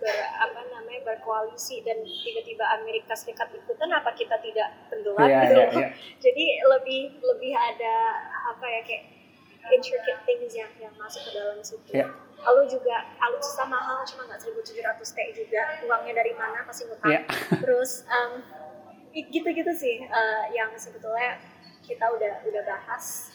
ber 0.00 0.16
apa 0.40 0.60
namanya 0.72 1.04
berkoalisi 1.04 1.84
dan 1.84 2.00
tiba-tiba 2.00 2.64
Amerika 2.80 3.12
Serikat 3.12 3.52
ikutan 3.52 3.92
apa 3.92 4.16
kita 4.16 4.40
tidak 4.40 4.88
tenggelam 4.88 5.28
yeah, 5.28 5.42
gitu 5.44 5.54
yeah, 5.60 5.68
yeah. 5.84 5.90
jadi 6.16 6.44
lebih 6.64 7.20
lebih 7.20 7.52
ada 7.52 7.94
apa 8.56 8.64
ya 8.64 8.80
kayak 8.88 9.04
intricate 9.68 10.22
things 10.24 10.56
yang 10.56 10.72
yang 10.80 10.94
masuk 10.96 11.28
ke 11.28 11.30
dalam 11.36 11.60
situ 11.60 11.92
yeah. 11.92 12.08
lalu 12.40 12.72
juga 12.72 13.04
alutsista 13.20 13.68
mahal 13.68 14.00
cuma 14.08 14.32
nggak 14.32 14.40
1700 14.48 14.80
t 14.96 15.18
juga 15.44 15.62
uangnya 15.84 16.24
dari 16.24 16.32
mana 16.32 16.64
pasti 16.64 16.88
ngutang 16.88 17.12
yeah. 17.20 17.24
terus 17.60 18.08
um, 18.08 18.40
gitu-gitu 19.12 19.72
sih 19.76 20.08
uh, 20.08 20.48
yang 20.56 20.72
sebetulnya 20.78 21.36
kita 21.84 22.06
udah 22.06 22.44
udah 22.48 22.62
bahas 22.64 23.34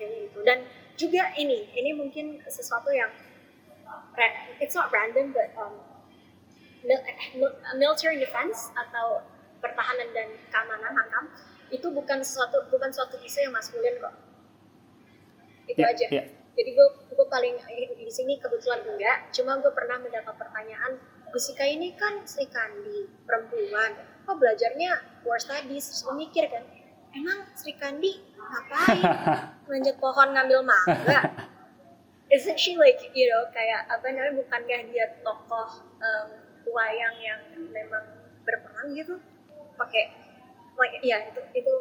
kayak 0.00 0.32
gitu. 0.32 0.38
Dan 0.40 0.64
juga 0.96 1.36
ini 1.36 1.68
ini 1.76 1.92
mungkin 1.92 2.40
sesuatu 2.48 2.88
yang 2.88 3.12
it's 4.60 4.72
not 4.72 4.88
random 4.88 5.36
but 5.36 5.52
um, 5.60 5.76
military 7.76 8.16
defense 8.16 8.72
atau 8.72 9.20
pertahanan 9.60 10.08
dan 10.16 10.28
keamanan 10.48 10.96
hakam 10.96 11.24
itu 11.68 11.86
bukan 11.92 12.24
suatu 12.24 12.64
bukan 12.72 12.88
suatu 12.88 13.20
isu 13.20 13.44
yang 13.44 13.52
maskulin 13.52 14.00
kok. 14.00 14.14
Itu 15.68 15.80
yeah, 15.84 15.92
aja. 15.92 16.06
yeah. 16.08 16.26
jadi 16.56 16.70
gue 16.74 16.88
gue 17.14 17.26
paling 17.30 17.54
di 17.94 18.10
sini 18.10 18.40
kebetulan 18.40 18.82
enggak 18.82 19.30
cuma 19.30 19.60
gue 19.62 19.70
pernah 19.70 20.02
mendapat 20.02 20.34
pertanyaan 20.34 20.98
Gusika 21.30 21.62
ini 21.62 21.94
kan 21.94 22.26
Sri 22.26 22.50
Kandi 22.50 23.06
perempuan. 23.22 23.94
Kok 24.26 24.34
belajarnya 24.34 25.22
war 25.22 25.38
studies? 25.38 25.86
Terus 25.86 26.02
mikir 26.10 26.50
kan 26.50 26.66
emang 27.14 27.46
Sri 27.54 27.78
Kandi 27.78 28.29
ngapain? 28.48 29.02
Manjat 29.70 29.96
pohon 30.00 30.28
ngambil 30.32 30.60
mangga? 30.64 31.20
Isn't 32.34 32.58
she 32.62 32.78
like 32.78 33.02
you 33.10 33.26
know 33.26 33.42
kayak 33.50 33.90
apa 33.90 34.06
namanya 34.14 34.38
bukankah 34.38 34.80
dia 34.94 35.18
tokoh 35.26 35.82
um, 35.98 36.28
wayang 36.70 37.16
yang 37.18 37.40
memang 37.74 38.04
berperan 38.46 38.94
gitu? 38.94 39.18
Pakai 39.74 40.14
like 40.78 41.02
ya 41.02 41.26
itu 41.26 41.42
itu 41.58 41.72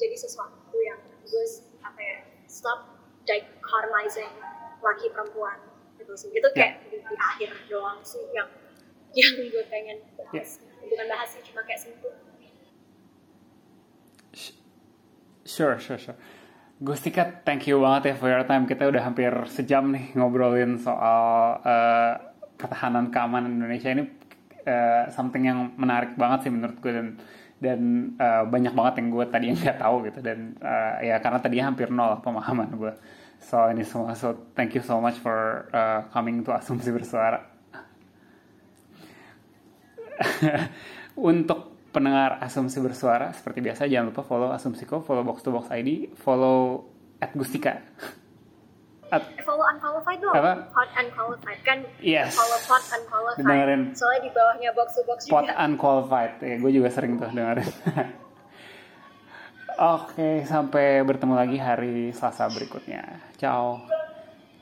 jadi 0.00 0.16
sesuatu 0.16 0.78
yang 0.80 1.00
gue 1.28 1.44
apa 1.84 2.00
ya 2.00 2.18
stop 2.48 2.96
dichotomizing 3.28 4.32
laki 4.80 5.12
perempuan. 5.12 5.60
Gitu 6.00 6.12
sih. 6.16 6.32
Itu 6.32 6.48
kayak 6.56 6.80
yeah. 6.80 6.88
di, 6.88 6.96
di 7.04 7.16
akhir 7.20 7.50
doang 7.68 8.00
sih 8.00 8.24
yang 8.32 8.48
yang 9.12 9.36
gue 9.36 9.64
pengen 9.68 10.00
bahas. 10.16 10.62
Yeah. 10.62 10.88
bukan 10.90 11.06
bahas 11.06 11.28
sih 11.34 11.42
cuma 11.46 11.62
kayak 11.66 11.80
sentuh 11.82 12.14
sure 15.50 15.76
sure 15.82 15.98
sure. 15.98 16.18
Gustika, 16.80 17.44
thank 17.44 17.68
you 17.68 17.76
banget 17.76 18.02
ya 18.08 18.14
for 18.16 18.32
your 18.32 18.40
time. 18.48 18.64
Kita 18.64 18.88
udah 18.88 19.04
hampir 19.04 19.28
sejam 19.52 19.92
nih 19.92 20.16
ngobrolin 20.16 20.80
soal 20.80 21.60
uh, 21.60 22.16
pertahanan 22.56 23.12
keamanan 23.12 23.60
Indonesia 23.60 23.92
ini. 23.92 24.08
Uh, 24.64 25.12
something 25.12 25.44
yang 25.44 25.76
menarik 25.76 26.16
banget 26.16 26.48
sih 26.48 26.52
menurut 26.52 26.80
gue 26.80 26.92
dan 26.92 27.08
dan 27.60 27.80
uh, 28.16 28.48
banyak 28.48 28.72
banget 28.72 29.04
yang 29.04 29.08
gue 29.12 29.24
tadi 29.28 29.52
nggak 29.52 29.76
tahu 29.76 30.08
gitu. 30.08 30.24
Dan 30.24 30.56
uh, 30.64 31.04
ya 31.04 31.20
karena 31.20 31.38
tadinya 31.44 31.68
hampir 31.68 31.92
nol 31.92 32.16
pemahaman 32.24 32.72
gue 32.72 32.92
soal 33.44 33.76
ini 33.76 33.84
semua. 33.84 34.16
So 34.16 34.48
thank 34.56 34.72
you 34.72 34.80
so 34.80 34.96
much 35.04 35.20
for 35.20 35.68
uh, 35.76 36.08
coming 36.16 36.40
to 36.48 36.56
asumsi 36.56 36.88
bersuara. 36.96 37.44
Untuk 41.20 41.79
pendengar 41.90 42.38
asumsi 42.38 42.78
bersuara 42.78 43.34
seperti 43.34 43.58
biasa 43.62 43.90
jangan 43.90 44.14
lupa 44.14 44.22
follow 44.22 44.54
asumsiko 44.54 45.02
follow 45.02 45.26
box 45.26 45.42
to 45.42 45.50
box 45.50 45.66
id 45.74 46.14
follow 46.14 46.86
at 47.18 47.34
gustika 47.34 47.80
At, 49.10 49.26
follow 49.42 49.66
unqualified 49.66 50.22
dong. 50.22 50.38
Apa? 50.38 50.70
Hot 50.70 50.90
unqualified 50.94 51.58
kan. 51.66 51.82
Yes. 51.98 52.38
Follow 52.38 52.62
pot 52.62 52.78
unqualified. 52.94 53.42
Dengerin. 53.42 53.82
Soalnya 53.90 54.20
di 54.22 54.30
bawahnya 54.30 54.70
box 54.70 54.88
to 54.94 55.02
box 55.02 55.18
juga. 55.26 55.34
Pot 55.34 55.50
unqualified. 55.50 56.32
Ya, 56.38 56.54
gue 56.62 56.70
juga 56.70 56.88
sering 56.94 57.18
tuh 57.18 57.26
dengerin. 57.34 57.66
Oke, 59.98 60.46
sampai 60.46 61.02
bertemu 61.02 61.34
lagi 61.34 61.58
hari 61.58 62.14
Selasa 62.14 62.46
berikutnya. 62.54 63.02
Ciao. 63.34 63.82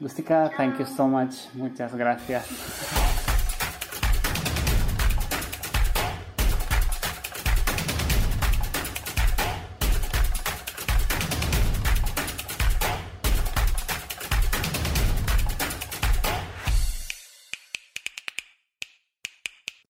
Gustika, 0.01 0.49
thank 0.57 0.81
you 0.81 0.89
so 0.89 1.05
much. 1.05 1.53
Muchas 1.53 1.93
gracias. 1.93 2.49